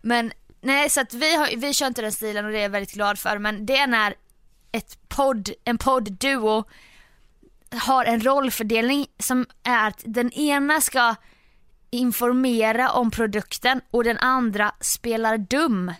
Men 0.02 0.32
nej 0.64 0.90
så 0.90 1.02
att 1.02 1.14
vi, 1.14 1.36
har, 1.36 1.58
vi 1.58 1.74
kör 1.74 1.88
inte 1.88 2.02
den 2.02 2.12
stilen 2.12 2.46
och 2.46 2.52
det 2.52 2.58
är 2.58 2.62
jag 2.62 2.70
väldigt 2.70 2.94
glad 2.94 3.20
för 3.20 3.38
men 3.38 3.66
det 3.66 3.78
är 3.78 3.88
när 3.88 4.16
ett 4.72 5.10
podd, 5.10 5.50
en 5.64 5.78
poddduo 5.78 6.64
har 7.72 8.06
en 8.06 8.22
rollfördelning 8.22 9.08
som 9.20 9.46
är 9.64 9.88
att 9.88 10.02
den 10.06 10.32
ena 10.32 10.82
ska 10.82 11.16
informera 11.90 12.92
om 12.92 13.12
produkten 13.12 13.82
och 13.92 14.04
den 14.04 14.18
andra 14.18 14.76
spelar 14.80 15.38
dum. 15.38 15.94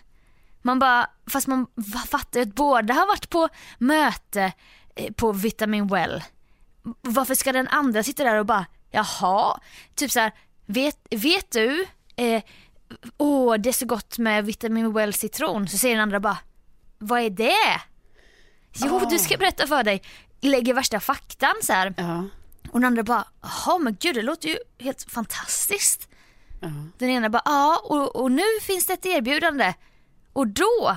Man 0.62 0.78
bara, 0.78 1.10
fast 1.26 1.46
man 1.46 1.66
fattar 2.08 2.40
ju 2.40 2.42
att 2.46 2.54
båda 2.54 2.94
har 2.94 3.06
varit 3.06 3.30
på 3.30 3.48
möte 3.78 4.52
eh, 4.96 5.12
på 5.12 5.32
Vitamin 5.32 5.86
Well. 5.86 6.22
Varför 7.00 7.34
ska 7.34 7.52
den 7.52 7.68
andra 7.68 8.02
sitta 8.02 8.24
där 8.24 8.38
och 8.38 8.46
bara, 8.46 8.66
jaha, 8.90 9.60
typ 9.94 10.10
så 10.10 10.20
här, 10.20 10.32
vet, 10.66 10.98
vet 11.10 11.50
du, 11.50 11.86
eh, 12.16 12.42
åh 13.18 13.54
det 13.56 13.68
är 13.68 13.72
så 13.72 13.86
gott 13.86 14.18
med 14.18 14.44
Vitamin 14.44 14.92
Well 14.92 15.14
citron. 15.14 15.68
Så 15.68 15.78
säger 15.78 15.94
den 15.94 16.02
andra 16.02 16.20
bara, 16.20 16.38
vad 16.98 17.20
är 17.20 17.30
det? 17.30 17.80
Jo, 18.74 18.96
Ah. 19.02 19.10
du 19.10 19.18
ska 19.18 19.36
berätta 19.36 19.66
för 19.66 19.82
dig. 19.84 20.02
Lägger 20.40 20.74
värsta 20.74 21.00
faktan 21.00 21.54
så 21.62 21.72
här. 21.72 21.94
Ja. 21.96 22.24
Och 22.72 22.80
den 22.80 22.84
andra 22.84 23.02
bara, 23.02 23.24
jaha 23.42 23.78
men 23.78 23.96
gud 24.00 24.14
det 24.14 24.22
låter 24.22 24.48
ju 24.48 24.56
helt 24.78 25.02
fantastiskt. 25.10 26.08
ja. 26.60 26.68
Den 26.98 27.10
ena 27.10 27.30
bara, 27.30 27.42
ja 27.44 27.80
och, 27.84 28.16
och 28.16 28.32
nu 28.32 28.42
finns 28.62 28.86
det 28.86 28.92
ett 28.92 29.06
erbjudande. 29.06 29.74
Och 30.32 30.46
då, 30.46 30.96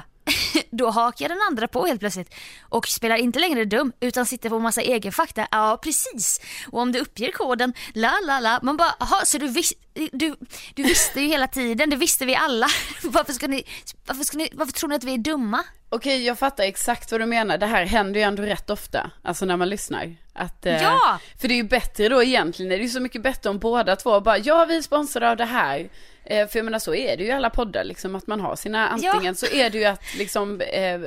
då 0.70 0.90
hakar 0.90 1.30
den 1.30 1.38
andra 1.50 1.68
på 1.68 1.86
helt 1.86 2.00
plötsligt. 2.00 2.36
Och 2.62 2.88
spelar 2.88 3.16
inte 3.16 3.40
längre 3.40 3.66
dum 3.66 3.92
utan 4.00 4.26
sitter 4.26 4.50
på 4.50 4.60
massa 4.60 4.82
egen 4.82 5.12
fakta. 5.12 5.48
Ja 5.52 5.80
precis. 5.84 6.42
Och 6.72 6.82
om 6.82 6.92
du 6.92 7.00
uppger 7.00 7.32
koden, 7.32 7.74
la 7.94 8.14
la 8.28 8.40
la. 8.40 8.60
Man 8.64 8.78
bara, 8.78 8.96
jaha 9.00 9.26
så 9.26 9.38
du, 9.38 9.48
vis, 9.48 9.74
du, 9.94 10.36
du 10.74 10.84
visste 10.84 11.22
ju 11.22 11.28
hela 11.28 11.48
tiden, 11.48 11.90
det 11.90 11.96
visste 11.96 12.26
vi 12.26 12.36
alla. 12.36 12.68
varför, 13.04 13.34
ska 13.34 13.48
ni, 13.48 13.64
varför, 14.06 14.24
ska 14.24 14.38
ni, 14.38 14.50
varför 14.54 14.74
tror 14.74 14.90
ni 14.90 14.96
att 14.96 15.04
vi 15.04 15.14
är 15.14 15.18
dumma? 15.18 15.64
Okej, 15.90 16.26
jag 16.26 16.40
fattar 16.40 16.64
exakt 16.64 17.12
vad 17.12 17.22
du 17.22 17.26
menar. 17.26 17.58
Det 17.58 17.66
här 17.66 17.86
händer 17.86 18.20
ju 18.20 18.24
ändå 18.24 18.44
rätt 18.44 18.70
ofta, 18.70 19.12
alltså 19.22 19.46
när 19.46 19.58
man 19.58 19.70
lyssnar. 19.70 20.16
Att, 20.34 20.66
eh, 20.66 20.84
Ja! 20.84 21.20
För 21.42 21.48
det 21.48 21.54
är 21.54 21.56
ju 21.56 21.64
bättre 21.64 22.10
då 22.10 22.24
egentligen, 22.24 22.70
det 22.70 22.76
är 22.76 22.80
ju 22.80 22.90
så 22.90 23.00
mycket 23.00 23.22
bättre 23.22 23.50
om 23.50 23.60
båda 23.60 23.96
två 23.96 24.20
bara, 24.22 24.38
ja 24.38 24.66
vi 24.66 24.78
är 24.78 24.82
sponsrade 24.82 25.30
av 25.30 25.38
det 25.38 25.46
här. 25.46 25.90
Eh, 26.30 26.48
för 26.48 26.60
jag 26.60 26.64
menar 26.64 26.80
så 26.80 26.96
är 26.96 27.18
det 27.18 27.24
ju 27.24 27.30
i 27.30 27.32
alla 27.32 27.50
poddar 27.50 27.84
liksom, 27.84 28.16
att 28.16 28.28
man 28.28 28.42
har 28.42 28.56
sina, 28.56 28.90
antingen 28.90 29.36
så 29.36 29.46
är 29.46 29.70
det 29.70 29.78
ju 29.78 29.86
att 29.86 30.02
liksom 30.18 30.62
eh, 30.62 31.02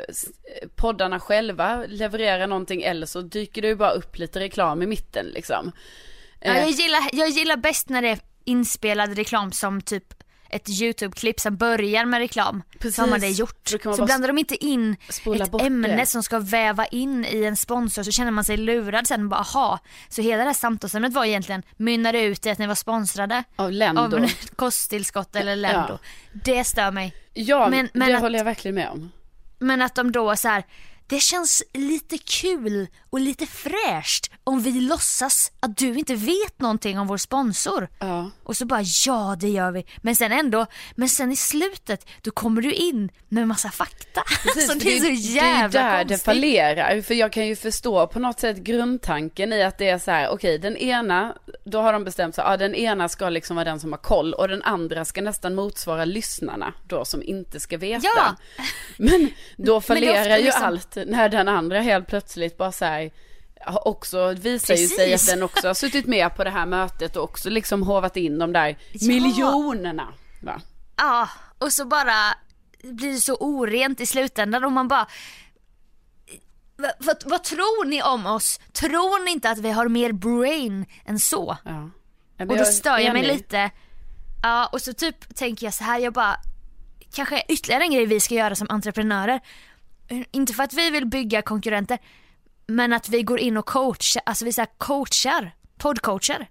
poddarna 0.76 1.20
själva 1.20 1.84
levererar 1.88 2.46
någonting 2.46 2.82
eller 2.82 3.06
så 3.06 3.20
dyker 3.20 3.62
det 3.62 3.68
ju 3.68 3.74
bara 3.74 3.90
upp 3.90 4.18
lite 4.18 4.40
reklam 4.40 4.82
i 4.82 4.86
mitten 4.86 5.26
liksom. 5.26 5.72
Ja, 6.40 6.52
Eh, 6.52 6.60
jag, 6.60 6.70
gillar, 6.70 7.00
jag 7.12 7.28
gillar 7.28 7.56
bäst 7.56 7.88
när 7.88 8.02
det 8.02 8.08
är 8.08 8.18
inspelad 8.44 9.16
reklam 9.16 9.52
som 9.52 9.80
typ 9.80 10.14
ett 10.50 10.68
YouTube-klipp 10.68 11.40
som 11.40 11.56
börjar 11.56 12.04
med 12.04 12.18
reklam. 12.18 12.62
Precis. 12.78 12.96
Så 12.96 13.02
har 13.02 13.08
man 13.08 13.20
det 13.20 13.28
gjort. 13.28 13.68
Så 13.82 14.04
blandar 14.04 14.28
de 14.28 14.38
inte 14.38 14.64
in 14.64 14.96
ett 15.34 15.60
ämne 15.62 15.96
det. 15.96 16.06
som 16.06 16.22
ska 16.22 16.38
väva 16.38 16.86
in 16.86 17.24
i 17.30 17.44
en 17.44 17.56
sponsor 17.56 18.02
så 18.02 18.10
känner 18.10 18.30
man 18.30 18.44
sig 18.44 18.56
lurad 18.56 19.06
sen 19.06 19.28
bara 19.28 19.40
aha. 19.40 19.78
Så 20.08 20.22
hela 20.22 20.36
det 20.42 20.48
här 20.48 20.54
samtalsämnet 20.54 21.12
var 21.12 21.24
egentligen, 21.24 21.62
mynnade 21.76 22.20
ut 22.22 22.46
i 22.46 22.50
att 22.50 22.58
ni 22.58 22.66
var 22.66 22.74
sponsrade 22.74 23.44
Av 23.56 23.72
Lendo. 23.72 24.02
av 24.02 24.26
kosttillskott 24.56 25.36
eller 25.36 25.56
Lendo. 25.56 25.78
Ja. 25.92 25.98
Det 26.32 26.64
stör 26.64 26.90
mig. 26.90 27.14
Ja, 27.34 27.68
Men- 27.68 27.88
men 27.94 28.08
det 28.08 28.14
att- 28.14 28.22
håller 28.22 28.38
jag 28.38 28.44
verkligen 28.44 28.74
med 28.74 28.88
om. 28.90 29.10
Men 29.58 29.82
att 29.82 29.94
de 29.94 30.12
då 30.12 30.36
så 30.36 30.48
här, 30.48 30.64
det 31.10 31.20
känns 31.20 31.62
lite 31.72 32.18
kul 32.18 32.86
och 33.10 33.20
lite 33.20 33.46
fräscht 33.46 34.30
om 34.44 34.60
vi 34.60 34.70
låtsas 34.80 35.52
att 35.60 35.76
du 35.76 35.94
inte 35.94 36.14
vet 36.14 36.60
någonting 36.60 36.98
om 36.98 37.06
vår 37.06 37.16
sponsor. 37.16 37.88
Ja. 37.98 38.30
Och 38.44 38.56
så 38.56 38.66
bara 38.66 38.82
ja 39.06 39.36
det 39.40 39.48
gör 39.48 39.70
vi. 39.72 39.86
Men 39.98 40.16
sen 40.16 40.32
ändå, 40.32 40.66
men 40.94 41.08
sen 41.08 41.32
i 41.32 41.36
slutet 41.36 42.06
då 42.22 42.30
kommer 42.30 42.62
du 42.62 42.72
in 42.72 43.10
med 43.28 43.48
massa 43.48 43.70
fakta. 43.70 44.22
Precis, 44.42 44.66
så 44.72 44.74
det 44.74 44.96
är 44.96 45.00
så 45.00 45.32
jävla 45.32 45.68
Det 45.68 45.78
är 45.78 45.90
där 45.90 45.98
det 46.04 46.08
konstigt. 46.08 46.24
fallerar. 46.24 47.02
För 47.02 47.14
jag 47.14 47.32
kan 47.32 47.46
ju 47.46 47.56
förstå 47.56 48.06
på 48.06 48.18
något 48.18 48.40
sätt 48.40 48.56
grundtanken 48.56 49.52
i 49.52 49.62
att 49.62 49.78
det 49.78 49.88
är 49.88 49.98
så 49.98 50.10
här, 50.10 50.28
okej 50.28 50.58
den 50.58 50.76
ena, 50.76 51.34
då 51.64 51.80
har 51.80 51.92
de 51.92 52.04
bestämt 52.04 52.34
sig, 52.34 52.44
ja 52.44 52.56
den 52.56 52.74
ena 52.74 53.08
ska 53.08 53.28
liksom 53.28 53.56
vara 53.56 53.64
den 53.64 53.80
som 53.80 53.92
har 53.92 53.98
koll 53.98 54.34
och 54.34 54.48
den 54.48 54.62
andra 54.62 55.04
ska 55.04 55.22
nästan 55.22 55.54
motsvara 55.54 56.04
lyssnarna 56.04 56.74
då 56.88 57.04
som 57.04 57.22
inte 57.22 57.60
ska 57.60 57.78
veta. 57.78 58.06
Ja. 58.16 58.36
Men 58.96 59.30
då 59.56 59.80
fallerar 59.90 60.36
ju 60.38 60.44
liksom- 60.44 60.64
allt 60.64 60.96
när 61.06 61.28
den 61.28 61.48
andra 61.48 61.80
helt 61.80 62.06
plötsligt 62.06 62.56
bara 62.56 62.72
så 62.72 62.84
här, 62.84 63.10
också 63.84 64.32
visar 64.32 64.74
ju 64.74 64.86
sig 64.86 65.04
att 65.04 65.10
Precis. 65.20 65.28
den 65.30 65.42
också 65.42 65.66
har 65.66 65.74
suttit 65.74 66.06
med 66.06 66.36
på 66.36 66.44
det 66.44 66.50
här 66.50 66.66
mötet 66.66 67.16
och 67.16 67.24
också 67.24 67.50
liksom 67.50 67.82
hovat 67.82 68.16
in 68.16 68.38
de 68.38 68.52
där 68.52 68.76
Ja. 68.92 69.08
miljonerna. 69.08 70.08
Va? 70.42 70.60
Ja, 70.96 71.28
och 71.58 71.72
så 71.72 71.84
bara 71.84 72.34
blir 72.82 73.12
det 73.12 73.20
så 73.20 73.34
orent 73.34 74.00
i 74.00 74.06
slutändan 74.06 74.64
och 74.64 74.72
man 74.72 74.88
bara 74.88 75.06
vad, 76.98 77.16
vad, 77.24 77.44
tror 77.44 77.84
ni 77.84 78.02
om 78.02 78.26
oss? 78.26 78.60
Tror 78.72 79.24
ni 79.24 79.30
inte 79.30 79.50
att 79.50 79.58
vi 79.58 79.70
har 79.70 79.88
mer 79.88 80.12
brain 80.12 80.86
än 81.04 81.18
så? 81.18 81.56
Ja. 81.64 81.90
Och 82.46 82.58
då 82.58 82.64
stör 82.64 82.98
jag 82.98 83.12
mig 83.12 83.26
lite. 83.26 83.70
Ja 84.42 84.66
och 84.72 84.80
så 84.80 84.92
typ 84.92 85.34
tänker 85.34 85.66
jag 85.66 85.74
så 85.74 85.84
här, 85.84 85.98
jag 85.98 86.12
bara 86.12 86.36
kanske 87.14 87.42
ytterligare 87.48 87.82
en 87.84 87.90
grej 87.92 88.06
vi 88.06 88.20
ska 88.20 88.34
göra 88.34 88.54
som 88.54 88.66
entreprenörer. 88.70 89.40
Inte 90.30 90.52
för 90.52 90.62
att 90.62 90.72
vi 90.72 90.90
vill 90.90 91.06
bygga 91.06 91.42
konkurrenter 91.42 91.98
men 92.66 92.92
att 92.92 93.08
vi 93.08 93.22
går 93.22 93.40
in 93.40 93.56
och 93.56 93.66
coachar, 93.66 94.22
alltså 94.26 94.44
vi 94.44 94.52
så 94.52 94.66
coachar, 94.78 95.54
poddcoachar. 95.76 96.46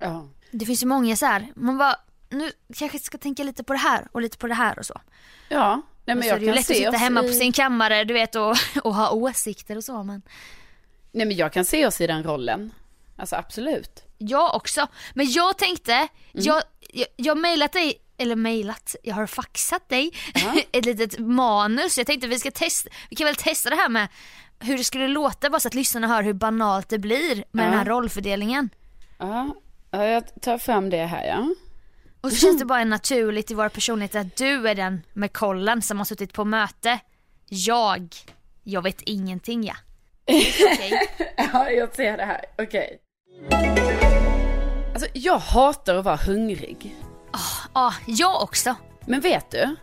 Ja. 0.00 0.28
Det 0.50 0.66
finns 0.66 0.82
ju 0.82 0.86
många 0.86 1.16
så 1.16 1.26
här, 1.26 1.46
man 1.56 1.78
bara 1.78 1.96
nu 2.30 2.52
kanske 2.74 2.98
ska 2.98 3.18
tänka 3.18 3.42
lite 3.42 3.64
på 3.64 3.72
det 3.72 3.78
här 3.78 4.08
och 4.12 4.22
lite 4.22 4.38
på 4.38 4.46
det 4.46 4.54
här 4.54 4.78
och 4.78 4.86
så. 4.86 5.00
Ja, 5.48 5.82
nej 6.04 6.16
men 6.16 6.22
så 6.22 6.28
är 6.28 6.32
jag 6.32 6.40
det 6.40 6.46
ju 6.46 6.52
lätt 6.52 6.70
att 6.70 6.76
sitta 6.76 6.96
hemma 6.96 7.24
i... 7.24 7.28
på 7.28 7.32
sin 7.32 7.52
kammare 7.52 8.04
du 8.04 8.14
vet 8.14 8.34
och, 8.34 8.56
och 8.82 8.94
ha 8.94 9.10
åsikter 9.10 9.76
och 9.76 9.84
så 9.84 10.02
men 10.02 10.22
Nej 11.12 11.26
men 11.26 11.36
jag 11.36 11.52
kan 11.52 11.64
se 11.64 11.86
oss 11.86 12.00
i 12.00 12.06
den 12.06 12.24
rollen. 12.24 12.72
Alltså 13.16 13.36
absolut. 13.36 14.04
Jag 14.18 14.54
också. 14.54 14.86
Men 15.14 15.30
jag 15.30 15.58
tänkte, 15.58 16.08
jag, 16.32 16.62
jag, 16.92 17.06
jag 17.16 17.34
har 17.34 17.40
mejlat 17.40 17.72
dig, 17.72 18.00
eller 18.18 18.36
mejlat, 18.36 18.96
jag 19.02 19.14
har 19.14 19.26
faxat 19.26 19.88
dig 19.88 20.10
Ja. 20.34 20.54
ett 20.72 20.84
litet 20.84 21.18
manus. 21.18 21.98
Jag 21.98 22.06
tänkte 22.06 22.28
vi 22.28 22.38
ska 22.38 22.50
testa, 22.50 22.90
vi 23.10 23.16
kan 23.16 23.24
väl 23.24 23.36
testa 23.36 23.70
det 23.70 23.76
här 23.76 23.88
med 23.88 24.08
hur 24.60 24.78
det 24.78 24.84
skulle 24.84 25.08
låta 25.08 25.50
bara 25.50 25.60
så 25.60 25.68
att 25.68 25.74
lyssnarna 25.74 26.06
hör 26.08 26.22
hur 26.22 26.32
banalt 26.32 26.88
det 26.88 26.98
blir 26.98 27.44
med 27.52 27.64
Ja. 27.66 27.68
den 27.70 27.78
här 27.78 27.84
rollfördelningen. 27.84 28.70
Ja, 29.18 29.54
ja, 29.90 30.04
jag 30.04 30.40
tar 30.42 30.58
fram 30.58 30.90
det 30.90 31.04
här 31.04 31.26
ja. 31.26 31.54
Och 32.20 32.30
så 32.32 32.36
känns 32.36 32.58
det 32.58 32.64
bara 32.64 32.84
naturligt 32.84 33.50
i 33.50 33.54
våra 33.54 33.70
personligheter 33.70 34.20
att 34.20 34.36
du 34.36 34.68
är 34.68 34.74
den 34.74 35.02
med 35.12 35.32
kollen 35.32 35.82
som 35.82 35.98
har 35.98 36.04
suttit 36.04 36.32
på 36.32 36.44
möte. 36.44 36.98
Jag, 37.48 38.14
jag 38.62 38.82
vet 38.82 39.00
ingenting 39.02 39.64
ja. 39.64 39.74
Okej. 40.26 41.08
Ja, 41.52 41.70
jag 41.70 41.94
ser 41.94 42.16
det 42.16 42.24
här. 42.24 42.44
Okej. 42.58 42.98
Alltså 44.94 45.08
jag 45.12 45.38
hatar 45.38 45.94
att 45.94 46.04
vara 46.04 46.16
hungrig. 46.16 46.96
Ja, 47.74 47.94
jag 48.06 48.42
också. 48.42 48.74
Men 49.06 49.20
vet 49.20 49.50
du? 49.50 49.76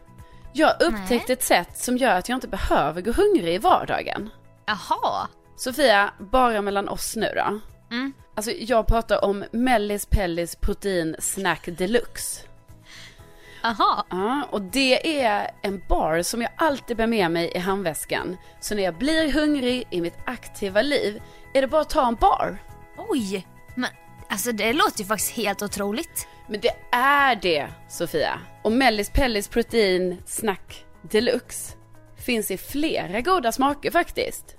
Jag 0.54 0.68
har 0.68 0.84
upptäckt 0.84 1.30
ett 1.30 1.44
sätt 1.44 1.78
som 1.78 1.98
gör 1.98 2.16
att 2.16 2.30
jag 2.30 2.36
inte 2.36 2.48
behöver 2.48 3.02
gå 3.02 3.12
hungrig 3.12 3.56
i 3.56 3.58
vardagen. 3.58 4.30
Jaha. 4.66 5.28
Sofia, 5.56 6.14
bara 6.20 6.62
mellan 6.62 6.90
oss 6.90 7.16
nu 7.16 7.32
då. 7.36 7.60
Mm. 7.96 8.14
Alltså 8.36 8.52
jag 8.52 8.88
pratar 8.88 9.26
om 9.26 9.46
Mellis 9.52 10.06
Pellis 10.06 10.56
Protein 10.56 11.16
Snack 11.20 11.66
Deluxe. 11.66 12.42
Aha. 13.64 14.06
Ja, 14.10 14.48
och 14.52 14.62
det 14.62 15.22
är 15.24 15.52
en 15.62 15.82
bar 15.90 16.22
som 16.22 16.42
jag 16.42 16.52
alltid 16.58 16.98
bär 16.98 17.08
med 17.08 17.32
mig 17.32 17.52
i 17.56 17.60
handväskan. 17.60 18.38
Så 18.60 18.76
när 18.76 18.84
jag 18.84 18.98
blir 18.98 19.32
hungrig 19.32 19.88
i 19.90 20.02
mitt 20.02 20.18
aktiva 20.26 20.82
liv 20.82 21.22
är 21.54 21.62
det 21.62 21.68
bara 21.68 21.82
att 21.82 21.90
ta 21.90 22.08
en 22.08 22.16
bar. 22.16 22.58
Oj. 22.98 23.48
Men 23.76 23.90
alltså 24.30 24.52
det 24.52 24.74
låter 24.74 25.00
ju 25.00 25.06
faktiskt 25.06 25.32
helt 25.32 25.62
otroligt. 25.62 26.28
Men 26.48 26.60
det 26.60 26.76
är 26.92 27.36
det, 27.36 27.68
Sofia. 27.90 28.40
Och 28.64 28.72
Mellis 28.72 29.10
Pellis 29.10 29.48
Protein 29.48 30.22
Snack 30.26 30.86
Deluxe 31.02 31.74
finns 32.26 32.52
i 32.52 32.58
flera 32.58 33.22
goda 33.22 33.52
smaker 33.52 33.92
faktiskt. 33.92 34.56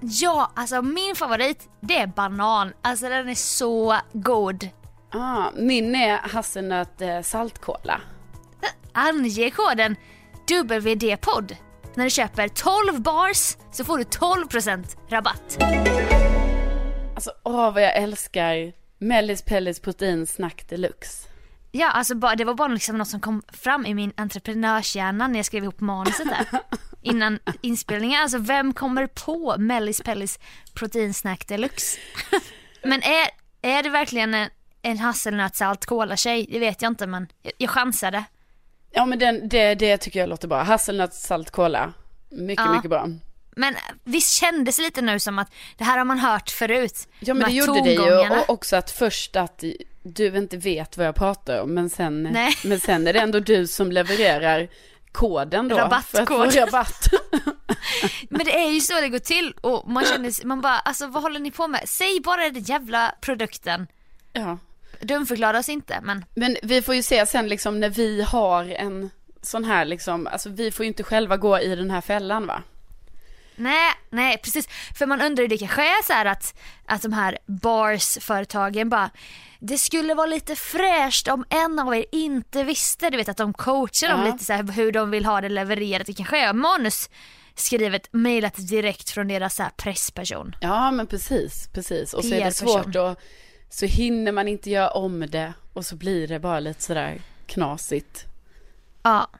Ja, 0.00 0.52
alltså 0.56 0.82
min 0.82 1.16
favorit 1.16 1.68
det 1.80 1.96
är 1.96 2.06
banan. 2.06 2.72
Alltså 2.82 3.08
den 3.08 3.28
är 3.28 3.34
så 3.34 3.96
god. 4.12 4.68
Ah, 5.12 5.50
min 5.56 5.94
är 5.94 6.16
hasselnöt 6.16 7.00
eh, 7.00 7.20
saltkola. 7.20 8.00
Ange 8.92 9.50
koden 9.50 9.96
WD-podd. 10.58 11.56
När 11.94 12.04
du 12.04 12.10
köper 12.10 12.48
12 12.48 13.00
bars 13.00 13.56
så 13.72 13.84
får 13.84 13.98
du 13.98 14.04
12% 14.04 14.96
rabatt. 15.08 15.58
Alltså 17.14 17.32
åh 17.44 17.74
vad 17.74 17.82
jag 17.82 17.96
älskar 17.96 18.72
Mellis 19.00 19.42
Pellis 19.42 19.80
Protein 19.80 20.26
Snack 20.26 20.68
Deluxe. 20.68 21.28
Ja, 21.72 21.90
alltså 21.90 22.14
det 22.14 22.44
var 22.44 22.54
bara 22.54 22.68
liksom 22.68 22.98
något 22.98 23.08
som 23.08 23.20
kom 23.20 23.42
fram 23.52 23.86
i 23.86 23.94
min 23.94 24.12
entreprenörshjärna 24.16 25.28
när 25.28 25.38
jag 25.38 25.46
skrev 25.46 25.62
ihop 25.62 25.80
manuset 25.80 26.26
där. 26.28 26.60
Innan 27.02 27.38
inspelningen. 27.60 28.22
Alltså 28.22 28.38
vem 28.38 28.74
kommer 28.74 29.06
på 29.06 29.54
Mellis 29.58 30.02
Pellis 30.02 30.38
proteinsnack 30.74 31.48
deluxe? 31.48 31.98
men 32.84 33.02
är, 33.02 33.28
är 33.62 33.82
det 33.82 33.90
verkligen 33.90 34.34
en, 34.34 34.50
en 34.82 34.98
hasselnötssalt 34.98 35.86
tjej 36.16 36.46
Det 36.50 36.58
vet 36.58 36.82
jag 36.82 36.90
inte 36.90 37.06
men 37.06 37.28
jag, 37.42 37.52
jag 37.58 37.70
chansade. 37.70 38.24
Ja 38.90 39.06
men 39.06 39.18
den, 39.18 39.48
det, 39.48 39.74
det 39.74 39.96
tycker 39.96 40.20
jag 40.20 40.28
låter 40.28 40.48
bra. 40.48 40.62
Hasselnöt 40.62 41.14
saltkola. 41.14 41.92
Mycket, 42.30 42.64
Ja. 42.66 42.72
mycket 42.74 42.90
bra. 42.90 43.08
Men 43.56 43.76
visst 44.04 44.32
kändes 44.32 44.76
det 44.76 44.82
lite 44.82 45.02
nu 45.02 45.18
som 45.18 45.38
att 45.38 45.52
det 45.76 45.84
här 45.84 45.98
har 45.98 46.04
man 46.04 46.18
hört 46.18 46.50
förut. 46.50 47.08
Ja 47.20 47.34
men 47.34 47.48
det 47.48 47.54
gjorde 47.54 47.80
det 47.80 47.92
ju 47.92 48.28
och 48.30 48.50
också 48.50 48.76
att 48.76 48.90
först 48.90 49.36
att 49.36 49.64
du 50.02 50.36
inte 50.36 50.56
vet 50.56 50.96
vad 50.96 51.06
jag 51.06 51.14
pratar 51.14 51.60
om 51.60 51.74
men 51.74 51.90
sen, 51.90 52.22
Nej. 52.22 52.56
men 52.64 52.80
sen 52.80 53.06
är 53.06 53.12
det 53.12 53.20
ändå 53.20 53.40
du 53.40 53.66
som 53.66 53.92
levererar 53.92 54.68
koden 55.12 55.68
då. 55.68 55.76
Rabattkod. 55.76 56.56
rabatt. 56.56 57.08
Men 58.30 58.44
det 58.44 58.54
är 58.64 58.68
ju 58.70 58.80
så 58.80 59.00
det 59.00 59.08
går 59.08 59.18
till 59.18 59.54
och 59.60 59.90
man 59.90 60.04
känner 60.04 60.46
man 60.46 60.60
bara 60.60 60.78
alltså 60.78 61.06
vad 61.06 61.22
håller 61.22 61.40
ni 61.40 61.50
på 61.50 61.68
med? 61.68 61.82
Säg 61.88 62.20
bara 62.20 62.50
den 62.50 62.62
jävla 62.62 63.14
produkten. 63.20 63.86
ja. 64.32 64.58
Dumförklara 65.00 65.58
oss 65.58 65.68
inte 65.68 66.00
men 66.02 66.24
Men 66.34 66.56
vi 66.62 66.82
får 66.82 66.94
ju 66.94 67.02
se 67.02 67.26
sen 67.26 67.48
liksom 67.48 67.80
när 67.80 67.88
vi 67.88 68.22
har 68.22 68.64
en 68.64 69.10
sån 69.42 69.64
här 69.64 69.84
liksom, 69.84 70.26
alltså 70.26 70.48
vi 70.48 70.70
får 70.70 70.84
ju 70.84 70.88
inte 70.88 71.02
själva 71.02 71.36
gå 71.36 71.60
i 71.60 71.76
den 71.76 71.90
här 71.90 72.00
fällan 72.00 72.46
va? 72.46 72.62
Nej, 73.60 73.92
nej 74.10 74.38
precis. 74.38 74.68
För 74.98 75.06
man 75.06 75.20
undrar 75.20 75.42
ju 75.42 75.48
det 75.48 75.58
kanske 75.58 75.82
är 75.82 76.02
så 76.06 76.12
här 76.12 76.26
att, 76.26 76.54
att 76.86 77.02
de 77.02 77.12
här 77.12 77.38
bars-företagen 77.46 78.88
bara 78.88 79.10
det 79.58 79.78
skulle 79.78 80.14
vara 80.14 80.26
lite 80.26 80.56
fräscht 80.56 81.28
om 81.28 81.44
en 81.50 81.78
av 81.78 81.94
er 81.94 82.04
inte 82.12 82.64
visste, 82.64 83.10
du 83.10 83.16
vet 83.16 83.28
att 83.28 83.36
de 83.36 83.52
coachar 83.52 84.08
dem 84.08 84.20
Ja. 84.26 84.32
lite 84.32 84.44
så 84.44 84.52
här 84.52 84.72
hur 84.72 84.92
de 84.92 85.10
vill 85.10 85.24
ha 85.24 85.40
det 85.40 85.48
levererat. 85.48 86.06
Det 86.06 86.12
kanske 86.12 86.38
är 86.38 86.52
manus 86.52 87.10
skrivet, 87.54 88.08
mejlat 88.12 88.54
direkt 88.68 89.10
från 89.10 89.28
deras 89.28 89.54
så 89.54 89.62
här 89.62 89.70
pressperson. 89.76 90.56
Ja 90.60 90.90
men 90.90 91.06
precis, 91.06 91.68
precis. 91.72 92.14
Och 92.14 92.24
så 92.24 92.34
är 92.34 92.44
det 92.44 92.52
svårt 92.52 92.96
att, 92.96 93.18
så 93.70 93.86
hinner 93.86 94.32
man 94.32 94.48
inte 94.48 94.70
göra 94.70 94.90
om 94.90 95.20
det 95.30 95.52
och 95.72 95.86
så 95.86 95.96
blir 95.96 96.28
det 96.28 96.38
bara 96.38 96.60
lite 96.60 96.82
sådär 96.82 97.20
knasigt. 97.46 98.24
Ja. 99.02 99.30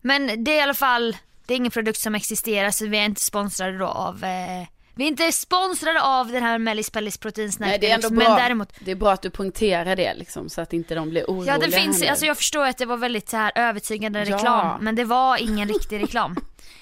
Men 0.00 0.44
det 0.44 0.50
är 0.50 0.58
i 0.58 0.60
alla 0.60 0.74
fall, 0.74 1.16
det 1.46 1.54
är 1.54 1.56
ingen 1.56 1.70
produkt 1.70 1.98
som 1.98 2.14
existerar 2.14 2.70
så 2.70 2.86
vi 2.86 2.98
är 2.98 3.04
inte 3.04 3.20
sponsrade 3.20 3.78
då 3.78 3.86
av 3.86 4.24
eh, 4.24 4.66
vi 4.94 5.04
är 5.04 5.08
inte 5.08 5.32
sponsrade 5.32 6.02
av 6.02 6.28
den 6.28 6.42
här 6.42 6.58
Mellis 6.58 6.90
Pellis 6.90 7.18
proteinsnack 7.18 7.68
Nej 7.68 7.78
det 7.78 7.90
är 7.90 7.94
ändå 7.94 8.08
Deluxe, 8.08 8.26
bra, 8.28 8.36
däremot 8.36 8.68
det 8.80 8.90
är 8.90 8.94
bra 8.94 9.12
att 9.12 9.22
du 9.22 9.30
poängterar 9.30 9.96
det 9.96 10.14
liksom 10.14 10.48
så 10.48 10.60
att 10.60 10.72
inte 10.72 10.94
de 10.94 11.10
blir 11.10 11.24
oroliga 11.24 11.54
Ja 11.54 11.58
det 11.66 11.72
finns, 11.72 12.02
alltså 12.02 12.26
jag 12.26 12.36
förstår 12.36 12.64
att 12.66 12.78
det 12.78 12.86
var 12.86 12.96
väldigt 12.96 13.28
så 13.28 13.36
här 13.36 13.52
övertygande 13.54 14.24
Ja. 14.24 14.36
reklam 14.36 14.84
men 14.84 14.94
det 14.94 15.04
var 15.04 15.36
ingen 15.36 15.68
riktig 15.68 16.02
reklam. 16.02 16.36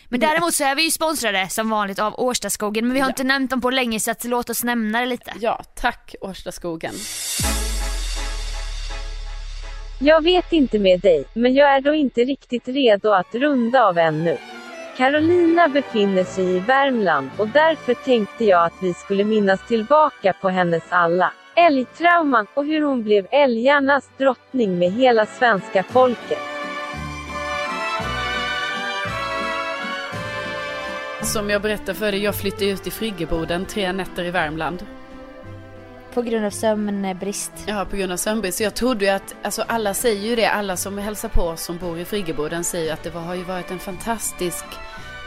Men 0.09 0.21
däremot 0.21 0.55
så 0.55 0.65
är 0.65 0.75
vi 0.75 0.83
ju 0.83 0.91
sponsrade 0.91 1.49
som 1.49 1.71
vanligt 1.71 1.99
av 1.99 2.15
Årstaskogen 2.21 2.87
men 2.87 2.95
vi 2.95 3.01
har 3.01 3.07
Ja. 3.09 3.11
inte 3.13 3.25
nämnt 3.25 3.51
dem 3.51 3.61
på 3.61 3.71
länge 3.71 4.01
så 4.01 4.11
att 4.11 4.25
låt 4.25 4.51
oss 4.51 4.65
nämna 4.65 5.01
det 5.01 5.07
lite. 5.07 5.33
Ja, 5.41 5.63
tack 5.75 6.15
Årstaskogen. 6.21 6.95
Jag 10.03 10.25
vet 10.25 10.53
inte 10.53 10.79
med 10.79 11.01
dig, 11.01 11.25
men 11.35 11.55
jag 11.55 11.75
är 11.75 11.81
då 11.81 11.95
inte 11.95 12.21
riktigt 12.21 12.69
redo 12.69 13.11
att 13.11 13.35
runda 13.35 13.85
av 13.85 13.99
ännu. 13.99 14.39
Carolina 14.97 15.69
befinner 15.69 16.25
sig 16.25 16.57
i 16.57 16.59
Värmland 16.59 17.31
och 17.39 17.49
därför 17.49 17.95
tänkte 17.95 18.45
jag 18.45 18.65
att 18.65 18.73
vi 18.83 18.95
skulle 18.95 19.25
minnas 19.25 19.69
tillbaka 19.69 20.33
på 20.41 20.49
hennes 20.49 20.83
alla 20.89 21.33
älgtrauman 21.57 22.47
och 22.55 22.65
hur 22.67 22.83
hon 22.83 23.03
blev 23.03 23.27
älgarnas 23.31 24.11
drottning 24.19 24.79
med 24.79 24.93
hela 24.93 25.27
svenska 25.27 25.83
folket. 25.83 26.39
Som 31.23 31.51
jag 31.51 31.63
berättade 31.63 31.95
för 31.95 32.13
dig, 32.13 32.25
jag 32.25 32.35
flyttade 32.35 32.71
ut 32.71 32.87
i 32.87 32.91
friggeboden 32.91 33.65
tre 33.65 33.93
nätter 33.93 34.25
i 34.25 34.31
Värmland. 34.31 34.87
På 36.15 36.23
grund 36.23 36.47
av 36.47 36.51
sömnbrist. 36.51 37.53
Ja, 37.67 37.87
på 37.91 37.97
grund 37.97 38.13
av 38.13 38.17
sömnbrist. 38.17 38.59
Så 38.59 38.65
jag 38.65 38.75
trodde 38.75 39.05
ju 39.05 39.11
att, 39.11 39.35
alltså 39.43 39.63
alla 39.63 39.95
säger 39.95 40.29
ju 40.29 40.37
det, 40.37 40.47
alla 40.47 40.77
som 40.77 40.99
hälsar 40.99 41.29
på 41.29 41.43
oss 41.43 41.63
som 41.63 41.79
bor 41.79 41.99
i 41.99 42.05
friggeboden 42.05 42.65
säger 42.65 42.93
att 42.93 43.03
det 43.03 43.11
har 43.11 43.35
ju 43.35 43.45
varit 43.45 43.71
en 43.71 43.79
fantastisk 43.79 44.65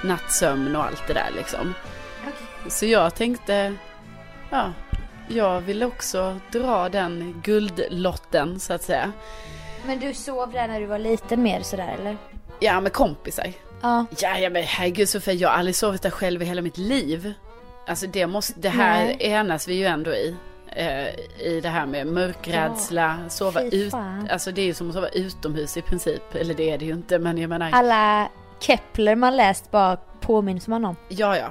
nattsömn 0.04 0.76
och 0.76 0.84
allt 0.84 1.08
det 1.08 1.14
där 1.14 1.30
liksom. 1.36 1.74
Okay. 2.22 2.70
Så 2.72 2.86
jag 2.86 3.16
tänkte, 3.16 3.74
ja, 4.50 4.74
jag 5.28 5.62
ville 5.62 5.86
också 5.86 6.40
dra 6.52 6.90
den 6.90 7.42
guldlotten 7.44 8.60
så 8.60 8.74
att 8.74 8.84
säga. 8.84 9.12
Men 9.86 10.00
du 10.00 10.14
sov 10.14 10.52
där 10.52 10.68
när 10.68 10.80
du 10.80 10.86
var 10.86 11.00
liten 11.00 11.44
mer 11.44 11.62
sådär 11.62 11.96
eller? 12.00 12.18
Ja, 12.60 12.82
med 12.82 12.94
kompisar. 12.94 13.54
Ja. 13.82 14.06
Ja, 14.20 14.38
ja 14.38 14.50
men 14.50 14.64
herregud 14.64 15.10
Sofia, 15.10 15.34
jag 15.34 15.50
har 15.50 15.56
aldrig 15.56 15.76
sovit 15.76 16.02
där 16.02 16.10
själv 16.10 16.42
i 16.42 16.46
hela 16.46 16.62
mitt 16.62 16.78
liv. 16.78 17.34
Alltså 17.88 18.08
det, 18.08 18.28
måste, 18.28 18.54
det 18.60 18.70
här 18.70 19.06
Nej. 19.06 19.18
enas 19.20 19.68
vi 19.68 19.74
ju 19.74 19.86
ändå 19.86 20.12
i. 20.12 20.36
Eh, 20.76 21.08
I 21.40 21.60
det 21.64 21.70
här 21.70 21.86
med 21.86 22.08
mörkrädsla, 22.08 23.20
ja, 23.24 23.30
sova 23.30 23.62
ut. 23.62 23.94
Alltså 24.30 24.52
det 24.52 24.62
är 24.62 24.66
ju 24.66 24.74
som 24.74 24.88
att 24.88 24.94
sova 24.94 25.08
utomhus 25.08 25.78
i 25.78 25.82
princip. 25.82 26.36
Eller 26.36 26.54
det 26.54 26.70
är 26.70 26.78
det 26.78 26.86
ju 26.86 26.94
inte 26.94 27.20
men 27.20 27.38
jag 27.38 27.50
menar. 27.50 27.70
Alla 27.74 28.30
Kepler 28.60 29.16
man 29.16 29.38
läst 29.38 29.72
bara 29.72 29.98
påminns 30.22 30.68
man 30.68 30.86
om. 30.86 30.96
Ja, 31.10 31.38
ja. 31.38 31.48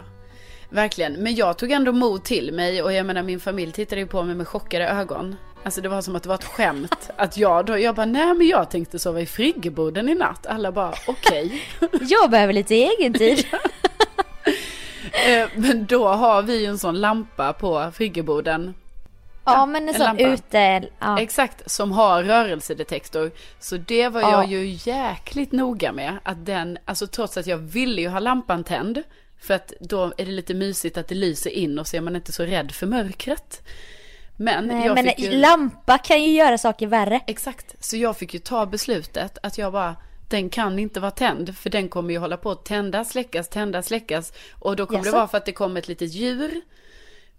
Verkligen. 0.68 1.12
Men 1.12 1.35
jag 1.35 1.59
tog 1.59 1.70
ändå 1.70 1.93
mod 1.93 2.25
till 2.25 2.53
mig 2.53 2.83
och 2.83 2.93
jag 2.93 3.07
menar 3.07 3.23
min 3.23 3.41
familj 3.41 3.73
tittade 3.73 4.01
ju 4.01 4.07
på 4.07 4.23
mig 4.23 4.35
med 4.35 4.49
chockade 4.49 4.89
ögon. 4.89 5.37
Alltså 5.64 5.81
det 5.81 5.89
var 5.89 6.03
som 6.03 6.16
att 6.16 6.23
det 6.23 6.29
var 6.29 6.35
ett 6.35 6.45
skämt. 6.45 7.11
Att 7.16 7.37
jag 7.37 7.66
då, 7.66 7.79
jag 7.79 7.95
bara 7.95 8.07
nej 8.07 8.35
men 8.35 8.47
jag 8.47 8.70
tänkte 8.70 8.99
sova 8.99 9.20
i 9.20 9.27
friggeboden 9.27 10.09
i 10.09 10.14
natt. 10.14 10.47
Alla 10.47 10.73
bara 10.73 10.95
okej. 11.07 11.62
Okay. 11.81 12.01
jag 12.09 12.31
behöver 12.31 12.53
lite 12.53 12.75
egen 12.75 13.12
tid. 13.12 13.47
Eh, 15.29 15.49
men 15.55 15.87
då 15.87 16.09
har 16.09 16.43
vi 16.43 16.66
en 16.66 16.79
sån 16.79 17.01
lampa 17.01 17.53
på 17.53 17.91
friggeboden. 17.95 18.75
Ja, 19.45 19.66
men 19.66 19.82
en, 19.82 19.95
en 19.95 19.95
sån 19.95 20.18
ute. 20.18 20.88
Ja. 20.99 21.20
Exakt, 21.20 21.70
som 21.70 21.93
har 21.93 22.22
rörelsedetektor. 22.22 23.30
Så 23.61 23.76
det 23.76 24.09
var 24.09 24.20
ja. 24.20 24.30
jag 24.30 24.47
ju 24.47 24.78
jäkligt 24.90 25.53
noga 25.53 25.93
med. 25.93 26.18
Att 26.22 26.47
den, 26.47 26.78
alltså 26.84 27.07
trots 27.07 27.36
att 27.36 27.47
jag 27.47 27.59
ville 27.59 28.01
ju 28.01 28.09
ha 28.09 28.18
lampan 28.18 28.64
tänd. 28.64 29.03
För 29.40 29.55
att 29.55 29.72
då 29.80 30.05
är 30.05 30.26
det 30.26 30.32
lite 30.32 30.55
mysigt 30.55 30.99
att 30.99 31.09
det 31.09 31.14
lyser 31.14 31.51
in 31.51 31.78
och 31.78 31.86
så 31.86 31.97
är 31.97 32.01
man 32.01 32.16
inte 32.16 32.32
så 32.32 32.43
rädd 32.43 32.72
för 32.72 32.86
mörkret. 32.86 33.62
Men, 34.36 34.66
Nej, 34.66 34.86
jag 34.86 34.95
men 34.95 35.05
fick 35.05 35.18
ju... 35.18 35.30
lampa 35.30 35.99
kan 35.99 36.22
ju 36.22 36.32
göra 36.32 36.59
saker 36.59 36.86
värre. 36.86 37.20
Exakt, 37.26 37.84
så 37.84 37.97
jag 37.97 38.16
fick 38.16 38.34
ju 38.34 38.40
ta 38.40 38.66
beslutet 38.66 39.38
att 39.43 39.59
jag 39.59 39.72
bara 39.72 39.97
den 40.28 40.51
kan 40.51 40.78
inte 40.78 41.01
vara 41.01 41.11
tänd 41.11 41.57
för 41.57 41.70
den 41.70 41.88
kommer 41.88 42.11
ju 42.11 42.18
hålla 42.18 42.36
på 42.36 42.51
att 42.51 42.64
tändas, 42.64 43.11
släckas, 43.11 43.49
tändas, 43.49 43.86
släckas 43.86 44.32
och 44.59 44.76
då 44.76 44.86
kommer 44.86 44.99
yes. 44.99 45.07
det 45.07 45.12
vara 45.12 45.28
för 45.28 45.38
att 45.38 45.47
det 45.47 45.53
kommer 45.53 45.80
ett 45.80 45.88
litet 45.88 46.12
djur 46.12 46.61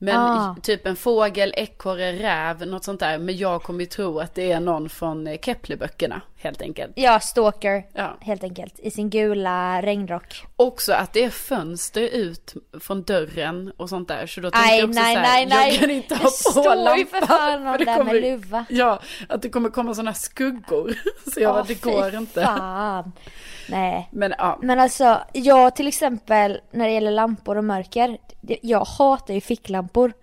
men 0.03 0.19
ah. 0.19 0.55
typ 0.61 0.87
en 0.87 0.95
fågel, 0.95 1.53
ekorre, 1.57 2.11
räv, 2.11 2.67
något 2.67 2.83
sånt 2.83 2.99
där. 2.99 3.17
Men 3.17 3.37
jag 3.37 3.63
kommer 3.63 3.79
ju 3.79 3.85
tro 3.85 4.19
att 4.19 4.35
det 4.35 4.51
är 4.51 4.59
någon 4.59 4.89
från 4.89 5.27
eh, 5.27 5.37
Keplerböckerna 5.41 6.21
helt 6.43 6.61
enkelt. 6.61 6.91
Ja, 6.95 7.19
Stalker 7.19 7.85
ja. 7.93 8.17
helt 8.21 8.43
enkelt. 8.43 8.79
I 8.79 8.91
sin 8.91 9.09
gula 9.09 9.81
regnrock. 9.81 10.45
Också 10.55 10.93
att 10.93 11.13
det 11.13 11.23
är 11.23 11.29
fönster 11.29 12.01
ut 12.01 12.53
från 12.79 13.03
dörren 13.03 13.71
och 13.77 13.89
sånt 13.89 14.07
där. 14.07 14.27
Så 14.27 14.41
då 14.41 14.51
tänkte 14.51 14.75
jag 14.75 14.89
också 14.89 14.99
nej, 15.01 15.15
så 15.15 15.21
här, 15.21 15.35
nej, 15.35 15.45
nej. 15.45 15.71
jag 15.71 15.79
kan 15.79 15.91
inte 15.91 16.15
ha 16.15 16.29
på 16.53 16.59
lampan. 16.59 16.77
Det 16.77 16.83
står 16.83 16.97
ju 16.97 17.05
för 17.05 17.25
fan 17.27 17.63
någon 17.63 17.77
där 17.77 18.03
med 18.03 18.21
luva. 18.21 18.65
Ja, 18.69 18.99
att 19.29 19.41
det 19.41 19.49
kommer 19.49 19.69
komma 19.69 19.93
sådana 19.93 20.13
skuggor. 20.13 20.93
Så 21.33 21.39
jag 21.39 21.49
oh, 21.49 21.55
bara, 21.55 21.63
det 21.63 21.81
går 21.81 22.15
inte. 22.15 22.43
Fan. 22.43 23.11
Nej. 23.69 24.09
Men, 24.11 24.33
ja. 24.37 24.59
Men 24.61 24.79
alltså, 24.79 25.21
jag 25.33 25.75
till 25.75 25.87
exempel 25.87 26.61
när 26.71 26.87
det 26.87 26.93
gäller 26.93 27.11
lampor 27.11 27.57
och 27.57 27.63
mörker, 27.63 28.17
jag 28.61 28.85
hatar 28.85 29.33
ju 29.33 29.41
ficklampor. 29.41 30.13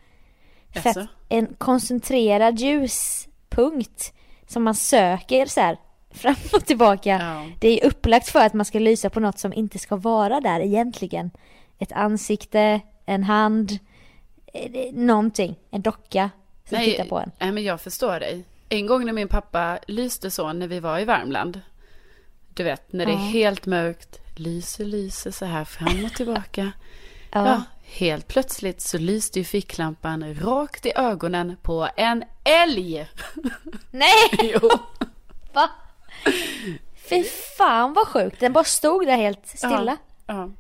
För 0.83 0.91
att 0.91 1.09
en 1.29 1.55
koncentrerad 1.59 2.59
ljuspunkt 2.59 4.13
som 4.47 4.63
man 4.65 4.75
söker 4.75 5.47
så 5.47 5.61
här 5.61 5.79
fram 6.11 6.35
och 6.53 6.67
tillbaka. 6.67 7.11
Ja. 7.11 7.47
Det 7.59 7.81
är 7.81 7.87
upplagt 7.87 8.29
för 8.29 8.47
att 8.47 8.55
man 8.55 8.65
ska 8.67 8.79
lysa 8.79 9.11
på 9.11 9.21
något 9.21 9.39
som 9.39 9.53
inte 9.53 9.79
ska 9.79 9.97
vara 9.97 10.41
där 10.41 10.61
egentligen. 10.61 11.31
Ett 11.79 11.93
ansikte, 11.93 12.81
en 13.07 13.25
hand, 13.25 13.79
eh, 14.53 14.93
någonting, 14.93 15.57
en 15.71 15.83
docka 15.83 16.31
som 16.69 16.79
nej, 16.79 16.91
tittar 16.91 17.05
på 17.05 17.19
en. 17.19 17.31
Nej 17.39 17.53
men 17.53 17.63
jag 17.63 17.81
förstår 17.81 18.21
dig. 18.21 18.45
En 18.69 18.87
gång 18.87 19.07
när 19.07 19.13
min 19.13 19.29
pappa 19.29 19.79
lyste 19.87 20.31
så 20.31 20.53
när 20.53 20.69
vi 20.69 20.81
var 20.81 20.99
i 20.99 21.05
Värmland. 21.05 21.61
Du 22.55 22.65
vet, 22.65 22.93
när 22.93 23.07
det 23.07 23.13
är 23.13 23.17
helt 23.17 23.67
mörkt, 23.67 24.21
lyser, 24.37 24.85
lyser 24.85 25.31
så 25.31 25.45
här 25.45 25.65
fram 25.65 26.05
och 26.05 26.13
tillbaka. 26.13 26.73
ja. 27.33 27.47
ja. 27.47 27.63
Helt 27.93 28.29
plötsligt 28.29 28.81
så 28.81 28.99
lyste 28.99 29.39
ju 29.39 29.45
ficklampan 29.45 30.35
rakt 30.35 30.87
i 30.87 30.93
ögonen 30.97 31.57
på 31.63 31.89
en 31.97 32.25
älg. 32.45 33.09
Nej! 33.91 34.29
jo. 34.63 34.71
Va? 35.53 35.71
Fy 37.09 37.25
fan 37.59 37.93
vad 37.93 38.07
sjukt, 38.09 38.41
den 38.41 38.53
bara 38.53 38.65
stod 38.65 39.07
där 39.07 39.17
helt 39.17 39.47
stilla. 39.47 39.97
Ja. 40.27 40.51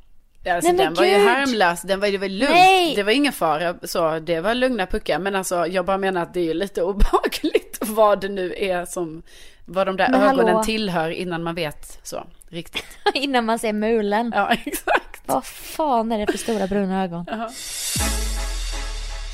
ja. 0.44 0.54
Alltså, 0.54 0.72
Nej, 0.72 0.84
den 0.84 0.94
var 0.94 1.04
Gud. 1.04 1.12
ju 1.12 1.28
harmlös, 1.28 1.82
den 1.82 2.00
var, 2.00 2.08
det 2.08 2.18
var 2.18 2.28
lugnt. 2.28 2.52
Nej. 2.52 2.94
Det 2.96 3.02
var 3.02 3.12
ingen 3.12 3.32
fara, 3.32 3.74
så 3.82 4.18
det 4.18 4.40
var 4.40 4.54
lugna 4.54 4.86
puckar. 4.86 5.18
Men 5.18 5.34
alltså 5.34 5.66
jag 5.66 5.86
bara 5.86 5.98
menar 5.98 6.22
att 6.22 6.34
det 6.34 6.40
är 6.40 6.44
ju 6.44 6.54
lite 6.54 6.82
obehagligt 6.90 7.78
vad 7.80 8.20
det 8.20 8.28
nu 8.28 8.54
är 8.56 8.84
som 8.84 9.22
vad 9.64 9.86
de 9.86 9.96
där 9.96 10.08
Men 10.10 10.22
ögonen 10.22 10.48
hallå. 10.48 10.64
tillhör 10.64 11.10
innan 11.10 11.42
man 11.42 11.54
vet 11.54 11.98
så 12.02 12.26
riktigt. 12.48 12.84
innan 13.14 13.44
man 13.44 13.58
ser 13.58 13.72
mulen. 13.72 14.32
Ja, 14.34 14.52
exakt. 14.66 15.22
Vad 15.26 15.44
fan 15.44 16.12
är 16.12 16.18
det 16.18 16.32
för 16.32 16.38
stora 16.38 16.66
bruna 16.66 17.04
ögon? 17.04 17.26
Uh 17.28 17.34
-huh. 17.34 17.50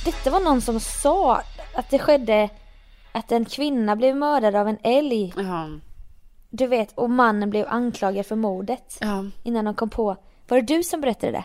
Detta 0.05 0.31
var 0.31 0.41
någon 0.41 0.61
som 0.61 0.81
sa 0.81 1.43
att 1.75 1.91
det 1.91 1.99
skedde 1.99 2.49
att 3.13 3.33
en 3.33 3.45
kvinna 3.45 3.97
blev 3.97 4.17
mördad 4.17 4.55
av 4.55 4.69
en 4.69 4.79
älg. 4.83 5.35
Uh 5.39 5.45
-huh. 5.45 5.81
Du 6.57 6.67
vet, 6.67 6.93
och 6.95 7.11
mannen 7.11 7.51
blev 7.51 7.67
anklagad 7.69 8.27
för 8.27 8.37
mordet. 8.37 8.99
-huh. 9.01 9.31
Innan 9.43 9.65
de 9.65 9.75
kom 9.75 9.91
på. 9.91 10.17
Var 10.49 10.61
det 10.61 10.75
du 10.75 10.83
som 10.83 11.01
berättade 11.01 11.33
det? 11.33 11.45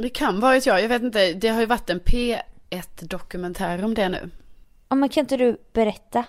Det 0.00 0.08
kan 0.08 0.40
varit 0.40 0.66
jag, 0.66 0.82
jag 0.82 0.88
vet 0.88 1.02
inte. 1.02 1.32
Det 1.32 1.48
har 1.48 1.60
ju 1.60 1.66
varit 1.66 1.90
en 1.90 2.00
P1 2.00 2.40
dokumentär 3.00 3.84
om 3.84 3.94
det 3.94 4.08
nu. 4.08 4.30
Ja, 4.88 4.96
men 4.96 5.08
kan 5.08 5.20
inte 5.20 5.36
du 5.36 5.56
berätta? 5.72 6.24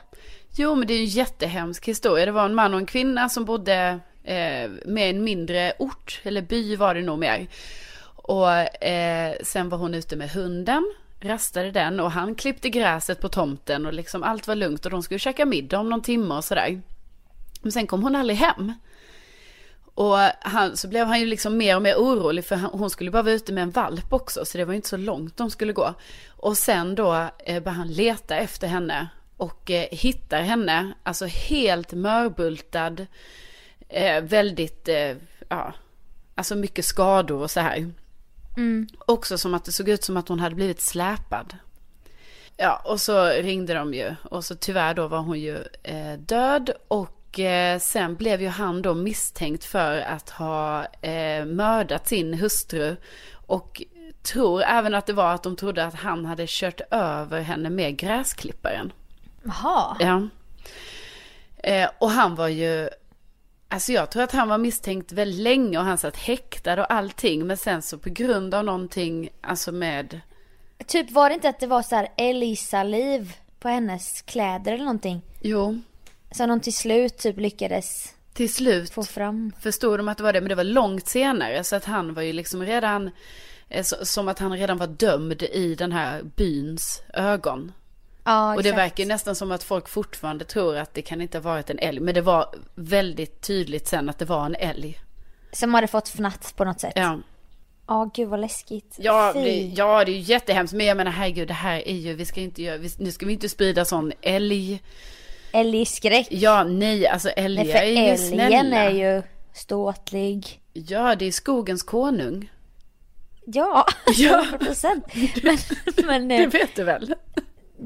Jo, 0.55 0.76
men 0.76 0.88
det 0.88 0.93
är 0.93 0.99
en 0.99 1.05
jättehemsk 1.05 1.88
historia. 1.88 2.26
Det 2.26 2.32
var 2.32 2.45
en 2.45 2.55
man 2.55 2.74
och 2.74 2.80
en 2.80 2.86
kvinna 2.86 3.30
som 3.30 3.45
bodde 3.45 3.99
eh, 4.24 4.72
med 4.86 5.09
en 5.09 5.24
mindre 5.24 5.74
ort, 5.80 6.22
eller 6.24 6.41
by 6.41 6.76
var 6.76 6.95
det 6.95 7.01
nog 7.01 7.20
mer. 7.20 7.47
Och 8.16 8.51
eh, 8.84 9.36
sen 9.43 9.70
var 9.70 9.78
hon 9.78 9.93
ute 9.93 10.16
med 10.16 10.30
hunden, 10.30 10.93
rastade 11.22 11.72
den 11.72 11.99
och 11.99 12.11
han 12.11 12.36
klippte 12.36 12.70
gräset 12.70 13.22
på 13.22 13.30
tomten 13.30 13.86
och 13.86 13.93
liksom 13.93 14.24
allt 14.24 14.47
var 14.47 14.55
lugnt 14.55 14.86
och 14.86 14.91
de 14.91 15.03
skulle 15.03 15.20
käka 15.20 15.45
middag 15.45 15.80
om 15.80 15.89
någon 15.89 16.01
timme 16.01 16.36
och 16.36 16.43
sådär. 16.43 16.82
Men 17.64 17.72
sen 17.72 17.88
kom 17.88 18.03
hon 18.03 18.16
aldrig 18.16 18.38
hem. 18.38 18.74
Och 19.95 20.18
han, 20.41 20.78
så 20.78 20.88
blev 20.88 21.07
han 21.07 21.20
ju 21.20 21.26
liksom 21.26 21.57
mer 21.57 21.76
och 21.76 21.82
mer 21.82 21.95
orolig 21.95 22.45
för 22.45 22.55
hon 22.55 22.89
skulle 22.89 23.11
bara 23.11 23.24
vara 23.24 23.34
ute 23.34 23.53
med 23.53 23.61
en 23.61 23.72
valp 23.72 24.14
också 24.14 24.45
så 24.45 24.57
det 24.57 24.66
var 24.66 24.74
inte 24.74 24.89
så 24.89 24.97
långt 24.97 25.38
de 25.38 25.49
skulle 25.49 25.74
gå. 25.74 25.93
Och 26.30 26.57
sen 26.57 26.95
då 26.95 27.30
eh, 27.45 27.68
han 27.68 27.88
leta 27.88 28.36
efter 28.36 28.68
henne 28.68 29.09
och 29.38 29.72
eh, 29.72 29.88
hittar 29.91 30.41
henne, 30.41 30.93
alltså 31.03 31.26
helt 31.26 31.93
mörbultad, 31.93 33.05
eh, 33.89 34.24
väldigt, 34.24 34.88
eh, 34.88 35.16
ja, 35.49 35.74
alltså 36.36 36.55
mycket 36.55 36.86
skador 36.86 37.41
och 37.41 37.51
så 37.51 37.59
här. 37.59 37.91
Mm. 38.57 38.88
Också 38.99 39.38
som 39.38 39.53
att 39.53 39.66
det 39.66 39.72
såg 39.72 39.89
ut 39.89 40.03
som 40.03 40.18
att 40.18 40.28
hon 40.28 40.39
hade 40.39 40.55
blivit 40.55 40.82
släpad. 40.82 41.57
Ja, 42.57 42.82
och 42.86 43.01
så 43.01 43.26
ringde 43.26 43.74
de 43.74 43.93
ju 43.93 44.16
och 44.24 44.45
så 44.45 44.55
tyvärr 44.55 44.93
då 44.93 45.07
var 45.07 45.20
hon 45.20 45.39
ju 45.39 45.57
eh, 45.84 46.14
död 46.20 46.70
och 46.88 47.23
eh, 47.40 47.80
sen 47.80 48.16
blev 48.16 48.42
ju 48.42 48.48
han 48.48 48.82
då 48.82 48.94
misstänkt 48.94 49.66
för 49.66 50.00
att 50.00 50.30
ha 50.30 50.86
eh, 50.86 51.46
mördat 51.46 52.08
sin 52.08 52.34
hustru 52.34 52.96
och 53.48 53.82
tror 54.24 54.64
även 54.64 54.94
att 54.94 55.06
det 55.06 55.14
var 55.14 55.34
att 55.34 55.44
de 55.44 55.56
trodde 55.56 55.86
att 55.86 55.96
han 55.96 56.26
hade 56.26 56.46
kört 56.48 56.82
över 56.92 57.42
henne 57.42 57.70
med 57.70 57.98
gräsklipparen. 57.98 58.94
Jaha. 59.44 59.98
Ja. 60.00 60.28
Eh, 61.58 61.90
och 62.00 62.10
han 62.10 62.36
var 62.36 62.48
ju, 62.48 62.90
alltså 63.70 63.92
jag 63.92 64.12
tror 64.12 64.24
att 64.24 64.32
han 64.32 64.50
var 64.50 64.58
misstänkt 64.58 65.12
väldigt 65.12 65.42
länge 65.42 65.78
och 65.78 65.84
han 65.84 65.98
satt 65.98 66.18
häktad 66.18 66.82
och 66.82 66.94
allting. 66.94 67.48
Men 67.48 67.58
sen 67.58 67.82
så 67.82 67.98
på 67.98 68.10
grund 68.10 68.54
av 68.54 68.66
någonting, 68.66 69.30
alltså 69.42 69.72
med... 69.72 70.22
Typ 70.88 71.12
var 71.12 71.30
det 71.30 71.36
inte 71.36 71.50
att 71.50 71.60
det 71.60 71.68
var 71.68 71.82
så 71.82 71.96
här 71.96 72.08
Elisa-liv 72.18 73.38
på 73.60 73.68
hennes 73.70 74.22
kläder 74.22 74.74
eller 74.74 74.86
någonting? 74.86 75.22
Jo. 75.42 75.82
Som 76.34 76.50
de 76.50 76.60
till 76.60 76.74
slut 76.74 77.18
typ 77.18 77.38
lyckades 77.40 78.14
till 78.34 78.54
slut 78.54 78.90
få 78.90 79.04
fram. 79.04 79.54
förstod 79.60 80.00
de 80.00 80.08
att 80.08 80.18
det 80.18 80.24
var 80.24 80.34
det, 80.34 80.42
men 80.42 80.50
det 80.50 80.56
var 80.56 80.64
långt 80.64 81.08
senare. 81.08 81.64
Så 81.64 81.76
att 81.76 81.86
han 81.86 82.14
var 82.14 82.22
ju 82.22 82.34
liksom 82.34 82.64
redan, 82.64 83.10
eh, 83.70 83.84
som 83.84 84.28
att 84.28 84.40
han 84.40 84.58
redan 84.58 84.78
var 84.78 84.88
dömd 84.88 85.44
i 85.44 85.76
den 85.76 85.92
här 85.92 86.24
byns 86.24 87.02
ögon. 87.14 87.72
Ja, 88.24 88.56
Och 88.56 88.64
det 88.64 88.72
verkar 88.72 89.06
nästan 89.06 89.36
som 89.36 89.52
att 89.52 89.64
folk 89.64 89.90
fortfarande 89.90 90.46
tror 90.46 90.78
att 90.78 90.94
det 90.94 91.02
kan 91.02 91.22
inte 91.22 91.38
ha 91.38 91.44
varit 91.44 91.70
en 91.70 91.80
älg. 91.80 92.00
Men 92.00 92.14
det 92.14 92.22
var 92.22 92.56
väldigt 92.76 93.42
tydligt 93.42 93.88
sen 93.88 94.10
att 94.10 94.20
det 94.20 94.26
var 94.26 94.46
en 94.46 94.56
älg. 94.56 95.00
Som 95.52 95.74
hade 95.74 95.88
fått 95.88 96.10
fnatt 96.10 96.54
på 96.56 96.66
något 96.66 96.80
sätt. 96.80 96.94
Ja, 96.96 97.20
Ja, 97.88 98.10
gud 98.14 98.30
vad 98.30 98.40
läskigt. 98.40 98.96
ja, 98.98 99.34
det, 99.34 99.62
ja 99.62 100.06
det 100.06 100.12
är 100.12 100.14
ju 100.14 100.20
jättehemskt. 100.20 100.74
Men 100.74 100.86
jag 100.86 100.98
menar 100.98 101.12
herregud, 101.12 101.48
det 101.48 101.54
här 101.54 101.88
är 101.88 101.96
ju, 101.96 102.14
vi 102.14 102.26
ska 102.26 102.42
inte 102.42 102.64
göra, 102.64 102.78
vi, 102.78 102.90
nu 102.98 103.12
ska 103.12 103.26
vi 103.26 103.34
inte 103.34 103.50
sprida 103.50 103.86
sån 103.86 104.12
älg. 104.22 104.82
Älgskräck. 105.54 106.28
Ja, 106.30 106.64
nej, 106.64 107.08
alltså 107.08 107.28
Nej, 107.38 107.45
älgar 107.45 107.64
för 107.66 107.72
är 107.74 107.86
ju 107.86 107.97
älgen 107.97 108.18
snälla. 108.18 108.78
är 108.78 108.89
ju 108.89 109.22
ståtlig. 109.54 110.60
Ja, 110.74 111.16
det 111.16 111.26
är 111.26 111.32
skogens 111.32 111.84
konung. 111.84 112.49
Ja, 113.45 113.86
Ja. 114.18 114.39
100 114.43 114.58
procent. 114.66 115.06
Men, 115.43 115.58
men 116.08 116.28
Det 116.28 116.43
eh, 116.43 116.49
vet 116.49 116.76
du 116.76 116.84
väl? 116.84 117.16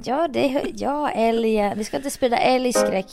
ja, 0.03 0.27
det, 0.27 0.61
ja, 0.75 1.09
älgen. 1.09 1.77
Vi 1.77 1.83
ska 1.83 1.97
inte 1.97 2.09
sprida 2.09 2.37
älgskräck. 2.37 3.07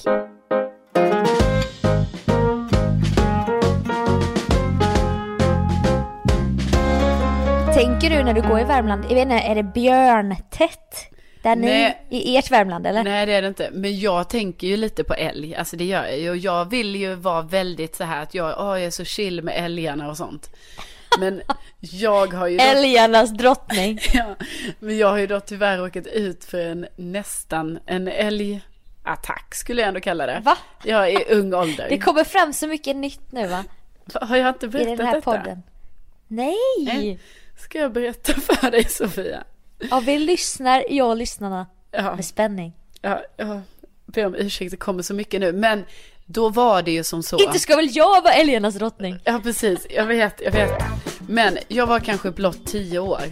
Tänker 7.74 8.10
du 8.10 8.22
när 8.24 8.34
du 8.34 8.42
går 8.48 8.60
i 8.60 8.64
Värmland, 8.64 9.04
jag 9.08 9.14
vet 9.14 9.22
inte, 9.22 9.34
är 9.34 9.54
det 9.54 9.62
björntätt? 9.62 11.10
Där 11.44 11.56
ni, 11.56 11.94
i 12.10 12.36
ert 12.36 12.50
Värmland 12.50 12.86
eller? 12.86 13.04
Nej 13.04 13.26
det 13.26 13.32
är 13.32 13.42
det 13.42 13.48
inte. 13.48 13.70
Men 13.72 13.98
jag 14.00 14.28
tänker 14.28 14.66
ju 14.66 14.76
lite 14.76 15.04
på 15.04 15.14
älg. 15.14 15.54
Alltså 15.54 15.76
det 15.76 15.84
gör 15.84 16.04
jag 16.04 16.18
ju. 16.18 16.30
Och 16.30 16.36
jag 16.36 16.70
vill 16.70 16.96
ju 16.96 17.14
vara 17.14 17.42
väldigt 17.42 17.96
så 17.96 18.04
här 18.04 18.22
att 18.22 18.34
jag, 18.34 18.54
åh, 18.58 18.66
jag 18.66 18.84
är 18.84 18.90
så 18.90 19.04
chill 19.04 19.42
med 19.42 19.64
älgarna 19.64 20.10
och 20.10 20.16
sånt. 20.16 20.50
Men 21.18 21.42
jag 21.80 22.32
har 22.34 22.46
ju... 22.46 22.56
Då, 22.56 22.64
Älgarnas 22.64 23.30
drottning. 23.30 23.98
ja, 24.12 24.36
men 24.78 24.98
jag 24.98 25.08
har 25.08 25.18
ju 25.18 25.26
då 25.26 25.40
tyvärr 25.40 25.78
råkat 25.78 26.06
ut 26.06 26.44
för 26.44 26.58
en 26.58 26.86
nästan 26.96 27.78
en 27.86 28.08
älgattack 28.08 29.54
skulle 29.54 29.80
jag 29.80 29.88
ändå 29.88 30.00
kalla 30.00 30.26
det. 30.26 30.42
Va? 30.44 30.58
Jag 30.84 31.08
är 31.10 31.20
i 31.20 31.34
ung 31.34 31.54
ålder. 31.54 31.86
Det 31.88 31.98
kommer 31.98 32.24
fram 32.24 32.52
så 32.52 32.66
mycket 32.66 32.96
nytt 32.96 33.32
nu 33.32 33.46
va? 33.46 33.64
Har 34.14 34.36
jag 34.36 34.48
inte 34.48 34.66
I 34.66 34.68
berättat 34.68 34.96
den 34.96 35.06
här 35.06 35.14
detta? 35.14 35.36
podden. 35.38 35.62
Nej! 36.28 36.56
Nej. 36.78 37.18
Ska 37.58 37.78
jag 37.78 37.92
berätta 37.92 38.32
för 38.32 38.70
dig 38.70 38.84
Sofia? 38.84 39.44
Ja, 39.90 40.00
vi 40.06 40.18
lyssnar, 40.18 40.84
jag 40.90 41.08
och 41.08 41.16
lyssnarna, 41.16 41.66
Ja. 41.90 42.14
med 42.16 42.24
spänning. 42.24 42.72
Ja, 43.00 43.22
jag 43.36 43.60
ber 44.06 44.26
om 44.26 44.34
ursäkt, 44.34 44.70
det 44.70 44.76
kommer 44.76 45.02
så 45.02 45.14
mycket 45.14 45.40
nu. 45.40 45.52
Men 45.52 45.84
då 46.26 46.48
var 46.48 46.82
det 46.82 46.90
ju 46.90 47.04
som 47.04 47.22
så. 47.22 47.38
Inte 47.38 47.58
ska 47.58 47.76
väl 47.76 47.88
jag 47.96 48.22
vara 48.22 48.34
älgarnas 48.34 48.74
drottning? 48.74 49.18
Ja, 49.24 49.40
precis. 49.42 49.86
Jag 49.90 50.06
vet, 50.06 50.40
jag 50.40 50.52
vet. 50.52 50.70
Men 51.28 51.58
jag 51.68 51.86
var 51.86 52.00
kanske 52.00 52.30
blott 52.30 52.66
tio 52.66 52.98
år. 52.98 53.22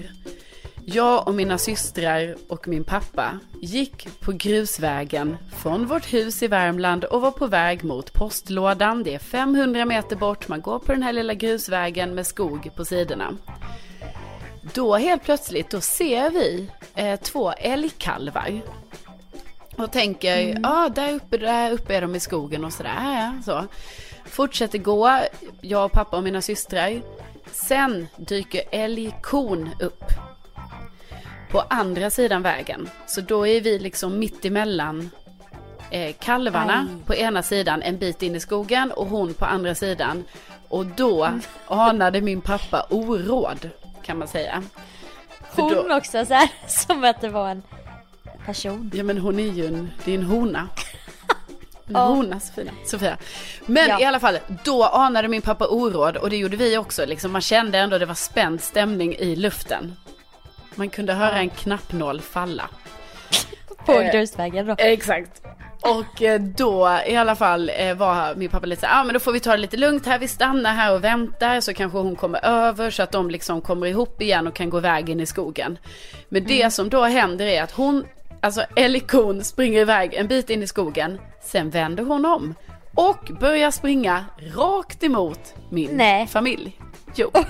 Jag 0.84 1.28
och 1.28 1.34
mina 1.34 1.58
systrar 1.58 2.36
och 2.48 2.68
min 2.68 2.84
pappa 2.84 3.38
gick 3.60 4.20
på 4.20 4.32
grusvägen 4.32 5.36
från 5.62 5.86
vårt 5.86 6.12
hus 6.12 6.42
i 6.42 6.48
Värmland 6.48 7.04
och 7.04 7.20
var 7.20 7.30
på 7.30 7.46
väg 7.46 7.84
mot 7.84 8.12
postlådan. 8.12 9.02
Det 9.02 9.14
är 9.14 9.18
500 9.18 9.84
meter 9.84 10.16
bort, 10.16 10.48
man 10.48 10.60
går 10.60 10.78
på 10.78 10.92
den 10.92 11.02
här 11.02 11.12
lilla 11.12 11.34
grusvägen 11.34 12.14
med 12.14 12.26
skog 12.26 12.70
på 12.76 12.84
sidorna. 12.84 13.36
Då 14.62 14.96
helt 14.96 15.24
plötsligt, 15.24 15.70
då 15.70 15.80
ser 15.80 16.30
vi 16.30 16.68
eh, 16.94 17.20
två 17.20 17.52
älgkalvar. 17.52 18.60
Och 19.76 19.92
tänker, 19.92 20.38
ja 20.38 20.58
ah, 20.62 20.88
där 20.88 21.14
uppe, 21.14 21.36
där 21.36 21.70
uppe 21.70 21.96
är 21.96 22.00
de 22.00 22.14
i 22.14 22.20
skogen 22.20 22.64
och 22.64 22.72
sådär. 22.72 22.96
Ja, 22.98 23.42
så. 23.44 23.66
Fortsätter 24.24 24.78
gå, 24.78 25.20
jag 25.60 25.84
och 25.84 25.92
pappa 25.92 26.16
och 26.16 26.22
mina 26.22 26.42
systrar. 26.42 27.02
Sen 27.52 28.08
dyker 28.16 28.62
älgkon 28.70 29.70
upp. 29.80 30.04
På 31.50 31.60
andra 31.70 32.10
sidan 32.10 32.42
vägen. 32.42 32.88
Så 33.06 33.20
då 33.20 33.46
är 33.46 33.60
vi 33.60 33.78
liksom 33.78 34.18
mitt 34.18 34.44
emellan 34.44 35.10
eh, 35.90 36.14
kalvarna 36.18 36.86
Aj. 36.90 37.06
på 37.06 37.14
ena 37.14 37.42
sidan 37.42 37.82
en 37.82 37.98
bit 37.98 38.22
in 38.22 38.36
i 38.36 38.40
skogen 38.40 38.92
och 38.92 39.06
hon 39.06 39.34
på 39.34 39.44
andra 39.44 39.74
sidan. 39.74 40.24
Och 40.68 40.86
då 40.86 41.28
anade 41.66 42.20
min 42.20 42.40
pappa 42.40 42.86
oråd 42.90 43.70
kan 44.02 44.18
man 44.18 44.28
säga. 44.28 44.62
Hon 45.54 45.72
då- 45.72 45.96
också 45.96 46.26
så 46.26 46.34
här, 46.34 46.48
som 46.68 47.04
att 47.04 47.20
det 47.20 47.28
var 47.28 47.48
en 47.48 47.62
person. 48.46 48.90
Ja 48.94 49.02
men 49.04 49.18
hon 49.18 49.38
är 49.40 49.52
ju 49.52 49.66
en, 49.66 49.90
det 50.04 50.10
är 50.10 50.18
en 50.18 50.22
hona. 50.24 50.68
En 51.88 51.96
hona 51.96 52.40
Sofia. 52.40 52.72
Sofia. 52.86 53.16
Men 53.66 53.88
Ja. 53.88 54.00
i 54.00 54.04
alla 54.04 54.20
fall, 54.20 54.38
då 54.64 54.84
anade 54.84 55.28
min 55.28 55.42
pappa 55.42 55.66
oråd 55.68 56.16
och 56.16 56.30
det 56.30 56.36
gjorde 56.36 56.56
vi 56.56 56.76
också. 56.78 57.06
Liksom, 57.06 57.32
man 57.32 57.40
kände 57.40 57.78
ändå 57.78 57.98
det 57.98 58.06
var 58.06 58.14
spänd 58.14 58.60
stämning 58.60 59.14
i 59.14 59.36
luften. 59.36 59.96
Man 60.74 60.88
kunde 60.90 61.12
höra 61.12 61.38
en 61.38 61.50
knappnål 61.50 62.20
falla. 62.20 62.68
På 63.86 63.92
Eh, 63.92 64.12
grusvägen 64.12 64.66
då. 64.66 64.74
Exakt. 64.78 65.42
Och 65.82 66.22
eh, 66.22 66.40
då 66.40 67.00
i 67.06 67.16
alla 67.16 67.36
fall 67.36 67.70
eh, 67.76 67.94
var 67.94 68.34
min 68.34 68.48
pappa 68.50 68.66
lite 68.66 68.80
så 68.80 68.86
ja 68.86 69.00
ah, 69.00 69.04
men 69.04 69.14
då 69.14 69.20
får 69.20 69.32
vi 69.32 69.40
ta 69.40 69.50
det 69.50 69.56
lite 69.56 69.76
lugnt 69.76 70.06
här, 70.06 70.18
vi 70.18 70.28
stannar 70.28 70.74
här 70.74 70.94
och 70.94 71.04
väntar 71.04 71.60
så 71.60 71.74
kanske 71.74 71.98
hon 71.98 72.16
kommer 72.16 72.44
över 72.44 72.90
så 72.90 73.02
att 73.02 73.12
de 73.12 73.30
liksom 73.30 73.60
kommer 73.60 73.86
ihop 73.86 74.22
igen 74.22 74.46
och 74.46 74.54
kan 74.54 74.70
gå 74.70 74.78
iväg 74.78 75.08
in 75.08 75.20
i 75.20 75.26
skogen. 75.26 75.78
Men 76.28 76.44
det 76.44 76.70
som 76.70 76.88
då 76.88 77.02
händer 77.04 77.46
är 77.46 77.62
att 77.62 77.72
hon, 77.72 78.04
alltså 78.40 78.64
älgkon 78.76 79.44
springer 79.44 79.80
iväg 79.80 80.14
en 80.14 80.28
bit 80.28 80.50
in 80.50 80.62
i 80.62 80.66
skogen, 80.66 81.20
sen 81.42 81.70
vänder 81.70 82.04
hon 82.04 82.24
om 82.24 82.54
och 82.94 83.30
börjar 83.40 83.70
springa 83.70 84.24
rakt 84.56 85.02
emot 85.02 85.54
min 85.70 85.90
Nej. 85.92 86.26
familj. 86.26 86.78
Jo. 87.14 87.30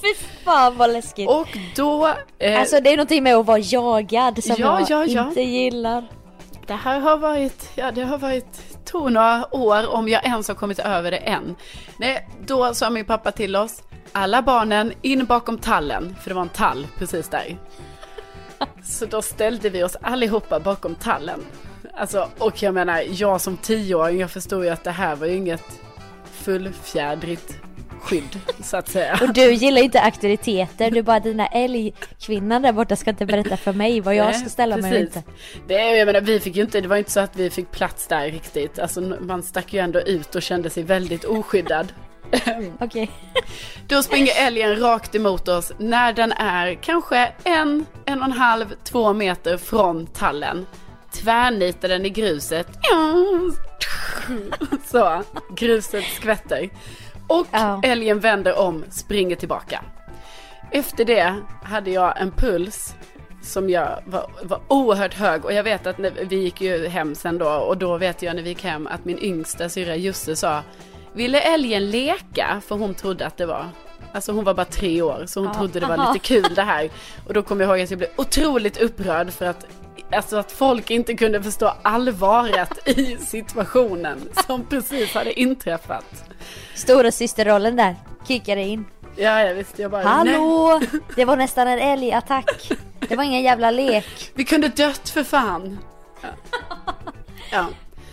Fy 0.00 0.24
fan 0.44 0.76
vad 0.76 0.92
läskigt. 0.92 1.28
Och 1.28 1.58
då, 1.76 2.14
eh, 2.38 2.60
Alltså 2.60 2.80
det 2.80 2.90
är 2.90 2.96
någonting 2.96 3.22
med 3.22 3.36
att 3.36 3.46
vara 3.46 3.58
jagad 3.58 4.44
som 4.44 4.56
Ja, 4.58 4.80
jag 4.88 4.90
ja, 4.90 5.06
ja. 5.06 5.28
inte 5.28 5.42
gillar. 5.42 6.04
Det 6.66 6.74
här 6.74 7.00
har 7.00 7.16
varit, 7.16 7.70
ja 7.74 7.90
det 7.90 8.02
har 8.02 8.18
varit, 8.18 8.84
tog 8.84 9.12
några 9.12 9.54
år 9.54 9.94
om 9.94 10.08
jag 10.08 10.24
ens 10.24 10.48
har 10.48 10.54
kommit 10.54 10.78
över 10.78 11.10
det 11.10 11.16
än. 11.16 11.56
Nej, 11.96 12.28
då 12.46 12.74
sa 12.74 12.90
min 12.90 13.04
pappa 13.04 13.32
till 13.32 13.56
oss, 13.56 13.82
alla 14.12 14.42
barnen 14.42 14.92
in 15.02 15.24
bakom 15.24 15.58
tallen, 15.58 16.16
för 16.20 16.30
det 16.30 16.34
var 16.34 16.42
en 16.42 16.48
tall 16.48 16.86
precis 16.98 17.28
där. 17.28 17.56
Så 18.84 19.06
då 19.06 19.22
ställde 19.22 19.70
vi 19.70 19.82
oss 19.82 19.96
allihopa 20.00 20.60
bakom 20.60 20.94
tallen. 20.94 21.40
Alltså, 21.94 22.28
och 22.38 22.62
jag 22.62 22.74
menar, 22.74 23.02
jag 23.08 23.40
som 23.40 23.56
tioåring, 23.56 24.20
jag 24.20 24.30
förstod 24.30 24.64
ju 24.64 24.70
att 24.70 24.84
det 24.84 24.90
här 24.90 25.16
var 25.16 25.26
ju 25.26 25.34
inget 25.36 25.80
fullfjädrigt 26.24 27.58
skydd, 28.02 28.40
så 28.62 28.76
att 28.76 28.88
säga. 28.88 29.18
Och 29.22 29.32
du 29.32 29.52
gillar 29.52 29.82
inte 29.82 30.00
auktoriteter, 30.00 30.90
du 30.90 31.02
bara 31.02 31.20
dina 31.20 31.46
älgkvinnan 31.46 32.62
där 32.62 32.72
borta 32.72 32.96
ska 32.96 33.10
inte 33.10 33.26
berätta 33.26 33.56
för 33.56 33.72
mig 33.72 34.00
vad 34.00 34.14
jag 34.14 34.26
Nej, 34.26 34.34
ska 34.34 34.48
ställa 34.48 34.76
mig 34.76 34.90
precis. 34.90 35.16
inte. 35.16 35.30
Det, 35.66 35.96
jag 35.96 36.06
menar, 36.06 36.20
vi 36.20 36.40
fick 36.40 36.56
ju 36.56 36.62
inte, 36.62 36.80
det 36.80 36.88
var 36.88 36.96
inte 36.96 37.10
så 37.10 37.20
att 37.20 37.36
vi 37.36 37.50
fick 37.50 37.70
plats 37.70 38.06
där 38.06 38.30
riktigt. 38.30 38.78
Alltså 38.78 39.00
man 39.00 39.42
stack 39.42 39.72
ju 39.72 39.80
ändå 39.80 40.00
ut 40.00 40.34
och 40.34 40.42
kände 40.42 40.70
sig 40.70 40.82
väldigt 40.82 41.24
oskyddad. 41.24 41.92
Okej. 42.80 43.10
Då 43.86 44.02
springer 44.02 44.46
älgen 44.46 44.80
rakt 44.80 45.14
emot 45.14 45.48
oss 45.48 45.72
när 45.78 46.12
den 46.12 46.32
är 46.32 46.74
kanske 46.74 47.32
en, 47.44 47.86
en 48.04 48.18
och 48.18 48.24
en 48.24 48.32
halv, 48.32 48.74
två 48.84 49.12
meter 49.12 49.56
från 49.56 50.06
tallen. 50.06 50.66
Tvärnitar 51.12 51.88
den 51.88 52.06
i 52.06 52.10
gruset. 52.10 52.68
Så, 54.86 55.22
gruset 55.56 56.04
skvätter. 56.04 56.70
Och 57.26 57.46
Ja. 57.50 57.80
älgen 57.84 58.20
vänder 58.20 58.58
om, 58.58 58.84
springer 58.90 59.36
tillbaka. 59.36 59.84
Efter 60.70 61.04
det 61.04 61.34
hade 61.62 61.90
jag 61.90 62.20
en 62.20 62.30
puls 62.30 62.94
som 63.42 63.70
jag 63.70 63.88
var, 64.06 64.30
var 64.42 64.60
oerhört 64.68 65.14
hög 65.14 65.44
och 65.44 65.52
jag 65.52 65.62
vet 65.62 65.86
att 65.86 65.98
när, 65.98 66.10
vi 66.10 66.36
gick 66.36 66.60
ju 66.60 66.88
hem 66.88 67.14
sen 67.14 67.38
då 67.38 67.48
och 67.50 67.76
då 67.78 67.98
vet 67.98 68.22
jag 68.22 68.36
när 68.36 68.42
vi 68.42 68.48
gick 68.48 68.64
hem 68.64 68.86
att 68.86 69.04
min 69.04 69.18
yngsta 69.18 69.68
syrra 69.68 69.96
Jussi 69.96 70.36
sa 70.36 70.60
Ville 71.12 71.40
älgen 71.40 71.90
leka? 71.90 72.60
För 72.66 72.76
hon 72.76 72.94
trodde 72.94 73.26
att 73.26 73.36
det 73.36 73.46
var 73.46 73.66
Alltså 74.14 74.32
hon 74.32 74.44
var 74.44 74.54
bara 74.54 74.64
tre 74.66 75.02
år 75.02 75.24
så 75.26 75.40
hon 75.40 75.48
Ja. 75.48 75.54
trodde 75.54 75.80
det 75.80 75.86
var 75.86 75.96
lite 76.12 76.18
kul 76.26 76.54
det 76.54 76.62
här. 76.62 76.90
Och 77.26 77.34
då 77.34 77.42
kom 77.42 77.60
jag 77.60 77.68
ihåg 77.68 77.80
att 77.80 77.90
jag 77.90 77.98
blev 77.98 78.10
otroligt 78.16 78.76
upprörd 78.80 79.30
för 79.30 79.46
att 79.46 79.66
Alltså 80.12 80.36
att 80.36 80.52
folk 80.52 80.90
inte 80.90 81.14
kunde 81.14 81.42
förstå 81.42 81.74
allvaret 81.82 82.88
i 82.88 83.16
situationen 83.16 84.28
som 84.46 84.66
precis 84.66 85.14
hade 85.14 85.40
inträffat. 85.40 86.24
Stora 86.74 87.12
systerrollen 87.12 87.76
där 87.76 87.96
kickade 88.28 88.62
in. 88.62 88.84
Ja, 89.16 89.42
jag 89.42 89.54
visste 89.54 89.82
jag 89.82 89.90
bara 89.90 90.22
nej. 90.24 90.34
Hallå! 90.34 90.80
Det 91.16 91.24
var 91.24 91.36
nästan 91.36 91.68
en 91.68 91.78
älgattack. 91.78 92.72
Det 93.08 93.16
var 93.16 93.24
ingen 93.24 93.42
jävla 93.42 93.70
lek. 93.70 94.32
Vi 94.34 94.44
kunde 94.44 94.68
dött 94.68 95.08
för 95.08 95.24
fan. 95.24 95.78
Ja. 96.22 96.28
ja. 97.52 97.66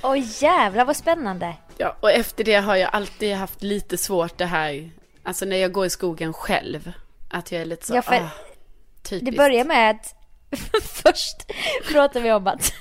Oj 0.03 0.27
jävlar 0.39 0.85
vad 0.85 0.95
spännande. 0.95 1.55
Ja, 1.77 1.95
och 1.99 2.11
efter 2.11 2.43
det 2.43 2.55
har 2.55 2.75
jag 2.75 2.89
alltid 2.93 3.35
haft 3.35 3.63
lite 3.63 3.97
svårt 3.97 4.37
det 4.37 4.45
här, 4.45 4.91
alltså 5.23 5.45
när 5.45 5.57
jag 5.57 5.71
går 5.71 5.85
i 5.85 5.89
skogen 5.89 6.33
själv. 6.33 6.91
Att 7.29 7.51
jag 7.51 7.61
är 7.61 7.65
lite 7.65 7.85
så, 7.85 7.95
Ja, 7.95 8.01
för 8.01 8.15
ah, 8.15 8.29
typiskt. 9.03 9.25
Det 9.25 9.37
börjar 9.37 9.65
med 9.65 9.91
att 9.91 10.15
först 11.03 11.51
pratar 11.91 12.19
vi 12.19 12.31
om 12.31 12.47
att 12.47 12.73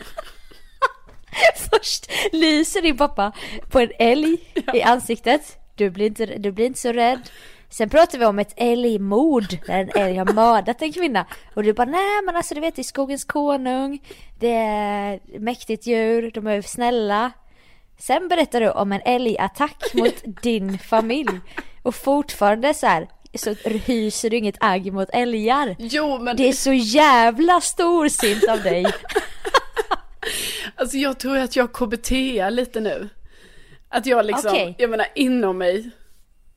Först 1.71 2.11
lyser 2.33 2.83
din 2.83 2.97
pappa 2.97 3.33
på 3.71 3.79
en 3.81 3.91
älg 3.99 4.39
i 4.75 4.83
ansiktet. 4.83 5.59
Du 5.75 5.91
blir, 5.91 6.07
inte, 6.07 6.27
du 6.27 6.53
blir 6.53 6.67
inte 6.67 6.81
så 6.81 6.93
rädd. 6.93 7.31
Sen 7.71 7.89
pratar 7.91 8.19
vi 8.19 8.25
om 8.25 8.39
ett 8.39 8.55
älgmord 8.57 9.59
där 9.67 9.79
en 9.79 9.91
älg 9.95 10.17
har 10.17 10.33
mördat 10.33 10.83
en 10.83 10.93
kvinna. 10.93 11.27
Och 11.55 11.63
du 11.63 11.73
bara 11.73 11.91
nej 11.91 12.23
men 12.27 12.37
alltså 12.37 12.55
du 12.55 12.61
vet 12.61 12.77
det 12.77 12.83
är 12.83 12.85
skogens 12.85 13.25
konung. 13.25 14.03
Det 14.39 14.53
är 14.53 15.21
mäktigt 15.39 15.87
djur, 15.87 16.31
de 16.35 16.47
är 16.47 16.63
snälla. 16.63 17.33
Sen 17.99 18.29
berättar 18.29 18.61
du 18.61 18.71
om 18.71 18.93
en 18.93 19.01
älgattack 19.05 19.95
mot 19.95 20.23
din 20.43 20.79
familj. 20.79 21.41
Och 21.83 21.95
fortfarande 21.95 22.75
så 22.75 22.87
här, 22.87 23.09
så 23.35 23.55
hyser 23.65 24.31
du 24.31 24.37
inget 24.37 24.57
agg 24.61 24.93
mot 24.93 25.09
älgar. 25.13 25.77
Jo 25.79 26.19
men 26.19 26.37
Det 26.37 26.49
är 26.49 26.53
så 26.53 26.73
jävla 26.73 27.61
storsint 27.61 28.49
av 28.49 28.63
dig. 28.63 28.87
Alltså 30.75 30.97
jag 30.97 31.19
tror 31.19 31.37
att 31.39 31.57
jag 31.57 31.73
KBT 31.73 32.11
lite 32.51 32.81
nu. 32.81 33.09
Att 33.89 34.07
jag 34.07 34.27
liksom, 34.27 34.51
Okej. 34.51 34.75
jag 34.79 34.91
menar 34.91 35.07
inom 35.15 35.59
mig 35.59 35.91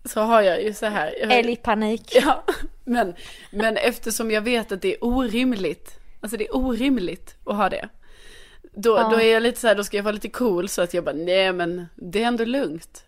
så 0.05 0.21
har 0.21 0.41
jag 0.41 0.63
ju 0.63 0.73
så 0.73 0.85
här. 0.85 1.15
Jag, 1.21 1.31
Älgpanik. 1.31 2.11
Ja, 2.15 2.43
men, 2.85 3.13
men 3.51 3.77
eftersom 3.77 4.31
jag 4.31 4.41
vet 4.41 4.71
att 4.71 4.81
det 4.81 4.93
är 4.93 5.03
orimligt, 5.03 5.99
alltså 6.21 6.37
det 6.37 6.45
är 6.47 6.55
orimligt 6.55 7.35
att 7.45 7.55
ha 7.55 7.69
det. 7.69 7.89
Då, 8.73 8.97
Ja. 8.97 9.09
då 9.09 9.21
är 9.21 9.33
jag 9.33 9.43
lite 9.43 9.59
så 9.59 9.67
här, 9.67 9.75
då 9.75 9.83
ska 9.83 9.97
jag 9.97 10.03
vara 10.03 10.13
lite 10.13 10.29
cool 10.29 10.69
så 10.69 10.81
att 10.81 10.93
jag 10.93 11.03
bara, 11.03 11.15
nej 11.15 11.53
men 11.53 11.85
det 11.95 12.23
är 12.23 12.27
ändå 12.27 12.45
lugnt. 12.45 13.03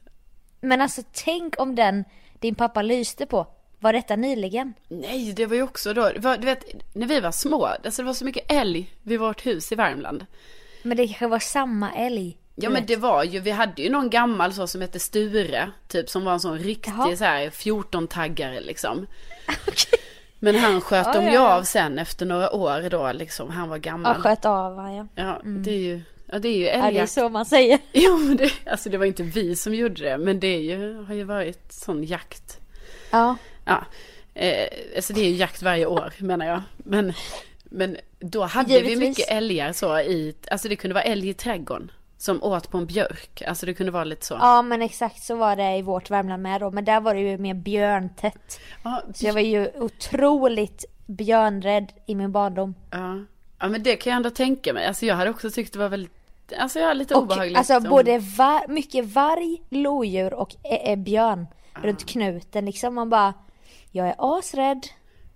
Men 0.63 0.81
alltså 0.81 1.01
tänk 1.11 1.59
om 1.61 1.75
den 1.75 2.03
din 2.39 2.55
pappa 2.55 2.81
lyste 2.81 3.25
på, 3.25 3.47
var 3.79 3.93
detta 3.93 4.15
nyligen? 4.15 4.73
Nej, 4.87 5.33
det 5.33 5.45
var 5.45 5.55
ju 5.55 5.63
också 5.63 5.93
då, 5.93 6.01
var, 6.17 6.37
du 6.37 6.45
vet, 6.45 6.65
när 6.95 7.07
vi 7.07 7.19
var 7.19 7.31
små, 7.31 7.65
alltså 7.65 8.01
det 8.01 8.05
var 8.05 8.13
så 8.13 8.25
mycket 8.25 8.51
älg 8.51 8.93
vid 9.03 9.19
vårt 9.19 9.45
hus 9.45 9.71
i 9.71 9.75
Värmland. 9.75 10.25
Men 10.83 10.97
det 10.97 11.07
kanske 11.07 11.27
var 11.27 11.39
samma 11.39 11.91
älg. 11.93 12.37
Ja 12.55 12.69
men 12.69 12.85
det 12.85 12.95
var 12.95 13.23
ju, 13.23 13.39
vi 13.39 13.51
hade 13.51 13.81
ju 13.81 13.89
någon 13.89 14.09
gammal 14.09 14.53
så 14.53 14.67
som 14.67 14.81
hette 14.81 14.99
Sture, 14.99 15.71
typ 15.87 16.09
som 16.09 16.25
var 16.25 16.33
en 16.33 16.39
sån 16.39 16.59
riktig 16.59 16.91
Jaha. 16.97 17.15
så 17.15 17.23
här 17.23 17.49
14-taggare 17.49 18.61
liksom. 18.61 19.07
Men 20.39 20.55
han 20.55 20.81
sköt 20.81 21.05
Ja, 21.07 21.13
dem 21.13 21.23
ja, 21.23 21.29
ju 21.29 21.35
ja. 21.35 21.57
av 21.57 21.63
sen 21.63 21.99
efter 21.99 22.25
några 22.25 22.51
år 22.55 22.89
då 22.89 23.11
liksom, 23.11 23.49
han 23.49 23.69
var 23.69 23.75
Ja, 23.77 23.81
gammal. 23.81 24.15
sköt 24.21 24.45
av 24.45 24.75
va, 24.75 24.91
ja. 24.93 25.07
Ja, 25.15 25.41
det 25.45 25.71
är 25.71 25.77
ju, 25.79 26.01
ja 26.33 26.39
det 26.39 26.47
är 26.47 26.57
ju 26.57 26.65
Ja, 26.65 26.71
det 26.71 26.77
är 26.77 26.87
älgjakt. 26.87 27.11
så 27.11 27.29
man 27.29 27.45
säger. 27.45 27.79
Jo 27.91 28.17
men 28.17 28.37
det, 28.37 28.51
alltså 28.65 28.89
det 28.89 28.97
var 28.97 29.05
inte 29.05 29.23
vi 29.23 29.55
som 29.55 29.73
gjorde 29.75 30.03
det, 30.03 30.17
men 30.17 30.39
det 30.39 30.47
är 30.47 30.59
ju, 30.61 31.03
har 31.03 31.13
ju 31.13 31.23
varit 31.23 31.71
sån 31.73 32.03
jakt. 32.03 32.59
Ja. 33.11 33.35
Ja, 33.65 33.85
eh, 34.33 34.67
alltså 34.95 35.13
det 35.13 35.21
är 35.21 35.29
ju 35.29 35.35
jakt 35.35 35.61
varje 35.61 35.85
år 35.85 36.13
menar 36.17 36.45
jag. 36.45 36.61
Men, 36.77 37.13
men 37.63 37.97
då 38.19 38.43
hade 38.43 38.69
vi 38.69 38.73
Givetvis. 38.89 38.99
mycket 38.99 39.31
älgar 39.31 39.73
så 39.73 39.99
i, 39.99 40.35
alltså 40.51 40.67
det 40.69 40.75
kunde 40.75 40.93
vara 40.93 41.03
älg 41.03 41.29
i 41.29 41.33
trädgården. 41.33 41.91
Som 42.17 42.43
åt 42.43 42.69
på 42.71 42.77
en 42.77 42.85
björk, 42.85 43.41
alltså 43.47 43.65
det 43.65 43.73
kunde 43.73 43.91
vara 43.91 44.03
lite 44.03 44.25
så. 44.25 44.33
ja 44.33 44.61
men 44.61 44.81
exakt 44.81 45.23
så 45.23 45.35
var 45.35 45.55
det 45.55 45.77
i 45.77 45.81
vårt 45.81 46.09
Värmland 46.09 46.43
med 46.43 46.61
då. 46.61 46.71
Men 46.71 46.85
där 46.85 47.01
var 47.01 47.15
det 47.15 47.21
ju 47.21 47.37
mer 47.37 47.53
björntätt. 47.53 48.59
Ja, 48.83 49.01
Så 49.15 49.25
jag 49.25 49.33
var 49.33 49.41
ju 49.41 49.69
otroligt 49.75 50.85
björnrädd 51.05 51.91
i 52.07 52.15
min 52.15 52.31
barndom. 52.31 52.75
ja. 52.91 53.19
ja 53.59 53.67
men 53.69 53.83
det 53.83 53.95
kan 53.95 54.11
jag 54.11 54.17
ändå 54.17 54.29
tänka 54.29 54.73
mig. 54.73 54.85
Alltså 54.85 55.05
jag 55.05 55.15
hade 55.15 55.29
också 55.29 55.49
tyckt 55.51 55.73
det 55.73 55.79
var 55.79 55.89
väldigt, 55.89 56.11
alltså 56.57 56.79
jag 56.79 56.87
har 56.87 56.93
lite 56.93 57.15
Och 57.15 57.21
obehagligt. 57.23 57.57
alltså 57.57 57.77
om- 57.77 57.83
både 57.83 58.19
var, 58.19 58.67
mycket 58.67 59.05
varg, 59.05 59.61
lodjur 59.69 60.33
och 60.33 60.55
ä- 60.63 60.91
ä- 60.93 60.95
björn 60.97 61.47
runt 61.75 62.05
knuten 62.05 62.65
liksom. 62.65 62.95
Man 62.95 63.09
bara, 63.09 63.33
jag 63.91 64.07
är 64.07 64.15
asrädd. 64.17 64.87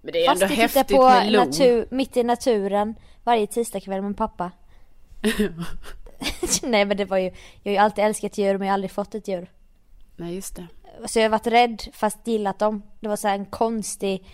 Men 0.02 0.14
det 0.14 0.26
är 0.26 0.30
Fast 0.30 0.42
ändå 0.42 0.56
häftigt 0.56 0.88
på 0.88 1.10
med 1.10 1.32
lo. 1.32 1.40
natur, 1.46 1.88
mitt 1.92 2.18
i 2.18 2.24
naturen 2.24 2.96
varje 3.24 3.48
tisdagkväll 3.48 4.02
med 4.02 4.18
pappa. 4.18 4.52
Nej 6.64 6.86
men 6.86 6.98
det 6.98 7.06
var 7.06 7.18
ju, 7.18 7.26
jag 7.64 7.72
har 7.72 7.72
ju 7.72 7.78
alltid 7.78 8.04
älskat 8.06 8.38
djur 8.38 8.58
men 8.58 8.68
jag 8.68 8.72
har 8.72 8.74
aldrig 8.74 8.92
fått 8.92 9.16
ett 9.16 9.28
djur. 9.28 9.52
Nej 10.16 10.36
just 10.36 10.56
det. 10.56 10.68
Så 11.08 11.20
jag 11.20 11.24
har 11.26 11.30
varit 11.30 11.48
rädd 11.48 11.84
fast 11.94 12.28
gillat 12.28 12.60
dem. 12.60 12.82
Det 13.00 13.08
var 13.08 13.16
så 13.16 13.28
här 13.28 13.36
en 13.36 13.46
konstig 13.46 14.26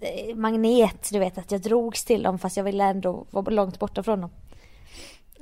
eh, 0.00 0.36
magnet, 0.36 1.08
du 1.12 1.18
vet 1.18 1.38
att 1.38 1.52
jag 1.52 1.60
drogs 1.60 2.04
till 2.04 2.22
dem 2.22 2.38
fast 2.38 2.56
jag 2.56 2.64
ville 2.64 2.84
ändå 2.84 3.26
vara 3.30 3.50
långt 3.50 3.78
borta 3.78 4.02
från 4.02 4.20
dem. 4.20 4.30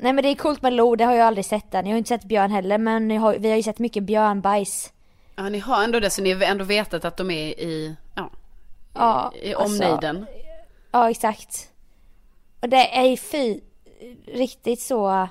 Nej 0.03 0.12
men 0.12 0.22
det 0.24 0.28
är 0.28 0.34
coolt 0.34 0.62
med 0.62 0.72
lo, 0.72 0.96
det 0.96 1.05
har 1.05 1.14
jag 1.14 1.26
aldrig 1.26 1.44
sett 1.44 1.74
än. 1.74 1.86
Jag 1.86 1.92
har 1.92 1.98
inte 1.98 2.09
sett 2.09 2.24
björn 2.24 2.51
heller 2.51 2.78
men 2.78 3.11
har, 3.11 3.34
vi 3.38 3.48
har 3.48 3.57
ju 3.57 3.62
sett 3.62 3.78
mycket 3.78 4.03
björnbajs. 4.03 4.92
Ja 5.36 5.48
ni 5.48 5.59
har 5.59 5.84
ändå 5.84 6.01
det 6.01 6.11
så 6.11 6.22
ni 6.22 6.32
har 6.32 6.42
ändå 6.42 6.64
vetat 6.64 7.05
att 7.05 7.16
de 7.16 7.30
är 7.30 7.61
i, 7.61 7.96
ja, 8.14 8.30
Ja, 8.94 9.32
i 9.42 9.55
alltså, 9.55 9.72
omnejden. 9.74 10.26
Ja 10.92 11.11
exakt. 11.11 11.70
Och 12.61 12.68
det 12.68 12.96
är 12.96 13.05
ju 13.05 13.16
fy, 13.16 13.61
riktigt 14.26 14.80
så 14.80 15.28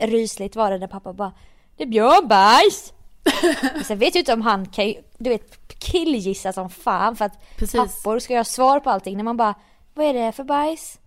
rysligt 0.00 0.56
var 0.56 0.70
det 0.70 0.78
när 0.78 0.86
pappa 0.86 1.12
bara 1.12 1.32
Det 1.76 1.82
är 1.82 1.88
björnbajs! 1.88 2.92
Sen 3.84 3.98
vet 3.98 4.14
jag 4.14 4.20
inte 4.20 4.32
om 4.32 4.42
han 4.42 4.66
kan 4.66 4.88
ju, 4.88 4.94
du 5.18 5.30
vet 5.30 5.78
killgissa 5.78 6.52
som 6.52 6.70
fan 6.70 7.16
för 7.16 7.24
att 7.24 7.56
Precis. 7.56 7.80
pappor 7.80 8.18
ska 8.18 8.32
ju 8.32 8.38
ha 8.38 8.44
svar 8.44 8.80
på 8.80 8.90
allting 8.90 9.16
när 9.16 9.24
man 9.24 9.36
bara 9.36 9.54
Vad 9.94 10.06
är 10.06 10.12
det 10.14 10.32
för 10.32 10.44
bajs? 10.44 10.98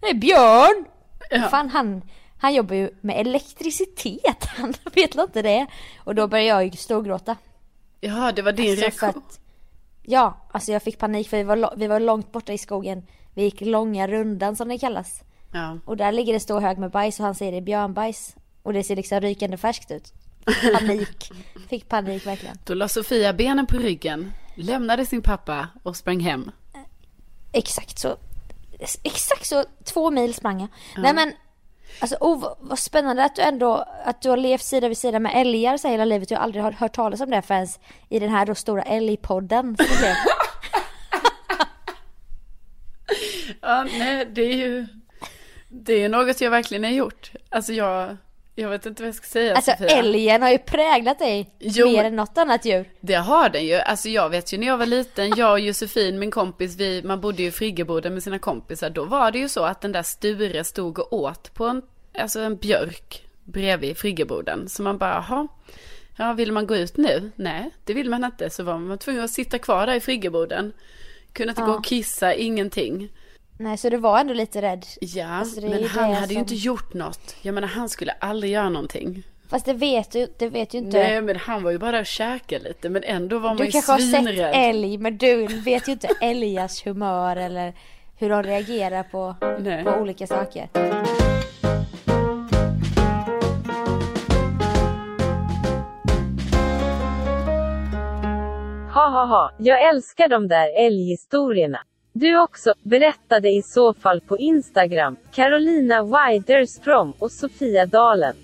Det 0.00 0.06
är 0.06 0.14
björn! 0.14 0.84
Ja. 1.30 1.48
Fan 1.48 1.68
han, 1.68 2.02
han 2.38 2.54
jobbar 2.54 2.74
ju 2.76 2.90
med 3.00 3.20
elektricitet, 3.20 4.44
han 4.56 4.74
vet 4.94 5.14
inte 5.14 5.42
det. 5.42 5.66
Och 5.98 6.14
då 6.14 6.28
började 6.28 6.48
jag 6.48 6.64
ju 6.64 6.70
storgråta. 6.70 7.36
Ja 8.00 8.32
det 8.32 8.42
var 8.42 8.52
din 8.52 8.70
Alltså, 8.70 8.82
reaktion. 8.82 9.08
att- 9.08 9.40
Ja, 10.06 10.48
alltså 10.52 10.72
jag 10.72 10.82
fick 10.82 10.98
panik 10.98 11.28
för 11.28 11.36
vi 11.36 11.42
var, 11.42 11.74
vi 11.76 11.86
var 11.86 12.00
långt 12.00 12.32
borta 12.32 12.52
i 12.52 12.58
skogen. 12.58 13.06
Vi 13.34 13.42
gick 13.42 13.60
långa 13.60 14.08
rundan 14.08 14.56
som 14.56 14.68
det 14.68 14.78
kallas. 14.78 15.20
Ja. 15.52 15.78
Och 15.86 15.96
där 15.96 16.12
ligger 16.12 16.32
det 16.32 16.40
stor 16.40 16.60
hög 16.60 16.78
med 16.78 16.90
bajs 16.90 17.18
och 17.20 17.24
han 17.26 17.34
säger 17.34 17.52
det 17.52 17.58
är 17.58 17.62
björnbajs. 17.62 18.36
Och 18.62 18.72
det 18.72 18.84
ser 18.84 18.96
liksom 18.96 19.20
rykande 19.20 19.56
färskt 19.56 19.90
ut. 19.90 20.12
Panik. 20.78 21.30
Fick 21.68 21.88
panik 21.88 22.26
verkligen. 22.26 22.56
Då 22.64 22.74
la 22.74 22.88
Sofia 22.88 23.32
benen 23.32 23.66
på 23.66 23.76
ryggen, 23.76 24.32
lämnade 24.54 25.06
sin 25.06 25.22
pappa 25.22 25.68
och 25.82 25.96
sprang 25.96 26.20
hem. 26.20 26.50
Exakt 27.52 27.98
så. 27.98 28.16
Exakt 29.02 29.46
så, 29.46 29.64
två 29.84 30.10
mil 30.10 30.34
sprang 30.34 30.60
jag. 30.60 30.68
Nej 31.02 31.14
men, 31.14 31.32
alltså 32.00 32.16
oh, 32.20 32.54
vad- 32.60 32.78
spännande 32.78 33.24
att 33.24 33.36
du 33.36 33.42
ändå, 33.42 33.84
att 34.04 34.22
du 34.22 34.30
har 34.30 34.36
levt 34.36 34.62
sida 34.62 34.88
vid 34.88 34.98
sida 34.98 35.18
med 35.18 35.32
älgar 35.40 35.76
så 35.76 35.88
hela 35.88 36.04
livet. 36.04 36.30
Jag 36.30 36.38
har 36.38 36.44
aldrig 36.44 36.64
hört, 36.64 36.92
talas 36.94 37.20
om 37.20 37.30
det 37.30 37.42
förrän 37.42 37.66
i 38.08 38.18
den 38.18 38.30
här 38.30 38.46
då 38.46 38.54
stora 38.54 38.82
älgpodden. 38.82 39.76
Ja, 43.60 43.86
nej, 43.98 44.26
det 44.32 44.42
är 44.42 44.56
ju, 44.56 44.86
det 45.68 46.02
är 46.02 46.08
något 46.08 46.40
jag 46.40 46.50
verkligen 46.50 46.84
har 46.84 46.90
gjort. 46.90 47.32
Alltså 47.48 47.72
jag, 47.72 48.16
jag 48.54 48.68
vet 48.70 48.86
inte 48.86 49.02
vad 49.02 49.08
jag 49.08 49.14
ska 49.14 49.26
säga 49.26 49.54
Alltså 49.54 49.70
Sofia. 49.70 49.88
älgen 49.98 50.42
har 50.42 50.50
ju 50.50 50.58
präglat 50.58 51.18
dig 51.18 51.50
Jo. 51.58 51.86
mer 51.86 52.04
än 52.04 52.16
något 52.16 52.38
annat 52.38 52.64
djur. 52.64 52.90
Det 53.00 53.14
har 53.14 53.48
den 53.48 53.66
ju. 53.66 53.74
Alltså 53.74 54.08
jag 54.08 54.30
vet 54.30 54.52
ju 54.52 54.58
när 54.58 54.66
jag 54.66 54.78
var 54.78 54.86
liten, 54.86 55.32
jag 55.36 55.52
och 55.52 55.60
Josefin, 55.60 56.18
min 56.18 56.30
kompis, 56.30 56.76
vi, 56.76 57.02
man 57.02 57.20
bodde 57.20 57.42
ju 57.42 57.48
i 57.48 57.50
friggeboden 57.50 58.14
med 58.14 58.22
sina 58.22 58.38
kompisar. 58.38 58.90
Då 58.90 59.04
var 59.04 59.30
det 59.30 59.38
ju 59.38 59.48
så 59.48 59.64
att 59.64 59.80
den 59.80 59.92
där 59.92 60.02
Sture 60.02 60.64
stod 60.64 60.98
och 60.98 61.12
åt 61.12 61.54
på 61.54 61.66
en, 61.66 61.82
alltså 62.18 62.40
en 62.40 62.56
björk 62.56 63.24
bredvid 63.44 63.96
friggeboden. 63.96 64.68
Så 64.68 64.82
man 64.82 64.98
bara, 64.98 65.24
jaha, 65.28 65.48
ja 66.18 66.32
vill 66.32 66.52
man 66.52 66.66
gå 66.66 66.76
ut 66.76 66.96
nu? 66.96 67.30
Nej, 67.36 67.70
det 67.84 67.94
vill 67.94 68.10
man 68.10 68.24
inte. 68.24 68.50
Så 68.50 68.62
var 68.62 68.78
man 68.78 68.98
tvungen 68.98 69.24
att 69.24 69.30
sitta 69.30 69.58
kvar 69.58 69.86
där 69.86 69.94
i 69.94 70.00
friggeboden. 70.00 70.72
Kunde 71.32 71.50
inte 71.50 71.62
Ja. 71.62 71.66
gå 71.66 71.72
och 71.72 71.84
kissa, 71.84 72.34
ingenting. 72.34 73.08
Nej 73.64 73.76
så 73.76 73.88
du 73.88 73.96
var 73.96 74.18
ändå 74.20 74.34
lite 74.34 74.62
rädd. 74.62 74.86
Ja, 75.00 75.26
Alltså, 75.28 75.60
men 75.60 75.78
ju 75.80 75.88
han 75.88 76.12
hade 76.12 76.26
ju 76.26 76.32
som- 76.34 76.36
inte 76.40 76.54
gjort 76.54 76.94
något. 76.94 77.36
Jag 77.42 77.54
menar 77.54 77.68
han 77.68 77.88
skulle 77.88 78.12
aldrig 78.12 78.52
göra 78.52 78.68
någonting. 78.68 79.22
Fast 79.48 79.66
det 79.66 79.72
vet 79.72 80.10
du, 80.10 80.28
det 80.38 80.48
vet 80.48 80.74
ju 80.74 80.78
inte. 80.78 80.98
Nej 80.98 81.22
men 81.22 81.36
han 81.36 81.62
var 81.62 81.70
ju 81.70 81.78
bara 81.78 81.90
där 81.92 82.00
och 82.00 82.06
käkade 82.06 82.64
lite. 82.68 82.88
Men 82.88 83.02
ändå 83.04 83.38
var 83.38 83.48
man 83.48 83.56
du 83.56 83.64
ju 83.64 83.70
kanske 83.70 83.92
har 83.92 83.98
sett 83.98 84.08
svinrädd. 84.24 84.52
älg 84.54 84.98
men 84.98 85.16
du 85.18 85.46
vet 85.46 85.88
ju 85.88 85.92
inte 85.92 86.08
älgars 86.22 86.86
humör 86.86 87.36
eller 87.36 87.74
hur 88.16 88.28
de 88.30 88.42
reagerar 88.42 89.02
på, 89.02 89.36
Nej. 89.60 89.84
på 89.84 89.90
olika 89.90 90.26
saker. 90.26 90.68
Ha 98.94 99.08
ha 99.10 99.24
ha, 99.26 99.50
jag 99.58 99.88
älskar 99.88 100.28
de 100.28 100.48
där 100.48 100.86
älghistorierna. 100.86 101.78
Du 102.16 102.38
också, 102.38 102.74
berättade 102.82 103.50
i 103.50 103.62
så 103.62 103.94
fall 103.94 104.20
på 104.20 104.38
Instagram, 104.38 105.16
Carolina 105.32 106.02
Widerström 106.02 107.12
och 107.18 107.32
Sofia 107.32 107.86
Dalen. 107.86 108.34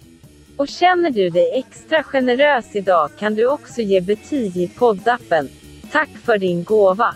Och 0.56 0.68
känner 0.68 1.10
du 1.10 1.30
dig 1.30 1.52
extra 1.58 2.02
generös 2.02 2.76
idag 2.76 3.10
kan 3.18 3.34
du 3.34 3.46
också 3.46 3.80
ge 3.80 4.00
betyg 4.00 4.56
i 4.56 4.68
poddappen. 4.68 5.48
Tack 5.92 6.08
för 6.08 6.38
din 6.38 6.64
gåva. 6.64 7.14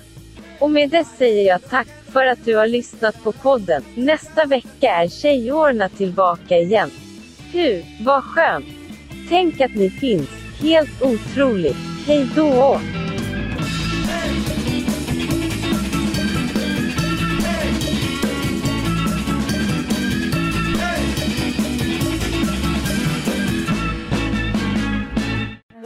Och 0.61 0.71
med 0.71 0.91
det 0.91 1.05
säger 1.05 1.49
jag 1.49 1.71
tack 1.71 1.89
för 2.13 2.27
att 2.27 2.45
du 2.45 2.57
har 2.57 2.67
lyssnat 2.67 3.23
på 3.25 3.33
podden. 3.33 3.83
Nästa 3.97 4.45
vecka 4.45 4.91
är 4.91 5.09
tjejorna 5.09 5.89
tillbaka 5.89 6.57
igen. 6.57 6.91
Hur, 7.53 8.05
vad 8.05 8.25
skönt! 8.25 8.67
Tänk 9.29 9.61
att 9.61 9.75
ni 9.75 9.91
finns. 9.91 10.29
Helt 10.61 11.03
otroligt. 11.03 11.77
Hej 12.07 12.29
då! 12.37 12.81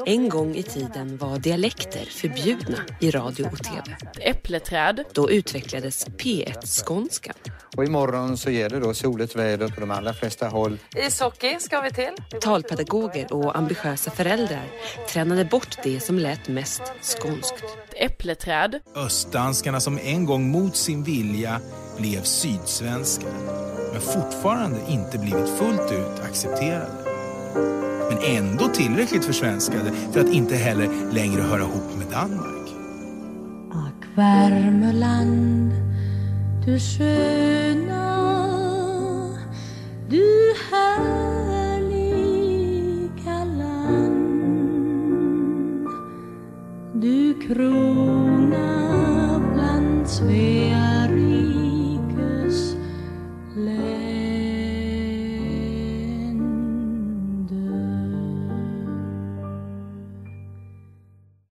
I 0.06 0.62
tiden 0.62 1.16
var 1.16 1.38
dialekter 1.38 2.04
förbjudna 2.04 2.78
i 3.00 3.10
radio 3.10 3.44
och 3.44 3.58
tv. 3.58 3.96
Äppleträd. 4.20 5.04
Då 5.12 5.30
utvecklades 5.30 6.06
P1-skånskan. 6.06 7.34
Och 7.76 7.84
imorgon 7.84 8.36
så 8.36 8.50
ger 8.50 8.68
det 8.68 8.80
då 8.80 8.94
soligt 8.94 9.36
väder 9.36 9.68
på 9.68 9.80
de 9.80 9.90
allra 9.90 10.14
flesta 10.14 10.48
håll. 10.48 10.78
Ishockey 11.06 11.56
ska 11.60 11.80
vi 11.80 11.90
till. 11.90 12.40
Talpedagoger 12.40 13.32
och 13.32 13.58
ambitiösa 13.58 14.10
föräldrar 14.10 14.64
tränade 15.08 15.44
bort 15.44 15.76
det 15.82 16.00
som 16.00 16.18
lät 16.18 16.48
mest 16.48 16.82
skånskt. 17.02 17.64
Äppleträd. 17.96 18.80
Östdanskarna 18.94 19.80
som 19.80 19.98
en 19.98 20.24
gång 20.24 20.50
mot 20.50 20.76
sin 20.76 21.04
vilja 21.04 21.60
blev 21.98 22.22
sydsvenskar 22.22 23.68
men 23.92 24.00
fortfarande 24.00 24.80
inte 24.88 25.18
blivit 25.18 25.48
fullt 25.48 25.92
ut 25.92 26.24
accepterade. 26.24 27.17
Men 28.08 28.18
ändå 28.36 28.68
tillräckligt 28.68 29.24
försvenskade 29.24 29.92
för 30.12 30.20
att 30.20 30.28
inte 30.28 30.56
heller 30.56 30.88
längre 31.12 31.42
höra 31.42 31.60
ihop 31.60 31.96
med 31.98 32.06
Danmark. 32.06 32.68
Ack 33.72 34.04
Värmeland, 34.14 35.72
du 36.64 36.78
sköna, 36.80 38.08
du 40.08 40.54
härliga 40.70 41.84
land. 43.44 44.28
Du 46.94 47.34
krona 47.34 48.68
bland 49.54 50.08
Svea 50.08 50.97